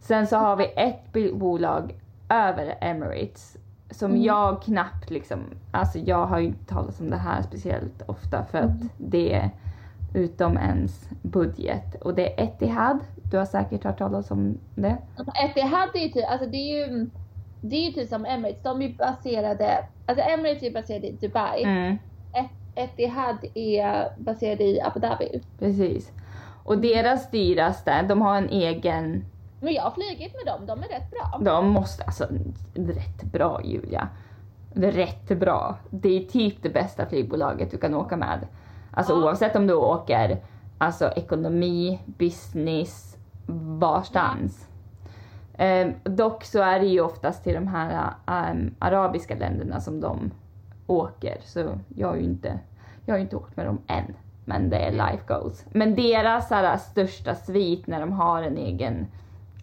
Sen 0.00 0.26
så 0.26 0.36
har 0.36 0.56
vi 0.56 0.72
ett 0.76 1.12
bolag 1.34 1.94
över 2.28 2.74
Emirates 2.80 3.56
som 3.90 4.10
Mm. 4.10 4.22
jag 4.22 4.62
knappt 4.62 5.10
liksom, 5.10 5.38
alltså 5.70 5.98
jag 5.98 6.26
har 6.26 6.38
ju 6.38 6.46
inte 6.46 6.64
talat 6.64 7.00
om 7.00 7.10
det 7.10 7.16
här 7.16 7.42
speciellt 7.42 8.02
ofta 8.06 8.44
för 8.44 8.58
att 8.58 8.64
Mm. 8.70 8.88
det 8.96 9.34
är 9.34 9.50
utom 10.14 10.56
ens 10.58 11.08
budget 11.22 11.94
och 12.02 12.14
det 12.14 12.40
är 12.40 12.44
Etihad. 12.44 12.98
Du 13.30 13.38
har 13.38 13.44
säkert 13.44 13.84
hört 13.84 13.98
talas 13.98 14.30
om 14.30 14.58
det? 14.74 14.96
Alltså, 15.16 15.32
Etihad 15.44 15.88
är 15.94 15.98
ju 16.00 16.08
typ, 16.08 16.30
alltså 16.30 16.46
det 16.46 16.56
är 16.56 16.88
ju, 16.88 17.10
det 17.60 17.76
är 17.76 17.86
ju 17.86 17.92
typ 17.92 18.08
som 18.08 18.24
Emirates. 18.26 18.62
De 18.62 18.82
är 18.82 18.94
baserade, 18.98 19.84
alltså 20.06 20.24
Emirates 20.24 20.62
är 20.62 20.66
ju 20.66 20.72
baserade 20.72 21.06
i 21.06 21.12
Dubai. 21.12 21.62
Mm, 21.64 21.98
Etihad 22.74 23.36
är 23.54 24.08
baserade 24.18 24.64
i 24.64 24.80
Abu 24.80 25.00
Dhabi. 25.00 25.42
precis. 25.58 26.12
Och 26.64 26.78
deras 26.78 27.30
dyraste, 27.30 28.02
de 28.02 28.22
har 28.22 28.36
en 28.36 28.48
egen, 28.48 29.24
Men 29.60 29.74
jag 29.74 29.82
har 29.82 29.90
flugit 29.90 30.32
med 30.44 30.54
dem, 30.54 30.66
de 30.66 30.78
är 30.82 30.88
rätt 30.88 31.10
bra. 31.10 31.38
de 31.44 31.68
måste, 31.68 32.04
alltså 32.04 32.26
rätt 32.74 33.22
bra 33.22 33.60
Julia. 33.64 34.08
Rätt 34.74 35.28
bra. 35.38 35.76
Det 35.90 36.08
är 36.08 36.24
typ 36.24 36.62
det 36.62 36.70
bästa 36.70 37.06
flygbolaget 37.06 37.70
du 37.70 37.76
kan 37.78 37.94
åka 37.94 38.16
med. 38.16 38.46
Alltså 38.90 39.12
Ja. 39.12 39.24
oavsett 39.24 39.56
om 39.56 39.66
du 39.66 39.74
åker 39.74 40.38
alltså 40.78 41.12
ekonomi, 41.16 41.98
business, 42.06 43.16
varstans. 43.78 44.68
Ehm, 45.58 45.92
dock 46.04 46.44
så 46.44 46.62
är 46.62 46.80
det 46.80 46.86
ju 46.86 47.00
oftast 47.00 47.44
till 47.44 47.54
de 47.54 47.66
här 47.68 48.10
ehm, 48.26 48.74
arabiska 48.78 49.34
länderna 49.34 49.80
som 49.80 50.00
de 50.00 50.30
åker. 50.92 51.36
Så 51.44 51.78
jag 51.96 52.08
har 52.08 52.16
ju 52.16 52.22
inte, 52.22 52.60
jag 53.06 53.14
har 53.14 53.18
ju 53.18 53.24
inte 53.24 53.36
åkt 53.36 53.56
med 53.56 53.66
dem 53.66 53.78
än. 53.86 54.14
Men 54.44 54.70
det 54.70 54.76
är 54.76 54.90
life 54.92 55.22
goals. 55.26 55.64
Men 55.72 55.94
deras 55.94 56.50
här, 56.50 56.76
största 56.76 57.34
svit 57.34 57.86
när 57.86 58.00
de 58.00 58.12
har 58.12 58.42
en 58.42 58.56
egen, 58.56 59.06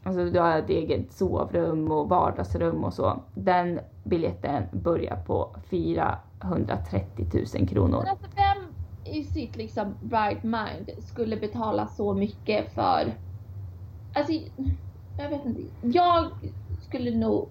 alltså 0.03 0.25
du 0.25 0.39
har 0.39 0.57
ett 0.57 0.69
eget 0.69 1.13
sovrum 1.13 1.91
och 1.91 2.09
vardagsrum 2.09 2.83
och 2.83 2.93
så. 2.93 3.19
Den 3.35 3.79
biljetten 4.03 4.63
börjar 4.71 5.15
på 5.15 5.55
430 5.69 7.27
000 7.55 7.67
kronor. 7.67 7.99
Men 7.99 8.09
alltså 8.09 8.27
vem 8.35 8.67
i 9.15 9.23
sitt 9.23 9.55
liksom 9.55 9.95
right 10.11 10.43
mind 10.43 10.89
skulle 10.99 11.37
betala 11.37 11.87
så 11.87 12.13
mycket 12.13 12.73
för... 12.73 13.13
Alltså, 14.13 14.33
jag 15.17 15.29
vet 15.29 15.45
inte. 15.45 15.61
Jag 15.81 16.25
skulle 16.81 17.17
nog... 17.17 17.49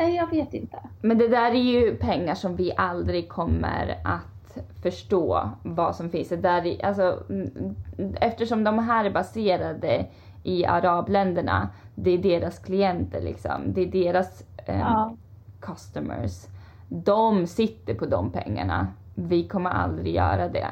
Nej, 0.00 0.14
jag 0.14 0.30
vet 0.30 0.54
inte. 0.54 0.78
Men 1.00 1.18
det 1.18 1.28
där 1.28 1.50
är 1.50 1.62
ju 1.62 1.96
pengar 1.96 2.34
som 2.34 2.56
vi 2.56 2.72
aldrig 2.76 3.28
kommer 3.28 3.98
att 4.04 4.58
förstå 4.82 5.50
vad 5.62 5.96
som 5.96 6.10
finns. 6.10 6.28
Det 6.28 6.36
där 6.36 6.66
är, 6.66 6.86
alltså, 6.86 7.22
mm, 7.28 7.74
eftersom 8.20 8.64
de 8.64 8.78
här 8.78 9.04
är 9.04 9.10
baserade 9.10 10.06
i 10.42 10.64
arabländerna, 10.66 11.68
det 11.94 12.10
är 12.10 12.18
deras 12.18 12.58
klienter 12.58 13.20
liksom. 13.20 13.60
Det 13.66 13.80
är 13.80 13.86
deras 13.86 14.44
ehm, 14.66 15.16
customers. 15.60 16.46
De 16.88 17.46
sitter 17.46 17.94
på 17.94 18.06
de 18.06 18.30
pengarna. 18.30 18.86
Vi 19.14 19.48
kommer 19.48 19.70
aldrig 19.70 20.14
göra 20.14 20.48
det. 20.48 20.68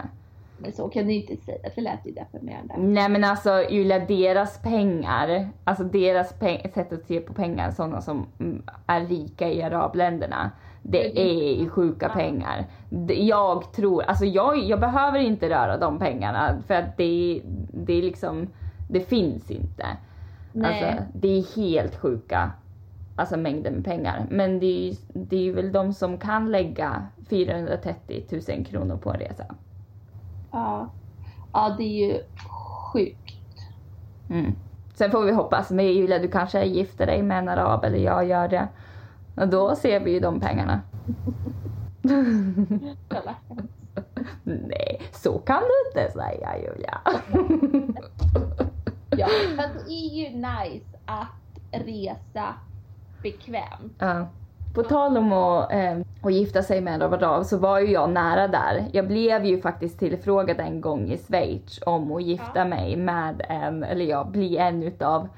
Men 0.59 0.73
så 0.73 0.89
kan 0.89 1.07
du 1.07 1.13
inte 1.13 1.37
säga, 1.37 1.69
det 1.75 1.81
lät 1.81 2.07
ju 2.07 2.13
deprimerande. 2.13 2.75
Nej 2.79 3.09
men 3.09 3.25
alltså 3.25 3.63
Julia, 3.71 3.99
deras 3.99 4.63
pengar, 4.63 5.49
alltså 5.65 5.85
deras 5.85 6.41
peng- 6.41 6.75
sätt 6.75 6.93
att 6.93 7.05
se 7.07 7.21
på 7.21 7.35
pengar, 7.35 7.71
sådana 7.71 8.01
som 8.01 8.27
mm, 8.41 8.63
är 8.87 9.01
rika 9.07 9.49
i 9.49 9.63
arabländerna. 9.63 10.51
Det 10.83 11.21
är 11.21 11.61
ju 11.61 11.69
sjuka 11.69 12.09
pengar. 12.09 12.67
Jag 13.09 13.73
tror, 13.73 14.03
alltså 14.03 14.25
jag, 14.25 14.59
jag 14.59 14.81
behöver 14.81 15.19
inte 15.19 15.49
röra 15.49 15.77
de 15.79 15.99
pengarna 15.99 16.63
för 16.67 16.75
att 16.75 16.97
det, 16.97 17.43
det 17.73 17.93
är 17.93 18.03
liksom, 18.03 18.49
det 18.91 19.01
finns 19.01 19.51
inte. 19.51 19.87
Nej. 20.53 20.85
Alltså, 20.85 21.03
det 21.15 21.29
är 21.29 21.57
helt 21.57 21.97
sjuka 21.97 22.51
alltså 23.19 23.37
mängder 23.37 23.71
med 23.71 23.85
pengar. 23.85 24.27
Men 24.31 24.61
det 24.61 24.89
är, 24.89 24.97
det 25.13 25.49
är 25.49 25.53
väl 25.53 25.73
de 25.73 25.93
som 25.93 26.19
kan 26.19 26.51
lägga 26.51 27.07
430 27.31 28.25
000 28.49 28.65
kronor 28.65 28.97
på 28.97 29.11
en 29.11 29.19
resa. 29.19 29.45
Ja. 30.51 30.91
Ja, 31.53 31.75
det 31.79 31.85
är 31.85 32.09
ju 32.09 32.21
sjukt. 32.93 33.35
Mm. 34.31 34.55
Sen 34.95 35.11
får 35.11 35.23
vi 35.23 35.33
hoppas 35.33 35.71
med 35.71 35.95
Julia, 35.95 36.19
du 36.19 36.29
kanske 36.29 36.65
gifter 36.65 37.07
dig 37.07 37.23
med 37.23 37.39
en 37.39 37.49
arab 37.49 37.85
eller 37.85 37.99
jag 37.99 38.27
gör 38.29 38.49
det. 38.49 38.69
Och 39.37 39.49
då 39.49 39.77
ser 39.77 40.01
vi 40.01 40.11
ju 40.13 40.21
de 40.21 40.41
pengarna. 40.41 40.81
Nej, 44.43 45.03
så 45.13 45.39
kan 45.39 45.63
du 45.63 45.89
inte 45.89 46.13
säga 46.13 46.59
Julia. 46.59 47.01
Ja, 49.11 49.29
fast 49.57 49.87
det 49.87 49.93
är 49.93 50.15
ju 50.15 50.29
nice 50.37 50.99
att 51.07 51.29
resa 51.73 52.55
bekvämt. 53.23 53.95
Ja. 53.99 54.27
På 54.75 54.83
tal 54.83 55.17
om 55.17 55.33
att, 55.33 55.73
eh, 55.73 55.99
att 56.23 56.33
gifta 56.33 56.63
sig 56.63 56.81
med 56.81 57.03
arab 57.03 57.47
så 57.47 57.59
var 57.59 57.79
ju 57.81 57.87
jag 57.93 58.11
nära 58.11 58.49
där. 58.49 58.87
Jag 58.93 59.09
blev 59.09 59.45
ju 59.45 59.61
faktiskt 59.61 59.99
tillfrågad 59.99 60.61
en 60.61 60.81
gång 60.81 61.11
i 61.11 61.19
Schweiz 61.19 61.81
om 61.87 62.13
att 62.13 62.23
gifta 62.23 62.59
Ja. 62.59 62.65
mig 62.65 62.97
med 62.97 63.43
en, 63.49 63.85
eller 63.85 64.05
ja, 64.05 64.25
bli 64.25 64.57
en 64.57 64.83
utav 64.83 65.29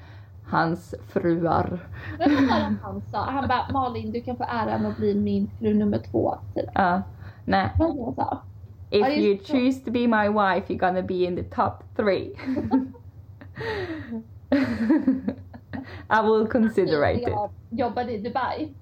hans 0.47 0.95
fruar. 1.07 1.79
Vad 2.19 2.31
var 2.31 2.41
det 2.41 2.75
han 2.83 3.01
sa? 3.11 3.17
Han 3.17 3.47
bara 3.47 3.67
Malin 3.73 4.11
du 4.11 4.21
kan 4.21 4.35
få 4.37 4.43
äran 4.43 4.85
att 4.85 4.97
bli 4.97 5.15
min 5.15 5.49
fru 5.59 5.73
nummer 5.73 5.97
två. 5.97 6.35
Typ. 6.55 6.69
Ja. 6.73 7.01
Nej. 7.45 7.69
Det? 7.79 8.97
If 8.97 9.07
you 9.17 9.37
det. 9.37 9.45
choose 9.47 9.79
to 9.85 9.91
be 9.91 10.07
my 10.07 10.27
wife 10.29 10.73
you're 10.73 10.79
gonna 10.87 11.01
be 11.01 11.13
in 11.13 11.35
the 11.35 11.43
top 11.43 11.83
three. 11.95 12.35
I 16.09 16.21
will 16.21 16.47
consider 16.47 17.05
it. 17.05 17.21
Jag 17.21 17.49
jobbade 17.69 18.11
i 18.11 18.17
Dubai. 18.17 18.73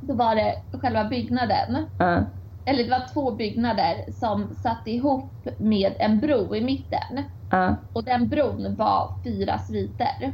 Då 0.00 0.14
var 0.14 0.34
det 0.34 0.54
själva 0.82 1.04
byggnaden, 1.04 1.76
Uh, 2.02 2.22
eller 2.66 2.84
det 2.84 2.90
var 2.90 3.12
två 3.12 3.30
byggnader 3.30 4.04
som 4.12 4.54
satt 4.54 4.86
ihop 4.86 5.32
med 5.58 5.96
en 5.98 6.20
bro 6.20 6.54
i 6.56 6.60
mitten. 6.60 7.18
uh, 7.54 7.72
Och 7.92 8.04
den 8.04 8.28
bron 8.28 8.74
var 8.76 9.10
fyra 9.24 9.58
sviter. 9.58 10.32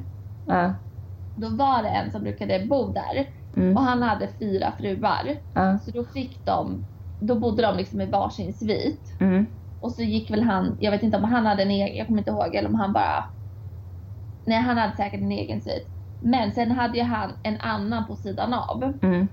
uh, 0.51 0.71
Då 1.35 1.49
var 1.49 1.83
det 1.83 1.89
en 1.89 2.11
som 2.11 2.23
brukade 2.23 2.67
bo 2.67 2.93
där 2.93 3.27
mm, 3.57 3.77
och 3.77 3.83
han 3.83 4.03
hade 4.03 4.29
fyra 4.39 4.73
fruar. 4.79 5.37
Så 5.85 5.91
då 5.91 6.05
fick 6.05 6.45
de, 6.47 6.85
då 7.21 7.35
bodde 7.35 7.63
de 7.63 7.77
liksom 7.77 8.01
i 8.01 8.07
varsin 8.07 8.55
svit. 8.55 9.17
mm, 9.21 9.47
Och 9.81 9.93
så 9.93 10.03
gick 10.03 10.31
väl 10.31 10.43
han, 10.43 10.77
jag 10.81 10.91
vet 10.91 11.03
inte 11.03 11.17
om 11.17 11.25
han 11.25 11.47
hade 11.47 11.63
en 11.63 11.71
egen, 11.71 11.97
jag 11.97 12.07
kommer 12.07 12.19
inte 12.19 12.31
ihåg, 12.31 12.55
eller 12.55 12.69
om 12.69 12.75
han 12.75 12.93
bara... 12.93 13.25
Nej 14.47 14.59
han 14.59 14.79
hade 14.79 14.97
säkert 14.97 15.21
en 15.21 15.33
egen 15.33 15.61
svit. 15.63 15.89
Men 16.21 16.53
sen 16.53 16.71
hade 16.71 16.99
ju 16.99 17.05
han 17.05 17.33
en 17.43 17.61
annan 17.61 18.07
på 18.07 18.17
sidan 18.17 18.55
av. 18.55 18.83
mm. 19.03 19.29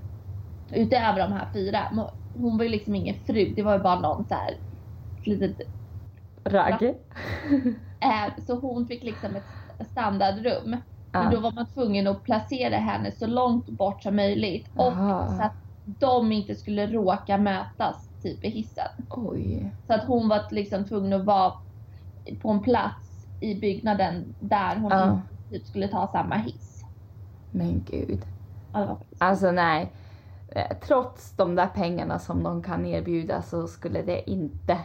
Utöver 0.72 1.18
de 1.18 1.32
här 1.32 1.48
fyra. 1.52 2.08
Hon 2.34 2.58
var 2.58 2.64
ju 2.64 2.70
liksom 2.70 2.94
ingen 2.94 3.14
fru, 3.26 3.52
det 3.56 3.62
var 3.62 3.76
ju 3.76 3.82
bara 3.82 4.00
någon 4.00 4.24
så 4.24 4.34
här 4.34 4.54
litet... 5.24 5.56
Ragg. 6.44 6.94
Eh, 8.00 8.44
så 8.46 8.54
hon 8.54 8.86
fick 8.86 9.02
liksom 9.02 9.36
ett 9.36 9.88
standardrum. 9.90 10.76
Men 11.12 11.30
då 11.30 11.40
var 11.40 11.52
man 11.52 11.66
tvungen 11.66 12.06
att 12.06 12.24
placera 12.24 12.76
henne 12.76 13.12
så 13.12 13.26
långt 13.26 13.66
bort 13.66 14.02
som 14.02 14.16
möjligt. 14.16 14.70
Och 14.76 14.92
Aha. 14.92 15.26
så 15.28 15.42
att 15.42 15.56
de 15.84 16.32
inte 16.32 16.54
skulle 16.54 16.86
råka 16.86 17.38
mötas 17.38 18.08
typ 18.22 18.44
i 18.44 18.48
hissen. 18.48 18.88
oj. 19.10 19.70
Så 19.86 19.94
att 19.94 20.04
hon 20.04 20.28
var 20.28 20.42
liksom 20.50 20.84
tvungen 20.84 21.12
att 21.12 21.26
vara 21.26 21.52
på 22.42 22.50
en 22.50 22.62
plats 22.62 23.26
i 23.40 23.54
byggnaden 23.54 24.34
där 24.38 24.76
hon 24.76 24.92
inte 24.92 25.22
typ 25.50 25.66
skulle 25.66 25.88
ta 25.88 26.06
samma 26.06 26.36
hiss. 26.36 26.77
Men 27.50 27.84
gud. 27.90 28.26
Alltså 29.18 29.50
nej. 29.50 29.92
Eh, 30.48 30.76
Trots 30.86 31.36
de 31.36 31.54
där 31.54 31.66
pengarna 31.66 32.18
som 32.18 32.42
de 32.42 32.62
kan 32.62 32.86
erbjuda 32.86 33.42
så 33.42 33.66
skulle 33.66 34.02
det 34.02 34.30
inte. 34.30 34.78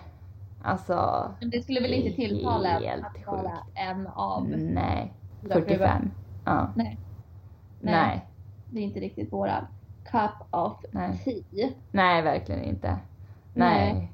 Alltså. 0.61 1.27
Men 1.39 1.49
det 1.49 1.61
skulle 1.61 1.79
väl 1.81 1.93
inte 1.93 2.15
tilltala 2.15 2.69
att 2.75 3.27
vara 3.27 3.57
en 3.73 4.07
av 4.07 4.47
Nej. 4.49 5.13
fyra 5.41 5.53
fruar. 5.53 5.61
45. 5.61 6.11
Ja. 6.45 6.69
Nej. 6.75 6.97
Nej. 7.81 7.93
Nej. 7.93 8.27
Det 8.71 8.79
är 8.79 8.83
inte 8.83 8.99
riktigt 8.99 9.33
våran 9.33 9.67
cup 10.11 10.47
of 10.51 10.73
Nej. 10.91 11.17
tea. 11.51 11.69
Nej, 11.91 12.21
verkligen 12.21 12.63
inte. 12.63 12.97
Nej. 13.53 13.93
Nej. 13.93 14.11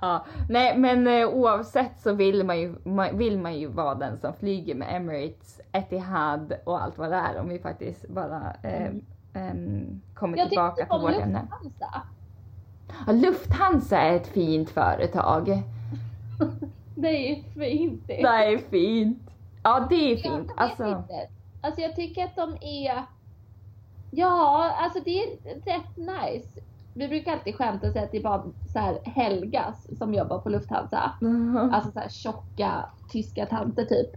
Ja, 0.00 0.26
nej 0.48 0.78
men 0.78 1.06
eh, 1.06 1.28
oavsett 1.28 2.00
så 2.00 2.12
vill 2.12 2.44
man, 2.44 2.60
ju, 2.60 2.74
vill 3.12 3.38
man 3.38 3.58
ju 3.58 3.66
vara 3.66 3.94
den 3.94 4.18
som 4.18 4.34
flyger 4.34 4.74
med 4.74 4.96
Emirates, 4.96 5.60
Etihad 5.72 6.52
och 6.64 6.82
allt 6.82 6.98
vad 6.98 7.10
det 7.10 7.16
är 7.16 7.40
om 7.40 7.48
vi 7.48 7.58
faktiskt 7.58 8.08
bara 8.08 8.56
eh, 8.62 8.90
ehm, 9.34 10.00
kommer 10.14 10.38
Jag 10.38 10.48
tillbaka 10.48 10.86
till 10.86 11.00
vårt 11.00 11.22
ämne. 11.22 11.40
Lufthansa. 11.40 12.02
Ja, 13.06 13.12
Lufthansa 13.12 13.98
är 13.98 14.16
ett 14.16 14.26
fint 14.26 14.70
företag. 14.70 15.62
Det 16.94 17.08
är 17.08 17.36
ju 17.36 17.42
fint 17.42 18.02
det. 18.06 18.16
Det 18.22 18.28
är 18.28 18.58
fint. 18.58 19.30
Ja, 19.62 19.86
det 19.90 20.12
är 20.12 20.16
fint. 20.16 20.48
vet 20.48 20.58
Alltså. 20.58 21.04
Alltså 21.60 21.80
jag 21.80 21.96
tycker 21.96 22.24
att 22.24 22.36
de 22.36 22.56
är... 22.60 23.04
Ja, 24.10 24.72
alltså 24.78 25.00
det 25.04 25.22
är 25.22 25.28
rätt 25.54 25.96
nice. 25.96 26.60
Vi 26.94 27.08
brukar 27.08 27.32
alltid 27.32 27.54
skämta 27.54 27.86
och 27.86 27.92
säga 27.92 28.04
att 28.04 28.10
det 28.12 28.18
är 28.18 28.22
bara 28.22 28.42
så 28.72 28.78
här 28.78 28.98
Helgas 29.04 29.98
som 29.98 30.14
jobbar 30.14 30.38
på 30.38 30.48
Lufthansa. 30.48 31.12
Alltså 31.72 31.90
så 31.90 31.98
här 32.00 32.08
tjocka 32.08 32.84
tyska 33.08 33.46
tanter 33.46 33.84
typ. 33.84 34.10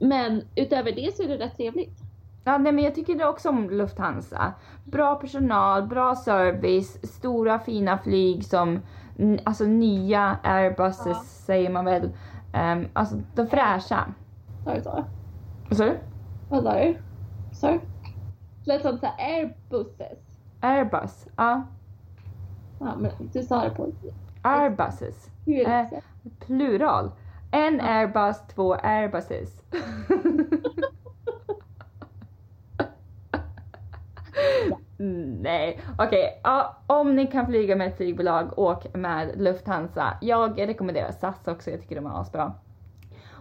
Men 0.00 0.42
utöver 0.54 0.92
det 0.92 1.16
så 1.16 1.22
är 1.22 1.28
det 1.28 1.36
rätt 1.36 1.56
trevligt. 1.56 1.98
Ja, 2.44 2.58
nej, 2.58 2.72
men 2.72 2.84
jag 2.84 2.94
tycker 2.94 3.14
det 3.14 3.26
också 3.26 3.48
om 3.48 3.70
Lufthansa. 3.70 4.52
Bra 4.84 5.14
personal, 5.14 5.86
bra 5.86 6.16
service, 6.16 7.12
stora 7.12 7.58
fina 7.58 7.98
flyg 7.98 8.44
som 8.44 8.80
alltså 9.44 9.64
nya 9.64 10.38
Airbuses 10.42 11.06
Ja. 11.06 11.14
säger 11.24 11.70
man 11.70 11.84
väl. 11.84 12.04
Um, 12.54 12.88
alltså 12.92 13.16
de 13.34 13.46
fräscha. 13.46 14.14
Sa 14.64 14.74
du 14.74 14.80
så? 14.80 15.04
Vad 15.68 15.76
sa 15.76 15.84
du? 15.84 15.98
Vad 16.48 16.62
sa 16.62 16.74
du? 16.74 16.96
Sorry? 17.52 17.80
Lät 18.66 18.82
som 18.82 18.98
så 18.98 19.06
här 19.06 19.34
airbuses. 19.38 20.18
Airbus. 20.64 21.26
Ja, 21.36 21.62
Ja, 22.80 22.96
men 22.98 23.10
du 23.32 23.42
sa 23.42 23.64
det 23.64 23.70
på 23.70 23.92
Airbuses. 24.42 25.30
hur 25.46 25.68
Eh. 25.68 25.86
Plural. 26.46 27.10
En 27.50 27.80
Airbus, 27.80 28.36
två 28.54 28.74
Airbuses. 28.74 29.60
Nej, 35.42 35.80
okej. 35.98 36.40
Ja, 36.44 36.76
om 36.86 37.16
ni 37.16 37.26
kan 37.26 37.46
flyga 37.46 37.76
med 37.76 37.88
ett 37.88 37.96
flygbolag, 37.96 38.58
åk 38.58 38.94
med 38.94 39.30
Lufthansa. 39.36 40.18
Jag 40.20 40.60
rekommenderar 40.60 41.12
SAS 41.12 41.48
också, 41.48 41.70
jag 41.70 41.80
tycker 41.80 41.96
de 41.96 42.06
är 42.06 42.20
asbra. 42.20 42.52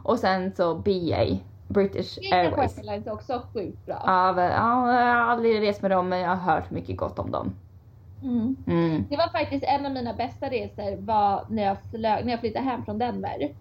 Och 0.04 0.20
sen 0.20 0.56
så 0.56 0.76
BA, 0.76 1.38
British 1.68 2.18
Airways. 2.34 2.78
Airways 2.78 3.08
är 3.08 3.14
också 3.14 3.42
sjukt 3.54 3.86
bra. 3.86 4.02
Ja, 4.06 4.42
jag 4.42 4.60
har 4.62 4.94
aldrig 5.32 5.62
rest 5.62 5.82
med 5.82 5.92
dem 5.92 6.10
men 6.10 6.20
jag 6.20 6.30
har 6.36 6.54
hört 6.56 6.72
mycket 6.72 6.98
gott 6.98 7.20
om 7.20 7.32
dem. 7.32 7.54
Mm. 8.24 8.56
Mm. 8.68 9.06
Det 9.10 9.18
var 9.18 9.28
faktiskt 9.28 9.64
en 9.68 9.86
av 9.86 9.92
mina 9.92 10.14
bästa 10.14 10.50
resor 10.50 10.96
var 11.02 11.46
när 11.50 11.64
jag, 11.64 11.78
flög, 11.92 12.26
när 12.26 12.32
jag 12.32 12.40
flyttade 12.40 12.66
hem 12.66 12.86
från 12.86 12.98
Denver. 13.00 13.52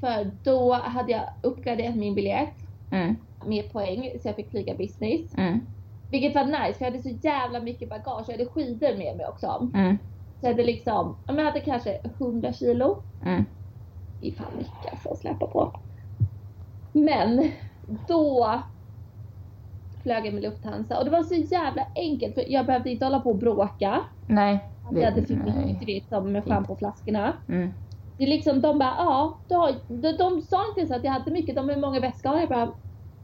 För 0.00 0.30
då 0.44 0.72
hade 0.72 1.12
jag 1.12 1.22
uppgraderat 1.42 1.96
min 1.96 2.14
biljett 2.14 2.54
Mm. 2.90 3.16
med 3.46 3.72
poäng 3.72 4.10
så 4.22 4.28
jag 4.28 4.36
fick 4.36 4.50
flyga 4.50 4.74
business. 4.74 5.34
Mm. 5.38 5.60
Vilket 6.10 6.34
var 6.34 6.44
nice 6.44 6.78
för 6.78 6.84
jag 6.84 6.90
hade 6.90 7.02
så 7.02 7.08
jävla 7.22 7.60
mycket 7.60 7.88
bagage. 7.88 8.24
Jag 8.28 8.32
hade 8.32 8.46
skidor 8.46 8.98
med 8.98 9.16
mig 9.16 9.26
också. 9.28 9.68
Mm. 9.74 9.98
Så 10.40 10.46
jag 10.46 10.50
hade 10.50 10.64
liksom, 10.64 11.16
jag 11.26 11.34
hade 11.44 11.60
kanske 11.60 11.98
100 12.18 12.52
kilo. 12.52 13.02
Mm. 13.24 13.44
Fan 14.36 14.46
mycket 14.58 14.92
alltså 14.92 15.08
att 15.08 15.18
släppa 15.18 15.46
på. 15.46 15.72
Men 16.92 17.50
då 18.08 18.48
flög 20.02 20.26
jag 20.26 20.34
med 20.34 20.42
Lufthansa 20.42 20.98
och 20.98 21.04
det 21.04 21.10
var 21.10 21.22
så 21.22 21.34
jävla 21.34 21.86
enkelt 21.94 22.34
för 22.34 22.44
jag 22.52 22.66
behövde 22.66 22.90
inte 22.90 23.04
hålla 23.04 23.20
på 23.20 23.30
och 23.30 23.38
bråka. 23.38 24.00
Nej. 24.28 24.58
Jag 24.90 25.04
hade 25.04 25.26
för 25.26 25.34
nej. 25.34 25.64
mycket 25.66 25.86
du 25.86 25.94
vet, 25.94 26.08
som 26.08 26.32
med 26.32 26.44
Fint. 26.44 26.54
schampoflaskorna. 26.54 27.32
Mm. 27.48 27.72
Det 28.18 28.24
är 28.24 28.28
liksom, 28.28 28.60
de 28.60 28.78
bara, 28.78 28.94
ja, 28.98 29.38
du 29.48 29.54
har, 29.54 29.74
de, 29.88 30.12
de 30.16 30.42
sa 30.42 30.68
inte 30.68 30.80
ens 30.80 30.90
att 30.92 31.04
jag 31.04 31.12
hade 31.12 31.30
mycket, 31.30 31.56
de 31.56 31.68
hur 31.68 31.76
många 31.76 32.00
väskor 32.00 32.28
har 32.30 32.40
jag? 32.40 32.48
bara, 32.48 32.72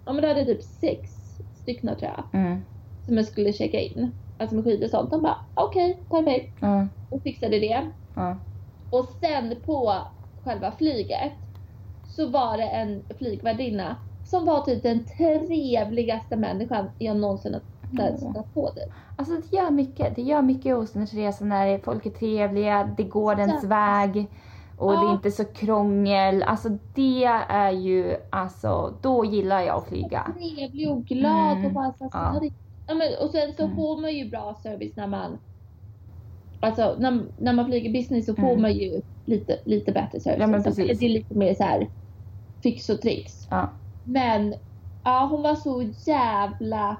ja 0.04 0.12
men 0.12 0.22
du 0.22 0.28
hade 0.28 0.44
typ 0.44 0.62
sex 0.62 1.10
stycken 1.54 1.96
tror 1.96 2.10
jag, 2.16 2.40
Mm. 2.40 2.60
som 3.06 3.16
jag 3.16 3.26
skulle 3.26 3.52
checka 3.52 3.80
in. 3.80 4.12
Alltså 4.38 4.56
med 4.56 4.64
skidor 4.64 4.84
och 4.84 4.90
sånt. 4.90 5.10
De 5.10 5.22
bara, 5.22 5.36
okej, 5.54 6.04
perfekt. 6.10 6.58
Ja. 6.60 6.88
Och 7.10 7.22
fixade 7.22 7.58
det. 7.58 7.90
Ja. 8.14 8.38
Och 8.90 9.06
sen 9.20 9.54
på 9.66 9.94
själva 10.44 10.72
flyget 10.72 11.32
så 12.08 12.28
var 12.28 12.56
det 12.56 12.64
en 12.68 13.02
flygvärdinna 13.18 13.96
som 14.24 14.44
var 14.44 14.60
typ 14.60 14.82
den 14.82 15.04
trevligaste 15.04 16.36
människan 16.36 16.86
jag 16.98 17.16
någonsin 17.16 17.54
har 17.54 18.16
stött 18.16 18.54
på. 18.54 18.68
Typ. 18.68 18.92
Alltså 19.16 19.34
det 19.34 19.56
gör 19.56 19.70
mycket. 19.70 20.16
Det 20.16 20.22
gör 20.22 20.42
mycket 20.42 20.76
hos 20.76 20.96
en 20.96 21.06
resa 21.06 21.44
när 21.44 21.78
folk 21.78 22.06
är 22.06 22.10
trevliga, 22.10 22.94
det 22.96 23.04
går 23.04 23.38
ens 23.40 23.62
Ja. 23.62 23.68
väg 23.68 24.26
och 24.78 24.92
det 24.92 24.98
är 24.98 25.04
Ja. 25.04 25.12
inte 25.12 25.30
så 25.30 25.44
krångel. 25.44 26.42
Alltså 26.42 26.68
det 26.94 27.24
är 27.48 27.70
ju, 27.70 28.16
alltså 28.30 28.94
då 29.02 29.24
gillar 29.24 29.60
jag 29.60 29.76
att 29.76 29.88
flyga. 29.88 30.32
Trevlig 30.38 30.90
och 30.90 31.04
glad 31.04 31.52
Mm. 31.52 31.66
och 31.66 31.72
bara 31.72 31.92
så 31.92 32.08
Ja. 32.12 32.40
ja. 32.42 32.50
ja, 32.86 32.94
men, 32.94 33.08
Och 33.24 33.30
sen 33.30 33.52
så 33.56 33.62
Mm. 33.64 33.76
får 33.76 34.00
man 34.00 34.12
ju 34.16 34.30
bra 34.30 34.54
service 34.62 34.96
när 34.96 35.06
man 35.06 35.38
Alltså 36.60 36.96
när, 36.98 37.22
när 37.36 37.52
man 37.52 37.66
flyger 37.66 37.92
business 37.92 38.26
så 38.26 38.34
får 38.34 38.48
Mm. 38.48 38.62
man 38.62 38.72
ju 38.72 39.02
lite, 39.28 39.58
lite 39.64 39.92
bättre 39.92 40.20
service. 40.20 40.40
Ja, 40.40 40.46
men 40.46 40.60
liksom. 40.60 40.74
precis. 40.74 40.98
Det 40.98 41.06
är 41.06 41.10
lite 41.10 41.34
mer 41.34 41.54
så 41.54 41.62
här 41.62 41.88
fix 42.62 42.88
och 42.88 43.00
tricks. 43.00 43.46
Ja. 43.50 43.68
Men 44.04 44.54
ja, 45.04 45.28
hon 45.30 45.42
var 45.42 45.54
så 45.54 45.82
jävla 46.06 46.96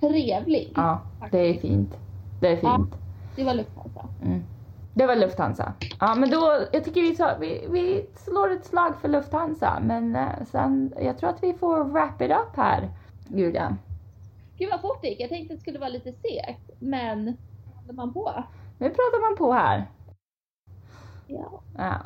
trevlig. 0.00 0.72
Ja, 0.76 1.00
det 1.30 1.38
är 1.38 1.54
fint. 1.54 1.94
Det 2.40 2.48
är 2.48 2.56
fint. 2.56 2.94
Det 3.36 3.44
var 3.44 3.54
Lufthansa. 3.54 4.08
Mm. 4.24 4.42
Det 4.94 5.06
var 5.06 5.16
Lufthansa. 5.16 5.72
Ja 6.00 6.14
men 6.14 6.30
då, 6.30 6.58
jag 6.72 6.84
tycker 6.84 7.00
vi, 7.00 7.16
tar, 7.16 7.38
vi, 7.40 7.66
vi 7.70 8.06
slår 8.14 8.52
ett 8.52 8.64
slag 8.64 9.00
för 9.00 9.08
Lufthansa. 9.08 9.78
Men 9.82 10.16
eh, 10.16 10.28
sen, 10.50 10.92
jag 11.00 11.18
tror 11.18 11.30
att 11.30 11.42
vi 11.42 11.52
får 11.52 11.84
wrap 11.84 12.22
it 12.22 12.30
up 12.30 12.56
här. 12.56 12.88
Julia. 13.28 13.76
Gud 14.58 14.68
vad 14.70 14.80
fort 14.80 15.02
det 15.02 15.08
gick. 15.08 15.20
Jag 15.20 15.28
tänkte 15.28 15.54
att 15.54 15.58
det 15.58 15.62
skulle 15.62 15.78
vara 15.78 15.88
lite 15.88 16.12
segt. 16.12 16.70
Men 16.78 17.36
håller 17.74 17.92
man 17.92 18.12
på? 18.12 18.44
Nu 18.78 18.88
pratar 18.88 19.30
man 19.30 19.38
på 19.38 19.52
här. 19.52 19.86
Ja. 21.28 21.60
ja. 21.76 21.96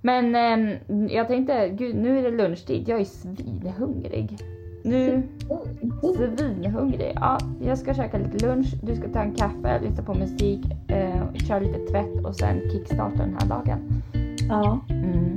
Men 0.00 0.34
äm, 0.34 1.08
jag 1.08 1.28
tänkte, 1.28 1.68
gud 1.68 1.96
nu 1.96 2.18
är 2.18 2.22
det 2.22 2.36
lunchtid. 2.36 2.88
Jag 2.88 3.00
är 3.00 3.04
svinhungrig. 3.04 4.38
Nu, 4.82 5.10
mm. 5.10 6.36
svinhungrig. 6.36 7.12
Ja, 7.14 7.38
jag 7.60 7.78
ska 7.78 7.94
käka 7.94 8.18
lite 8.18 8.46
lunch, 8.46 8.66
du 8.82 8.96
ska 8.96 9.08
ta 9.08 9.20
en 9.20 9.34
kaffe, 9.34 9.80
lyssna 9.80 10.04
på 10.04 10.14
musik, 10.14 10.60
eh, 10.88 11.32
köra 11.48 11.58
lite 11.58 11.78
tvätt 11.78 12.24
och 12.24 12.36
sen 12.36 12.60
kickstarta 12.70 13.16
den 13.16 13.36
här 13.40 13.48
dagen. 13.48 14.02
Ja. 14.48 14.80
Mm. 14.88 15.36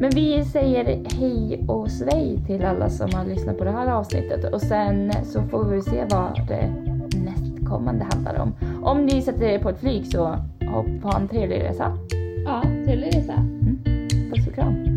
Men 0.00 0.10
vi 0.10 0.44
säger 0.44 1.04
hej 1.18 1.64
och 1.68 1.90
svej 1.90 2.38
till 2.46 2.64
alla 2.64 2.90
som 2.90 3.10
har 3.14 3.24
lyssnat 3.24 3.58
på 3.58 3.64
det 3.64 3.70
här 3.70 3.86
avsnittet 3.92 4.52
och 4.52 4.60
sen 4.60 5.12
så 5.24 5.42
får 5.42 5.64
vi 5.64 5.82
se 5.82 6.04
vad 6.10 6.48
det 6.48 6.74
nästkommande 7.18 8.06
handlar 8.12 8.38
om. 8.38 8.52
Om 8.82 9.06
ni 9.06 9.22
sätter 9.22 9.46
er 9.46 9.58
på 9.58 9.68
ett 9.68 9.80
flyg 9.80 10.06
så 10.06 10.38
och 10.78 10.84
ha 11.02 11.16
en 11.16 11.28
trevlig 11.28 11.60
resa. 11.60 11.98
Ja, 12.44 12.62
trevlig 12.62 13.06
resa. 13.06 13.32
Mm. 13.32 13.78
Puss 14.30 14.46
och 14.46 14.54
kram. 14.54 14.87